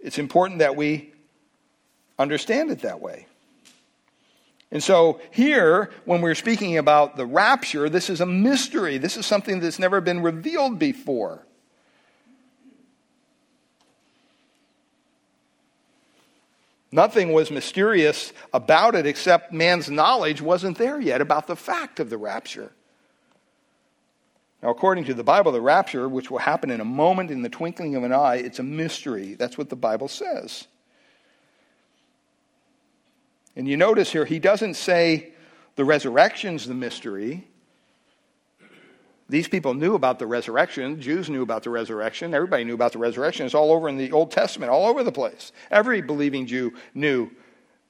It's 0.00 0.18
important 0.18 0.58
that 0.58 0.76
we 0.76 1.12
understand 2.18 2.70
it 2.70 2.80
that 2.80 3.00
way. 3.00 3.26
And 4.70 4.82
so, 4.82 5.20
here, 5.30 5.90
when 6.04 6.20
we're 6.20 6.34
speaking 6.34 6.78
about 6.78 7.16
the 7.16 7.26
rapture, 7.26 7.88
this 7.88 8.10
is 8.10 8.20
a 8.20 8.26
mystery. 8.26 8.98
This 8.98 9.16
is 9.16 9.24
something 9.24 9.60
that's 9.60 9.78
never 9.78 10.00
been 10.00 10.20
revealed 10.20 10.78
before. 10.78 11.46
Nothing 16.94 17.32
was 17.32 17.50
mysterious 17.50 18.32
about 18.52 18.94
it 18.94 19.04
except 19.04 19.52
man's 19.52 19.90
knowledge 19.90 20.40
wasn't 20.40 20.78
there 20.78 21.00
yet 21.00 21.20
about 21.20 21.48
the 21.48 21.56
fact 21.56 21.98
of 21.98 22.08
the 22.08 22.16
rapture. 22.16 22.70
Now, 24.62 24.70
according 24.70 25.04
to 25.06 25.14
the 25.14 25.24
Bible, 25.24 25.50
the 25.50 25.60
rapture, 25.60 26.08
which 26.08 26.30
will 26.30 26.38
happen 26.38 26.70
in 26.70 26.80
a 26.80 26.84
moment 26.84 27.30
in 27.30 27.42
the 27.42 27.48
twinkling 27.48 27.96
of 27.96 28.04
an 28.04 28.12
eye, 28.12 28.36
it's 28.36 28.60
a 28.60 28.62
mystery. 28.62 29.34
That's 29.34 29.58
what 29.58 29.70
the 29.70 29.76
Bible 29.76 30.06
says. 30.06 30.68
And 33.56 33.68
you 33.68 33.76
notice 33.76 34.10
here, 34.10 34.24
he 34.24 34.38
doesn't 34.38 34.74
say 34.74 35.32
the 35.76 35.84
resurrection's 35.84 36.66
the 36.66 36.74
mystery. 36.74 37.46
These 39.28 39.48
people 39.48 39.74
knew 39.74 39.94
about 39.94 40.18
the 40.18 40.26
resurrection. 40.26 41.00
Jews 41.00 41.30
knew 41.30 41.42
about 41.42 41.62
the 41.62 41.70
resurrection. 41.70 42.34
Everybody 42.34 42.64
knew 42.64 42.74
about 42.74 42.92
the 42.92 42.98
resurrection. 42.98 43.46
It's 43.46 43.54
all 43.54 43.72
over 43.72 43.88
in 43.88 43.96
the 43.96 44.12
Old 44.12 44.30
Testament, 44.30 44.70
all 44.70 44.86
over 44.86 45.02
the 45.02 45.12
place. 45.12 45.52
Every 45.70 46.02
believing 46.02 46.46
Jew 46.46 46.74
knew 46.94 47.30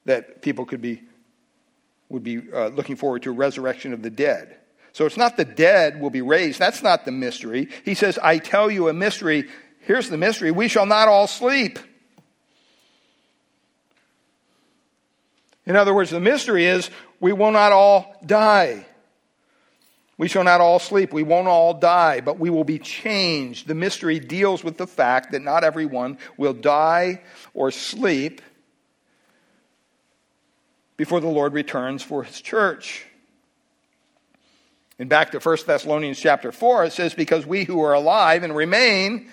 that 0.05 0.41
people 0.41 0.65
could 0.65 0.81
be 0.81 1.01
would 2.07 2.23
be 2.23 2.39
uh, 2.53 2.67
looking 2.67 2.95
forward 2.95 3.23
to 3.23 3.31
a 3.31 3.33
resurrection 3.33 3.91
of 3.91 4.03
the 4.03 4.11
dead. 4.11 4.57
So 4.93 5.05
it's 5.05 5.17
not 5.17 5.37
the 5.37 5.43
dead 5.43 5.99
will 5.99 6.11
be 6.11 6.21
raised. 6.21 6.59
That's 6.59 6.83
not 6.83 7.03
the 7.03 7.11
mystery. 7.11 7.67
He 7.83 7.95
says, 7.95 8.17
I 8.21 8.37
tell 8.37 8.69
you 8.69 8.87
a 8.87 8.93
mystery. 8.93 9.49
Here's 9.79 10.09
the 10.09 10.17
mystery. 10.17 10.51
We 10.51 10.67
shall 10.67 10.85
not 10.85 11.07
all 11.07 11.27
sleep. 11.27 11.79
In 15.65 15.75
other 15.75 15.93
words, 15.93 16.11
the 16.11 16.19
mystery 16.19 16.65
is 16.65 16.89
we 17.19 17.33
will 17.33 17.51
not 17.51 17.71
all 17.71 18.15
die. 18.25 18.85
We 20.17 20.27
shall 20.27 20.43
not 20.43 20.61
all 20.61 20.79
sleep. 20.79 21.11
We 21.11 21.23
won't 21.23 21.47
all 21.47 21.73
die, 21.73 22.21
but 22.21 22.39
we 22.39 22.49
will 22.49 22.63
be 22.63 22.79
changed. 22.79 23.67
The 23.67 23.75
mystery 23.75 24.19
deals 24.19 24.63
with 24.63 24.77
the 24.77 24.87
fact 24.87 25.31
that 25.31 25.41
not 25.41 25.63
everyone 25.63 26.17
will 26.37 26.53
die 26.53 27.21
or 27.53 27.71
sleep 27.71 28.41
before 30.95 31.19
the 31.19 31.27
Lord 31.27 31.53
returns 31.53 32.01
for 32.01 32.23
his 32.23 32.39
church. 32.39 33.05
And 34.97 35.09
back 35.09 35.31
to 35.31 35.39
1 35.39 35.57
Thessalonians 35.67 36.19
chapter 36.19 36.53
4, 36.53 36.85
it 36.85 36.93
says, 36.93 37.13
Because 37.13 37.45
we 37.45 37.65
who 37.65 37.81
are 37.83 37.93
alive 37.93 38.43
and 38.43 38.55
remain, 38.55 39.29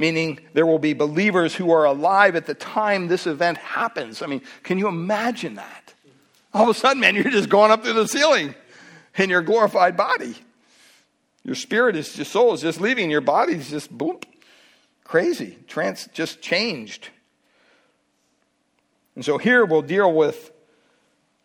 meaning 0.00 0.40
there 0.54 0.64
will 0.64 0.78
be 0.78 0.94
believers 0.94 1.54
who 1.54 1.70
are 1.70 1.84
alive 1.84 2.34
at 2.34 2.46
the 2.46 2.54
time 2.54 3.06
this 3.06 3.26
event 3.26 3.58
happens. 3.58 4.22
I 4.22 4.26
mean, 4.26 4.40
can 4.62 4.78
you 4.78 4.88
imagine 4.88 5.56
that? 5.56 5.92
All 6.54 6.62
of 6.62 6.74
a 6.74 6.74
sudden, 6.74 7.00
man, 7.00 7.14
you're 7.14 7.24
just 7.30 7.50
going 7.50 7.70
up 7.70 7.84
through 7.84 7.92
the 7.92 8.08
ceiling 8.08 8.54
in 9.18 9.28
your 9.28 9.42
glorified 9.42 9.98
body. 9.98 10.34
Your 11.44 11.54
spirit 11.54 11.96
is, 11.96 12.16
your 12.16 12.24
soul 12.24 12.54
is 12.54 12.62
just 12.62 12.80
leaving, 12.80 13.10
your 13.10 13.20
body's 13.20 13.68
just 13.68 13.90
boom, 13.90 14.18
crazy, 15.04 15.58
trans, 15.68 16.08
just 16.14 16.40
changed. 16.40 17.10
And 19.14 19.24
so 19.24 19.36
here 19.36 19.66
we'll 19.66 19.82
deal 19.82 20.10
with 20.10 20.50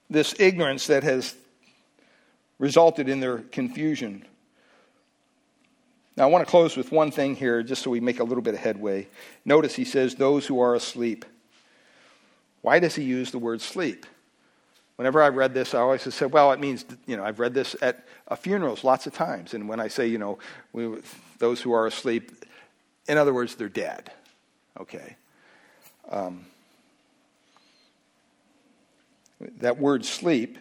this 0.10 0.34
ignorance 0.40 0.88
that 0.88 1.04
has 1.04 1.36
resulted 2.58 3.10
in 3.10 3.20
their 3.20 3.40
confusion. 3.40 4.26
Now, 6.18 6.24
I 6.24 6.28
want 6.28 6.46
to 6.46 6.50
close 6.50 6.78
with 6.78 6.92
one 6.92 7.12
thing 7.12 7.36
here, 7.36 7.62
just 7.62 7.84
so 7.84 7.90
we 7.90 8.00
make 8.00 8.20
a 8.20 8.24
little 8.24 8.42
bit 8.42 8.54
of 8.54 8.60
headway. 8.62 9.08
Notice 9.44 9.76
he 9.76 9.84
says, 9.84 10.16
those 10.16 10.48
who 10.48 10.62
are 10.62 10.74
asleep. 10.76 11.26
Why 12.62 12.80
does 12.80 12.96
he 12.96 13.04
use 13.04 13.32
the 13.32 13.40
word 13.40 13.62
sleep? 13.62 14.06
Whenever 14.96 15.22
I 15.22 15.28
read 15.28 15.54
this, 15.54 15.74
I 15.74 15.80
always 15.80 16.02
said, 16.14 16.32
well, 16.32 16.54
it 16.54 16.60
means, 16.62 16.86
you 17.06 17.18
know, 17.18 17.26
I've 17.26 17.40
read 17.40 17.54
this 17.54 17.76
at 17.82 18.06
funerals 18.38 18.86
lots 18.86 19.08
of 19.08 19.14
times. 19.14 19.54
And 19.54 19.68
when 19.68 19.82
I 19.82 19.90
say, 19.90 20.08
you 20.08 20.18
know, 20.18 20.40
we, 20.72 21.00
those 21.38 21.62
who 21.62 21.74
are 21.74 21.86
asleep, 21.86 22.32
in 23.10 23.18
other 23.18 23.34
words, 23.34 23.56
they're 23.56 23.68
dead. 23.68 24.10
Okay. 24.80 25.18
Um, 26.10 26.46
that 29.58 29.78
word 29.78 30.06
sleep, 30.06 30.58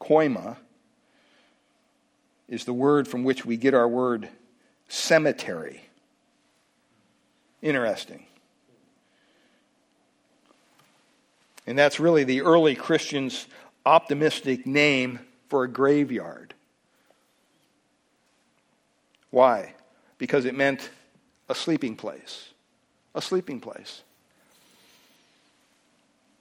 koima, 0.00 0.58
is 2.46 2.66
the 2.66 2.74
word 2.74 3.08
from 3.08 3.24
which 3.24 3.46
we 3.46 3.56
get 3.56 3.72
our 3.72 3.88
word 3.88 4.28
cemetery. 4.92 5.80
Interesting. 7.62 8.26
And 11.66 11.78
that's 11.78 11.98
really 11.98 12.24
the 12.24 12.42
early 12.42 12.74
Christians' 12.74 13.46
optimistic 13.86 14.66
name 14.66 15.20
for 15.48 15.64
a 15.64 15.68
graveyard. 15.68 16.52
Why? 19.30 19.72
Because 20.18 20.44
it 20.44 20.54
meant 20.54 20.90
a 21.48 21.54
sleeping 21.54 21.96
place. 21.96 22.50
A 23.14 23.22
sleeping 23.22 23.60
place. 23.60 24.02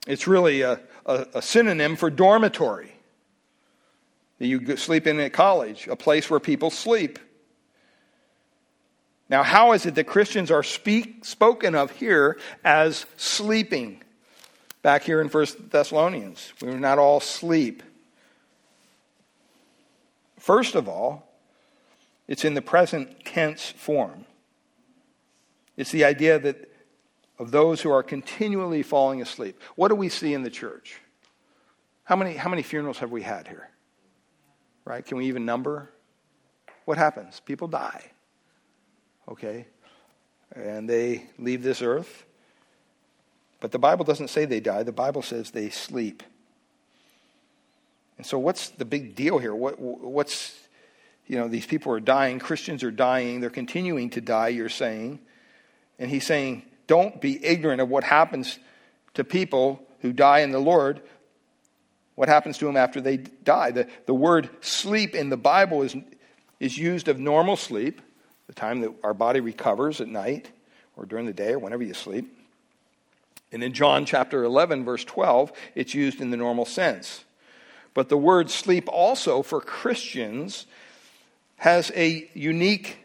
It's 0.07 0.27
really 0.27 0.61
a, 0.61 0.81
a, 1.05 1.25
a 1.35 1.41
synonym 1.41 1.95
for 1.95 2.09
dormitory 2.09 2.91
that 4.39 4.47
you 4.47 4.75
sleep 4.75 5.07
in 5.07 5.21
at 5.21 5.31
college, 5.31 5.87
a 5.87 5.95
place 5.95 6.29
where 6.29 6.39
people 6.41 6.69
sleep. 6.69 7.17
Now, 9.31 9.43
how 9.43 9.71
is 9.71 9.85
it 9.85 9.95
that 9.95 10.07
Christians 10.07 10.51
are 10.51 10.61
speak, 10.61 11.23
spoken 11.23 11.73
of 11.73 11.89
here 11.91 12.37
as 12.65 13.05
sleeping? 13.15 14.03
Back 14.81 15.03
here 15.03 15.21
in 15.21 15.29
1 15.29 15.45
Thessalonians, 15.69 16.51
we 16.61 16.67
were 16.67 16.77
not 16.77 16.99
all 16.99 17.21
sleep. 17.21 17.81
First 20.37 20.75
of 20.75 20.89
all, 20.89 21.31
it's 22.27 22.43
in 22.43 22.55
the 22.55 22.61
present 22.61 23.23
tense 23.23 23.69
form. 23.69 24.25
It's 25.77 25.91
the 25.91 26.03
idea 26.03 26.37
that 26.37 26.69
of 27.39 27.51
those 27.51 27.81
who 27.81 27.89
are 27.89 28.03
continually 28.03 28.83
falling 28.83 29.21
asleep. 29.21 29.57
What 29.75 29.87
do 29.87 29.95
we 29.95 30.09
see 30.09 30.33
in 30.33 30.43
the 30.43 30.49
church? 30.49 30.99
How 32.03 32.17
many, 32.17 32.33
how 32.33 32.49
many 32.49 32.63
funerals 32.63 32.97
have 32.97 33.11
we 33.11 33.21
had 33.21 33.47
here? 33.47 33.69
Right? 34.83 35.05
Can 35.05 35.17
we 35.17 35.27
even 35.27 35.45
number? 35.45 35.89
What 36.83 36.97
happens? 36.97 37.39
People 37.39 37.69
die. 37.69 38.11
Okay? 39.27 39.65
And 40.55 40.89
they 40.89 41.25
leave 41.37 41.63
this 41.63 41.81
earth. 41.81 42.25
But 43.59 43.71
the 43.71 43.79
Bible 43.79 44.05
doesn't 44.05 44.29
say 44.29 44.45
they 44.45 44.59
die, 44.59 44.83
the 44.83 44.91
Bible 44.91 45.21
says 45.21 45.51
they 45.51 45.69
sleep. 45.69 46.23
And 48.17 48.25
so, 48.25 48.37
what's 48.37 48.69
the 48.69 48.85
big 48.85 49.15
deal 49.15 49.39
here? 49.39 49.53
What, 49.55 49.79
what's, 49.79 50.55
you 51.27 51.37
know, 51.37 51.47
these 51.47 51.65
people 51.65 51.91
are 51.93 51.99
dying, 51.99 52.39
Christians 52.39 52.83
are 52.83 52.91
dying, 52.91 53.39
they're 53.39 53.49
continuing 53.49 54.09
to 54.11 54.21
die, 54.21 54.49
you're 54.49 54.69
saying. 54.69 55.19
And 55.97 56.09
he's 56.09 56.25
saying, 56.25 56.63
don't 56.87 57.21
be 57.21 57.43
ignorant 57.43 57.81
of 57.81 57.89
what 57.89 58.03
happens 58.03 58.59
to 59.13 59.23
people 59.23 59.81
who 60.01 60.13
die 60.13 60.39
in 60.39 60.51
the 60.51 60.59
Lord 60.59 61.01
what 62.15 62.29
happens 62.29 62.59
to 62.59 62.65
them 62.65 62.77
after 62.77 63.01
they 63.01 63.17
die. 63.17 63.71
The, 63.71 63.87
the 64.05 64.13
word 64.13 64.49
sleep 64.61 65.15
in 65.15 65.29
the 65.29 65.37
Bible 65.37 65.81
is, 65.81 65.95
is 66.59 66.77
used 66.77 67.07
of 67.07 67.19
normal 67.19 67.55
sleep, 67.55 67.99
the 68.51 68.59
time 68.59 68.81
that 68.81 68.91
our 69.01 69.13
body 69.13 69.39
recovers 69.39 70.01
at 70.01 70.09
night 70.09 70.51
or 70.97 71.05
during 71.05 71.25
the 71.25 71.31
day 71.31 71.53
or 71.53 71.59
whenever 71.59 71.83
you 71.83 71.93
sleep. 71.93 72.37
And 73.53 73.63
in 73.63 73.71
John 73.71 74.05
chapter 74.05 74.43
11, 74.43 74.83
verse 74.83 75.05
12, 75.05 75.53
it's 75.73 75.93
used 75.93 76.19
in 76.19 76.31
the 76.31 76.37
normal 76.37 76.65
sense. 76.65 77.23
But 77.93 78.09
the 78.09 78.17
word 78.17 78.49
sleep 78.49 78.89
also 78.91 79.41
for 79.41 79.61
Christians 79.61 80.65
has 81.55 81.93
a 81.95 82.29
unique, 82.33 82.97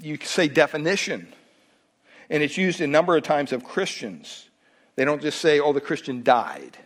you 0.00 0.16
could 0.16 0.28
say, 0.28 0.46
definition. 0.46 1.26
And 2.30 2.44
it's 2.44 2.56
used 2.56 2.80
a 2.80 2.86
number 2.86 3.16
of 3.16 3.24
times 3.24 3.52
of 3.52 3.64
Christians. 3.64 4.48
They 4.94 5.04
don't 5.04 5.20
just 5.20 5.40
say, 5.40 5.58
oh, 5.58 5.72
the 5.72 5.80
Christian 5.80 6.22
died. 6.22 6.78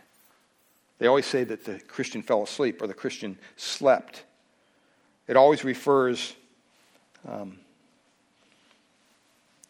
They 0.97 1.05
always 1.05 1.27
say 1.27 1.43
that 1.43 1.65
the 1.65 1.79
Christian 1.81 2.23
fell 2.23 2.41
asleep 2.41 2.81
or 2.81 2.87
the 2.87 2.95
Christian 2.95 3.37
slept. 3.57 4.23
It 5.27 5.37
always 5.37 5.63
refers 5.63 6.33
um, 7.25 7.59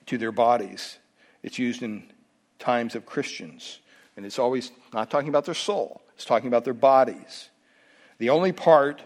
to 0.07 0.17
their 0.17 0.31
bodies. 0.31 0.97
It's 1.43 1.59
used 1.59 1.83
in 1.83 2.11
times 2.59 2.95
of 2.95 3.05
Christians. 3.05 3.79
And 4.15 4.25
it's 4.25 4.39
always 4.39 4.71
not 4.93 5.11
talking 5.11 5.29
about 5.29 5.45
their 5.45 5.53
soul, 5.53 6.01
it's 6.15 6.25
talking 6.25 6.47
about 6.47 6.65
their 6.65 6.73
bodies. 6.73 7.49
The 8.17 8.31
only 8.31 8.51
part 8.51 9.03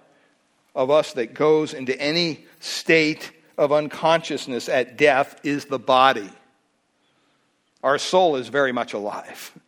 of 0.73 0.89
us 0.89 1.13
that 1.13 1.33
goes 1.33 1.73
into 1.73 1.99
any 1.99 2.45
state 2.61 3.31
of 3.57 3.73
unconsciousness 3.73 4.69
at 4.69 4.97
death 4.97 5.39
is 5.43 5.65
the 5.65 5.79
body. 5.79 6.29
Our 7.83 7.97
soul 7.97 8.37
is 8.37 8.47
very 8.47 8.71
much 8.71 8.93
alive. 8.93 9.51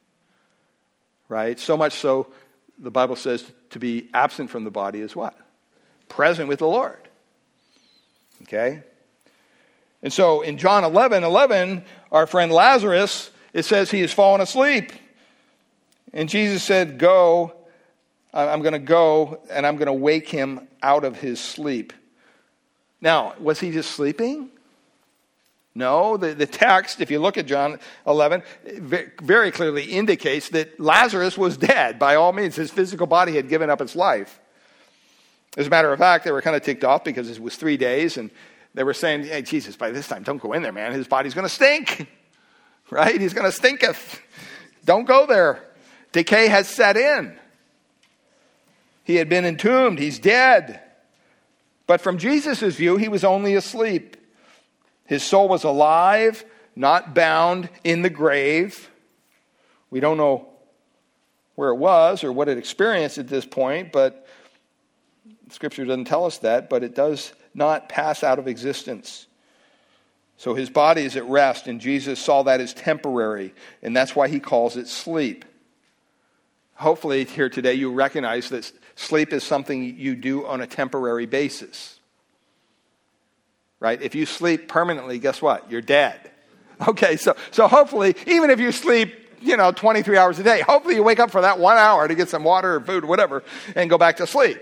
Right? 1.29 1.57
So 1.57 1.75
much 1.77 1.93
so 1.93 2.27
the 2.77 2.91
Bible 2.91 3.15
says 3.15 3.49
to 3.71 3.79
be 3.79 4.09
absent 4.13 4.51
from 4.51 4.65
the 4.65 4.69
body 4.69 4.99
is 4.99 5.15
what? 5.15 5.35
Present 6.07 6.47
with 6.47 6.59
the 6.59 6.67
Lord. 6.67 7.02
Okay? 8.43 8.81
And 10.01 10.11
so 10.11 10.41
in 10.41 10.57
John 10.57 10.83
11 10.83 11.23
11, 11.23 11.83
our 12.11 12.27
friend 12.27 12.51
Lazarus, 12.51 13.31
it 13.53 13.63
says 13.63 13.89
he 13.89 14.01
has 14.01 14.13
fallen 14.13 14.41
asleep. 14.41 14.91
And 16.13 16.29
Jesus 16.29 16.63
said, 16.63 16.99
Go, 16.99 17.53
I'm 18.33 18.61
going 18.61 18.73
to 18.73 18.79
go 18.79 19.41
and 19.49 19.65
I'm 19.65 19.77
going 19.77 19.87
to 19.87 19.93
wake 19.93 20.29
him 20.29 20.67
out 20.81 21.03
of 21.03 21.19
his 21.19 21.39
sleep. 21.39 21.93
Now, 23.01 23.33
was 23.39 23.59
he 23.59 23.71
just 23.71 23.91
sleeping? 23.91 24.49
No, 25.75 26.17
the, 26.17 26.35
the 26.35 26.45
text, 26.45 27.01
if 27.01 27.09
you 27.09 27.19
look 27.19 27.37
at 27.37 27.47
John 27.47 27.79
11, 28.05 28.43
very 29.21 29.51
clearly 29.51 29.85
indicates 29.85 30.49
that 30.49 30.79
Lazarus 30.79 31.35
was 31.37 31.57
dead. 31.57 31.97
By 31.97 32.15
all 32.15 32.31
means, 32.31 32.55
his 32.55 32.69
physical 32.69 33.07
body 33.07 33.35
had 33.35 33.49
given 33.49 33.71
up 33.71 33.81
its 33.81 33.95
life. 33.95 34.39
As 35.57 35.67
a 35.67 35.69
matter 35.69 35.91
of 35.93 35.99
fact, 35.99 36.25
they 36.25 36.31
were 36.31 36.41
kind 36.41 36.55
of 36.55 36.63
ticked 36.63 36.83
off 36.83 37.03
because 37.03 37.29
it 37.29 37.39
was 37.39 37.55
three 37.55 37.77
days, 37.77 38.17
and 38.17 38.31
they 38.73 38.83
were 38.83 38.93
saying, 38.93 39.23
Hey, 39.23 39.41
Jesus, 39.43 39.75
by 39.75 39.91
this 39.91 40.07
time, 40.07 40.23
don't 40.23 40.41
go 40.41 40.53
in 40.53 40.63
there, 40.63 40.71
man. 40.71 40.93
His 40.93 41.07
body's 41.07 41.33
going 41.33 41.47
to 41.47 41.53
stink. 41.53 42.07
Right? 42.89 43.19
He's 43.19 43.33
going 43.33 43.49
to 43.49 43.51
stinketh. 43.51 44.21
Don't 44.85 45.05
go 45.05 45.25
there. 45.25 45.63
Decay 46.11 46.47
has 46.47 46.67
set 46.67 46.95
in. 46.95 47.35
He 49.03 49.15
had 49.15 49.29
been 49.29 49.45
entombed. 49.45 49.99
He's 49.99 50.19
dead. 50.19 50.81
But 51.87 52.01
from 52.01 52.17
Jesus' 52.17 52.75
view, 52.75 52.97
he 52.97 53.07
was 53.07 53.23
only 53.23 53.55
asleep. 53.55 54.17
His 55.05 55.23
soul 55.23 55.47
was 55.47 55.63
alive, 55.63 56.45
not 56.75 57.15
bound 57.15 57.69
in 57.83 58.01
the 58.01 58.09
grave. 58.09 58.89
We 59.89 59.99
don't 59.99 60.17
know 60.17 60.49
where 61.55 61.69
it 61.69 61.77
was 61.77 62.23
or 62.23 62.31
what 62.31 62.49
it 62.49 62.57
experienced 62.57 63.17
at 63.17 63.27
this 63.27 63.45
point, 63.45 63.91
but 63.91 64.22
Scripture 65.53 65.85
doesn't 65.85 66.05
tell 66.05 66.25
us 66.25 66.39
that, 66.39 66.67
but 66.67 66.83
it 66.83 66.95
does 66.95 67.31
not 67.53 67.87
pass 67.87 68.23
out 68.23 68.39
of 68.39 68.47
existence. 68.47 69.27
So 70.35 70.55
his 70.55 70.69
body 70.69 71.03
is 71.03 71.15
at 71.15 71.25
rest, 71.25 71.67
and 71.67 71.79
Jesus 71.79 72.19
saw 72.19 72.41
that 72.43 72.59
as 72.59 72.73
temporary, 72.73 73.53
and 73.83 73.95
that's 73.95 74.15
why 74.15 74.29
he 74.29 74.39
calls 74.39 74.77
it 74.77 74.87
sleep. 74.87 75.45
Hopefully, 76.73 77.23
here 77.25 77.49
today, 77.49 77.75
you 77.75 77.93
recognize 77.93 78.49
that 78.49 78.71
sleep 78.95 79.31
is 79.31 79.43
something 79.43 79.95
you 79.95 80.15
do 80.15 80.43
on 80.47 80.59
a 80.59 80.67
temporary 80.67 81.27
basis. 81.27 81.99
Right? 83.79 84.01
If 84.01 84.15
you 84.15 84.25
sleep 84.25 84.67
permanently, 84.67 85.19
guess 85.19 85.39
what? 85.41 85.69
You're 85.71 85.81
dead. 85.81 86.19
Okay, 86.87 87.15
so, 87.15 87.35
so 87.51 87.67
hopefully, 87.67 88.15
even 88.25 88.49
if 88.49 88.59
you 88.59 88.71
sleep, 88.71 89.15
you 89.39 89.55
know, 89.55 89.71
23 89.71 90.17
hours 90.17 90.39
a 90.39 90.43
day, 90.43 90.59
hopefully 90.61 90.95
you 90.95 91.03
wake 91.03 91.19
up 91.19 91.29
for 91.29 91.41
that 91.41 91.59
one 91.59 91.77
hour 91.77 92.07
to 92.07 92.15
get 92.15 92.29
some 92.29 92.43
water 92.43 92.75
or 92.75 92.81
food 92.81 93.03
or 93.03 93.07
whatever 93.07 93.43
and 93.75 93.91
go 93.91 93.97
back 93.97 94.17
to 94.17 94.27
sleep. 94.27 94.59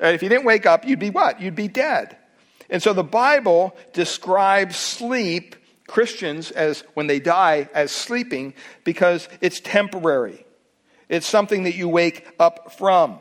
And 0.00 0.14
if 0.14 0.22
you 0.22 0.28
didn't 0.28 0.46
wake 0.46 0.66
up, 0.66 0.86
you'd 0.86 0.98
be 0.98 1.10
what? 1.10 1.40
You'd 1.40 1.54
be 1.54 1.68
dead. 1.68 2.16
And 2.70 2.82
so 2.82 2.92
the 2.92 3.04
Bible 3.04 3.76
describes 3.92 4.76
sleep, 4.76 5.56
Christians, 5.86 6.50
as 6.50 6.84
when 6.94 7.06
they 7.06 7.20
die, 7.20 7.68
as 7.74 7.90
sleeping 7.90 8.54
because 8.84 9.28
it's 9.40 9.60
temporary. 9.60 10.46
It's 11.08 11.26
something 11.26 11.64
that 11.64 11.74
you 11.74 11.88
wake 11.88 12.26
up 12.38 12.72
from. 12.78 13.18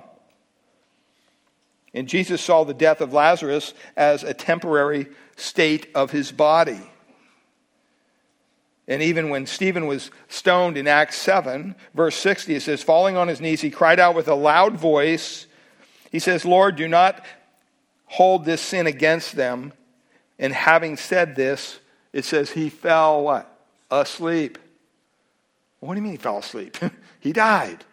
And 1.93 2.07
Jesus 2.07 2.41
saw 2.41 2.63
the 2.63 2.73
death 2.73 3.01
of 3.01 3.13
Lazarus 3.13 3.73
as 3.97 4.23
a 4.23 4.33
temporary 4.33 5.07
state 5.35 5.89
of 5.95 6.11
his 6.11 6.31
body. 6.31 6.79
And 8.87 9.01
even 9.01 9.29
when 9.29 9.45
Stephen 9.45 9.87
was 9.87 10.11
stoned 10.27 10.77
in 10.77 10.87
Acts 10.87 11.17
7, 11.17 11.75
verse 11.93 12.15
60, 12.15 12.55
it 12.55 12.61
says, 12.61 12.83
Falling 12.83 13.17
on 13.17 13.27
his 13.27 13.41
knees, 13.41 13.61
he 13.61 13.69
cried 13.69 13.99
out 13.99 14.15
with 14.15 14.27
a 14.27 14.35
loud 14.35 14.77
voice. 14.77 15.45
He 16.11 16.19
says, 16.19 16.45
Lord, 16.45 16.75
do 16.75 16.87
not 16.87 17.23
hold 18.05 18.45
this 18.45 18.61
sin 18.61 18.87
against 18.87 19.35
them. 19.35 19.73
And 20.37 20.53
having 20.53 20.97
said 20.97 21.35
this, 21.35 21.79
it 22.13 22.25
says 22.25 22.51
he 22.51 22.69
fell 22.69 23.23
what? 23.23 23.59
Asleep. 23.91 24.57
What 25.79 25.93
do 25.93 25.99
you 25.99 26.03
mean 26.03 26.13
he 26.13 26.17
fell 26.17 26.39
asleep? 26.39 26.77
he 27.19 27.31
died. 27.31 27.83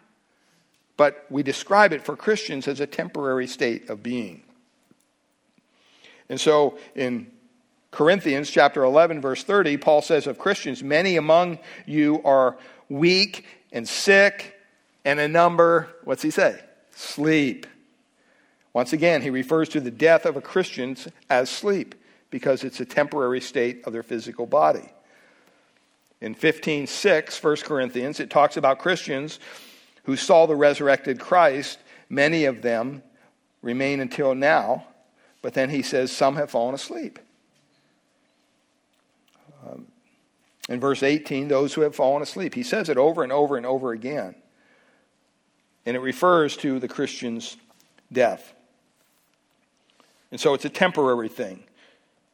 But 0.97 1.25
we 1.29 1.43
describe 1.43 1.93
it 1.93 2.03
for 2.03 2.15
Christians 2.15 2.67
as 2.67 2.79
a 2.79 2.87
temporary 2.87 3.47
state 3.47 3.89
of 3.89 4.01
being. 4.01 4.41
And 6.29 6.39
so 6.39 6.77
in 6.95 7.27
Corinthians 7.91 8.49
chapter 8.49 8.83
11 8.83 9.21
verse 9.21 9.43
30, 9.43 9.77
Paul 9.77 10.01
says 10.01 10.27
of 10.27 10.39
Christians, 10.39 10.83
many 10.83 11.15
among 11.15 11.59
you 11.85 12.21
are 12.23 12.57
weak 12.89 13.45
and 13.71 13.87
sick 13.87 14.55
and 15.05 15.19
a 15.19 15.27
number, 15.27 15.87
what's 16.03 16.21
he 16.21 16.31
say? 16.31 16.59
Sleep. 16.91 17.67
Once 18.77 18.93
again, 18.93 19.23
he 19.23 19.31
refers 19.31 19.69
to 19.69 19.79
the 19.79 19.89
death 19.89 20.23
of 20.23 20.37
a 20.37 20.41
Christian 20.41 20.95
as 21.31 21.49
sleep 21.49 21.95
because 22.29 22.63
it's 22.63 22.79
a 22.79 22.85
temporary 22.85 23.41
state 23.41 23.83
of 23.87 23.91
their 23.91 24.03
physical 24.03 24.45
body. 24.45 24.87
In 26.21 26.35
15:6, 26.35 27.41
1 27.41 27.63
Corinthians, 27.63 28.19
it 28.19 28.29
talks 28.29 28.55
about 28.55 28.77
Christians 28.77 29.39
who 30.03 30.15
saw 30.15 30.45
the 30.45 30.55
resurrected 30.55 31.19
Christ. 31.19 31.79
Many 32.07 32.45
of 32.45 32.61
them 32.61 33.01
remain 33.63 33.99
until 33.99 34.35
now, 34.35 34.85
but 35.41 35.55
then 35.55 35.71
he 35.71 35.81
says 35.81 36.11
some 36.11 36.35
have 36.35 36.51
fallen 36.51 36.75
asleep. 36.75 37.17
Um, 39.67 39.87
in 40.69 40.79
verse 40.79 41.01
18, 41.01 41.47
those 41.47 41.73
who 41.73 41.81
have 41.81 41.95
fallen 41.95 42.21
asleep. 42.21 42.53
He 42.53 42.61
says 42.61 42.89
it 42.89 42.97
over 42.99 43.23
and 43.23 43.31
over 43.31 43.57
and 43.57 43.65
over 43.65 43.91
again. 43.91 44.35
And 45.83 45.97
it 45.97 46.01
refers 46.01 46.55
to 46.57 46.77
the 46.77 46.87
Christian's 46.87 47.57
death. 48.13 48.53
And 50.31 50.39
so 50.39 50.53
it's 50.53 50.65
a 50.65 50.69
temporary 50.69 51.29
thing. 51.29 51.63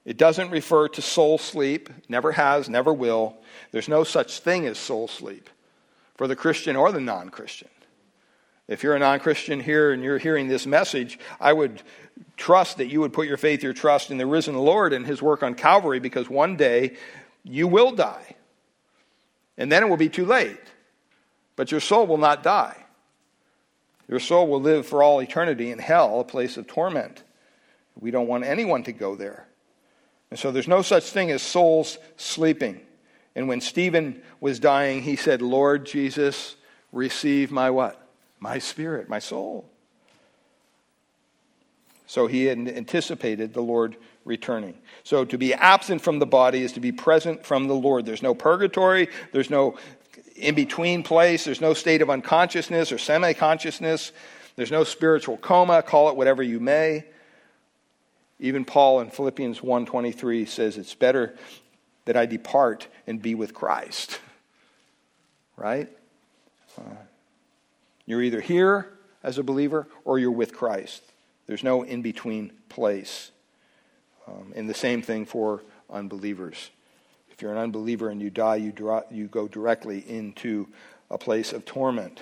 It 0.05 0.17
doesn't 0.17 0.49
refer 0.49 0.89
to 0.89 1.01
soul 1.01 1.37
sleep, 1.37 1.89
never 2.09 2.33
has, 2.33 2.67
never 2.67 2.93
will. 2.93 3.37
There's 3.71 3.87
no 3.87 4.03
such 4.03 4.39
thing 4.39 4.65
as 4.65 4.77
soul 4.77 5.07
sleep 5.07 5.49
for 6.15 6.27
the 6.27 6.35
Christian 6.35 6.75
or 6.75 6.91
the 6.91 6.99
non 6.99 7.29
Christian. 7.29 7.69
If 8.67 8.83
you're 8.83 8.95
a 8.95 8.99
non 8.99 9.19
Christian 9.19 9.59
here 9.59 9.91
and 9.91 10.03
you're 10.03 10.17
hearing 10.17 10.47
this 10.47 10.65
message, 10.65 11.19
I 11.39 11.53
would 11.53 11.81
trust 12.37 12.77
that 12.77 12.87
you 12.87 12.99
would 13.01 13.13
put 13.13 13.27
your 13.27 13.37
faith, 13.37 13.63
your 13.63 13.73
trust 13.73 14.11
in 14.11 14.17
the 14.17 14.25
risen 14.25 14.55
Lord 14.55 14.93
and 14.93 15.05
his 15.05 15.21
work 15.21 15.43
on 15.43 15.55
Calvary 15.55 15.99
because 15.99 16.29
one 16.29 16.57
day 16.57 16.95
you 17.43 17.67
will 17.67 17.91
die. 17.91 18.35
And 19.57 19.71
then 19.71 19.83
it 19.83 19.89
will 19.89 19.97
be 19.97 20.09
too 20.09 20.25
late. 20.25 20.57
But 21.55 21.71
your 21.71 21.79
soul 21.79 22.07
will 22.07 22.17
not 22.17 22.41
die. 22.41 22.85
Your 24.07 24.19
soul 24.19 24.47
will 24.47 24.61
live 24.61 24.85
for 24.85 25.03
all 25.03 25.21
eternity 25.21 25.71
in 25.71 25.79
hell, 25.79 26.19
a 26.19 26.23
place 26.23 26.57
of 26.57 26.67
torment. 26.67 27.23
We 27.99 28.11
don't 28.11 28.27
want 28.27 28.43
anyone 28.43 28.83
to 28.83 28.91
go 28.91 29.15
there. 29.15 29.47
And 30.31 30.39
so 30.39 30.51
there's 30.51 30.67
no 30.67 30.81
such 30.81 31.09
thing 31.09 31.31
as 31.31 31.41
souls 31.41 31.97
sleeping. 32.17 32.81
And 33.35 33.47
when 33.47 33.61
Stephen 33.61 34.21
was 34.39 34.59
dying, 34.59 35.01
he 35.01 35.15
said, 35.15 35.41
Lord 35.41 35.85
Jesus, 35.85 36.55
receive 36.91 37.51
my 37.51 37.69
what? 37.69 37.99
My 38.39 38.59
spirit, 38.59 39.09
my 39.09 39.19
soul. 39.19 39.69
So 42.05 42.27
he 42.27 42.45
had 42.45 42.57
anticipated 42.57 43.53
the 43.53 43.61
Lord 43.61 43.95
returning. 44.25 44.77
So 45.03 45.25
to 45.25 45.37
be 45.37 45.53
absent 45.53 46.01
from 46.01 46.19
the 46.19 46.25
body 46.25 46.63
is 46.63 46.73
to 46.73 46.79
be 46.79 46.91
present 46.91 47.45
from 47.45 47.67
the 47.67 47.73
Lord. 47.73 48.05
There's 48.05 48.21
no 48.21 48.35
purgatory, 48.35 49.09
there's 49.31 49.49
no 49.49 49.77
in 50.35 50.55
between 50.55 51.03
place, 51.03 51.45
there's 51.45 51.61
no 51.61 51.73
state 51.73 52.01
of 52.01 52.09
unconsciousness 52.09 52.91
or 52.91 52.97
semi 52.97 53.33
consciousness, 53.33 54.11
there's 54.55 54.71
no 54.71 54.83
spiritual 54.83 55.37
coma, 55.37 55.81
call 55.81 56.09
it 56.09 56.15
whatever 56.15 56.43
you 56.43 56.59
may. 56.59 57.05
Even 58.43 58.65
Paul 58.65 58.99
in 58.99 59.09
Philippians 59.09 59.63
1:23 59.63 60.45
says 60.45 60.77
it's 60.77 60.93
better 60.93 61.33
that 62.03 62.17
I 62.17 62.25
depart 62.25 62.87
and 63.07 63.21
be 63.21 63.35
with 63.35 63.53
Christ. 63.53 64.19
Right? 65.55 65.87
Uh, 66.77 67.05
you're 68.05 68.21
either 68.21 68.41
here 68.41 68.91
as 69.23 69.37
a 69.37 69.43
believer 69.43 69.87
or 70.03 70.19
you're 70.19 70.29
with 70.29 70.53
Christ. 70.53 71.01
There's 71.47 71.63
no 71.63 71.83
in 71.83 72.01
between 72.01 72.51
place. 72.67 73.31
Um, 74.27 74.51
and 74.57 74.69
the 74.69 74.73
same 74.73 75.01
thing 75.01 75.25
for 75.25 75.61
unbelievers. 75.89 76.69
If 77.31 77.41
you're 77.41 77.53
an 77.53 77.57
unbeliever 77.57 78.09
and 78.09 78.21
you 78.21 78.29
die, 78.29 78.57
you, 78.57 78.73
draw, 78.73 79.03
you 79.09 79.27
go 79.27 79.47
directly 79.47 79.99
into 79.99 80.67
a 81.09 81.17
place 81.17 81.53
of 81.53 81.63
torment. 81.63 82.19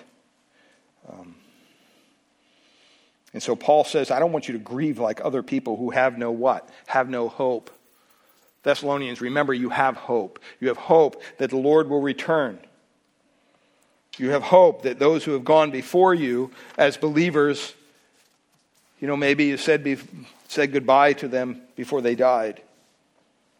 Um, 1.09 1.35
and 3.33 3.41
so 3.41 3.55
Paul 3.55 3.83
says, 3.83 4.11
I 4.11 4.19
don't 4.19 4.31
want 4.31 4.47
you 4.47 4.53
to 4.53 4.59
grieve 4.59 4.99
like 4.99 5.21
other 5.23 5.41
people 5.41 5.77
who 5.77 5.91
have 5.91 6.17
no 6.17 6.31
what? 6.31 6.69
Have 6.87 7.09
no 7.09 7.29
hope. 7.29 7.69
Thessalonians, 8.63 9.21
remember 9.21 9.53
you 9.53 9.69
have 9.69 9.95
hope. 9.95 10.39
You 10.59 10.67
have 10.67 10.77
hope 10.77 11.21
that 11.37 11.49
the 11.49 11.57
Lord 11.57 11.89
will 11.89 12.01
return. 12.01 12.59
You 14.17 14.31
have 14.31 14.43
hope 14.43 14.83
that 14.83 14.99
those 14.99 15.23
who 15.23 15.31
have 15.31 15.45
gone 15.45 15.71
before 15.71 16.13
you 16.13 16.51
as 16.77 16.97
believers, 16.97 17.73
you 18.99 19.07
know, 19.07 19.15
maybe 19.15 19.45
you 19.45 19.57
said, 19.57 19.83
be, 19.83 19.97
said 20.47 20.73
goodbye 20.73 21.13
to 21.13 21.27
them 21.27 21.61
before 21.75 22.01
they 22.01 22.15
died, 22.15 22.61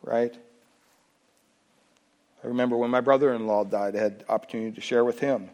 right? 0.04 0.36
I 2.44 2.48
remember 2.48 2.76
when 2.76 2.90
my 2.90 3.02
brother 3.02 3.34
in 3.34 3.48
law 3.48 3.64
died, 3.64 3.96
I 3.96 4.00
had 4.00 4.26
opportunity 4.28 4.76
to 4.76 4.82
share 4.82 5.06
with 5.06 5.20
him. 5.20 5.50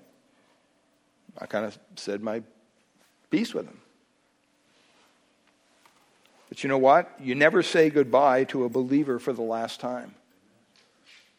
I 1.38 1.45
kind 1.45 1.65
of 1.65 1.77
said 1.95 2.23
my 2.23 2.41
piece 3.30 3.53
with 3.53 3.68
him. 3.68 3.80
But 6.49 6.64
you 6.64 6.69
know 6.69 6.78
what? 6.78 7.11
You 7.19 7.36
never 7.36 7.61
say 7.61 7.90
goodbye 7.90 8.45
to 8.45 8.64
a 8.64 8.69
believer 8.69 9.19
for 9.19 9.34
the 9.34 9.41
last 9.41 9.80
time. 9.80 10.15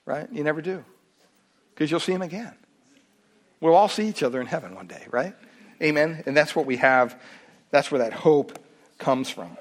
Right? 0.04 0.28
You 0.32 0.44
never 0.44 0.62
do. 0.62 0.84
Because 1.74 1.90
you'll 1.90 2.00
see 2.00 2.12
him 2.12 2.22
again. 2.22 2.54
We'll 3.60 3.74
all 3.74 3.88
see 3.88 4.08
each 4.08 4.22
other 4.22 4.40
in 4.40 4.46
heaven 4.46 4.74
one 4.74 4.86
day, 4.86 5.06
right? 5.10 5.34
Amen. 5.82 6.22
And 6.26 6.36
that's 6.36 6.54
what 6.54 6.66
we 6.66 6.76
have. 6.76 7.20
That's 7.70 7.90
where 7.90 8.00
that 8.00 8.12
hope 8.12 8.58
comes 8.98 9.30
from. 9.30 9.56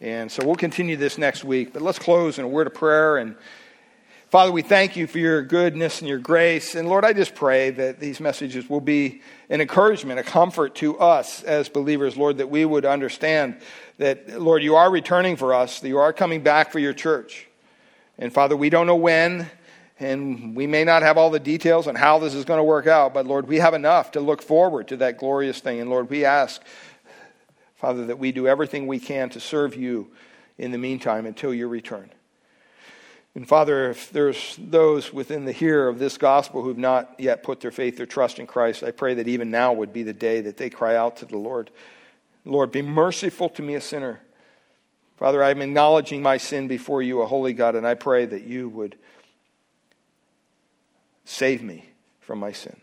And 0.00 0.30
so 0.30 0.44
we'll 0.44 0.56
continue 0.56 0.96
this 0.96 1.18
next 1.18 1.44
week. 1.44 1.72
But 1.72 1.82
let's 1.82 1.98
close 1.98 2.38
in 2.38 2.44
a 2.44 2.48
word 2.48 2.66
of 2.66 2.74
prayer 2.74 3.16
and 3.16 3.36
Father, 4.28 4.50
we 4.50 4.62
thank 4.62 4.96
you 4.96 5.06
for 5.06 5.20
your 5.20 5.40
goodness 5.40 6.00
and 6.00 6.08
your 6.08 6.18
grace. 6.18 6.74
And 6.74 6.88
Lord, 6.88 7.04
I 7.04 7.12
just 7.12 7.36
pray 7.36 7.70
that 7.70 8.00
these 8.00 8.18
messages 8.18 8.68
will 8.68 8.80
be 8.80 9.22
an 9.48 9.60
encouragement, 9.60 10.18
a 10.18 10.24
comfort 10.24 10.74
to 10.76 10.98
us 10.98 11.44
as 11.44 11.68
believers, 11.68 12.16
Lord, 12.16 12.38
that 12.38 12.50
we 12.50 12.64
would 12.64 12.84
understand 12.84 13.60
that, 13.98 14.40
Lord, 14.40 14.64
you 14.64 14.74
are 14.74 14.90
returning 14.90 15.36
for 15.36 15.54
us, 15.54 15.78
that 15.78 15.86
you 15.86 15.98
are 15.98 16.12
coming 16.12 16.42
back 16.42 16.72
for 16.72 16.80
your 16.80 16.92
church. 16.92 17.46
And 18.18 18.32
Father, 18.32 18.56
we 18.56 18.68
don't 18.68 18.88
know 18.88 18.96
when, 18.96 19.48
and 20.00 20.56
we 20.56 20.66
may 20.66 20.82
not 20.82 21.02
have 21.02 21.16
all 21.16 21.30
the 21.30 21.38
details 21.38 21.86
on 21.86 21.94
how 21.94 22.18
this 22.18 22.34
is 22.34 22.44
going 22.44 22.58
to 22.58 22.64
work 22.64 22.88
out, 22.88 23.14
but 23.14 23.26
Lord, 23.26 23.46
we 23.46 23.60
have 23.60 23.74
enough 23.74 24.10
to 24.12 24.20
look 24.20 24.42
forward 24.42 24.88
to 24.88 24.96
that 24.96 25.18
glorious 25.18 25.60
thing. 25.60 25.78
And 25.78 25.88
Lord, 25.88 26.10
we 26.10 26.24
ask, 26.24 26.60
Father, 27.76 28.06
that 28.06 28.18
we 28.18 28.32
do 28.32 28.48
everything 28.48 28.88
we 28.88 28.98
can 28.98 29.30
to 29.30 29.40
serve 29.40 29.76
you 29.76 30.10
in 30.58 30.72
the 30.72 30.78
meantime 30.78 31.26
until 31.26 31.54
your 31.54 31.68
return. 31.68 32.10
And 33.36 33.46
Father, 33.46 33.90
if 33.90 34.10
there's 34.12 34.56
those 34.58 35.12
within 35.12 35.44
the 35.44 35.52
hear 35.52 35.88
of 35.88 35.98
this 35.98 36.16
gospel 36.16 36.62
who've 36.62 36.78
not 36.78 37.16
yet 37.18 37.42
put 37.42 37.60
their 37.60 37.70
faith 37.70 38.00
or 38.00 38.06
trust 38.06 38.38
in 38.38 38.46
Christ, 38.46 38.82
I 38.82 38.92
pray 38.92 39.12
that 39.12 39.28
even 39.28 39.50
now 39.50 39.74
would 39.74 39.92
be 39.92 40.02
the 40.02 40.14
day 40.14 40.40
that 40.40 40.56
they 40.56 40.70
cry 40.70 40.96
out 40.96 41.18
to 41.18 41.26
the 41.26 41.36
Lord. 41.36 41.70
Lord, 42.46 42.72
be 42.72 42.80
merciful 42.80 43.50
to 43.50 43.62
me, 43.62 43.74
a 43.74 43.80
sinner. 43.82 44.22
Father, 45.18 45.44
I'm 45.44 45.60
acknowledging 45.60 46.22
my 46.22 46.38
sin 46.38 46.66
before 46.66 47.02
you, 47.02 47.20
a 47.20 47.26
holy 47.26 47.52
God, 47.52 47.74
and 47.74 47.86
I 47.86 47.92
pray 47.92 48.24
that 48.24 48.44
you 48.44 48.70
would 48.70 48.96
save 51.26 51.62
me 51.62 51.90
from 52.20 52.38
my 52.38 52.52
sin 52.52 52.80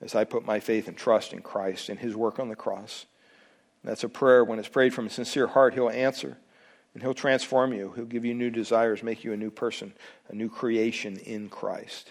as 0.00 0.14
I 0.14 0.22
put 0.22 0.46
my 0.46 0.60
faith 0.60 0.86
and 0.86 0.96
trust 0.96 1.32
in 1.32 1.42
Christ 1.42 1.88
and 1.88 1.98
his 1.98 2.14
work 2.14 2.38
on 2.38 2.48
the 2.48 2.54
cross. 2.54 3.06
That's 3.82 4.04
a 4.04 4.08
prayer. 4.08 4.44
When 4.44 4.60
it's 4.60 4.68
prayed 4.68 4.94
from 4.94 5.08
a 5.08 5.10
sincere 5.10 5.48
heart, 5.48 5.74
he'll 5.74 5.90
answer 5.90 6.38
and 6.98 7.04
he'll 7.04 7.14
transform 7.14 7.72
you. 7.72 7.92
He'll 7.94 8.06
give 8.06 8.24
you 8.24 8.34
new 8.34 8.50
desires, 8.50 9.04
make 9.04 9.22
you 9.22 9.32
a 9.32 9.36
new 9.36 9.52
person, 9.52 9.92
a 10.30 10.34
new 10.34 10.48
creation 10.48 11.16
in 11.18 11.48
Christ. 11.48 12.10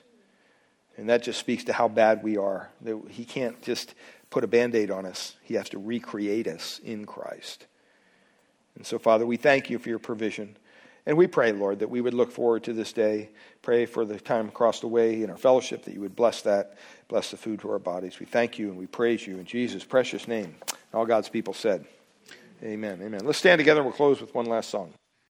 And 0.95 1.09
that 1.09 1.23
just 1.23 1.41
speaks 1.41 1.65
to 1.65 1.73
how 1.73 1.89
bad 1.89 2.23
we 2.23 2.37
are. 2.37 2.69
He 3.09 3.25
can't 3.25 3.61
just 3.61 3.95
put 4.29 4.45
a 4.45 4.47
band 4.47 4.75
aid 4.75 4.89
on 4.89 5.05
us, 5.05 5.35
He 5.41 5.55
has 5.55 5.67
to 5.71 5.77
recreate 5.77 6.47
us 6.47 6.79
in 6.85 7.03
Christ. 7.03 7.67
And 8.77 8.85
so, 8.85 8.97
Father, 8.97 9.25
we 9.25 9.35
thank 9.35 9.69
you 9.69 9.77
for 9.77 9.89
your 9.89 9.99
provision. 9.99 10.55
And 11.05 11.17
we 11.17 11.27
pray, 11.27 11.51
Lord, 11.51 11.79
that 11.79 11.89
we 11.89 11.99
would 11.99 12.13
look 12.13 12.31
forward 12.31 12.63
to 12.63 12.71
this 12.71 12.93
day. 12.93 13.31
Pray 13.63 13.85
for 13.85 14.05
the 14.05 14.17
time 14.17 14.47
across 14.47 14.79
the 14.79 14.87
way 14.87 15.21
in 15.21 15.29
our 15.29 15.35
fellowship, 15.35 15.83
that 15.83 15.95
you 15.95 15.99
would 15.99 16.15
bless 16.15 16.43
that, 16.43 16.77
bless 17.09 17.31
the 17.31 17.37
food 17.37 17.59
to 17.59 17.71
our 17.71 17.79
bodies. 17.79 18.21
We 18.21 18.25
thank 18.25 18.57
you 18.57 18.69
and 18.69 18.77
we 18.77 18.87
praise 18.87 19.27
you 19.27 19.37
in 19.37 19.43
Jesus' 19.43 19.83
precious 19.83 20.29
name. 20.29 20.55
All 20.93 21.05
God's 21.05 21.27
people 21.27 21.53
said, 21.53 21.85
Amen. 22.63 22.99
Amen. 23.03 23.21
Let's 23.23 23.37
stand 23.37 23.59
together 23.59 23.81
and 23.81 23.87
we'll 23.87 23.95
close 23.95 24.19
with 24.19 24.33
one 24.33 24.45
last 24.45 24.69
song. 24.69 24.93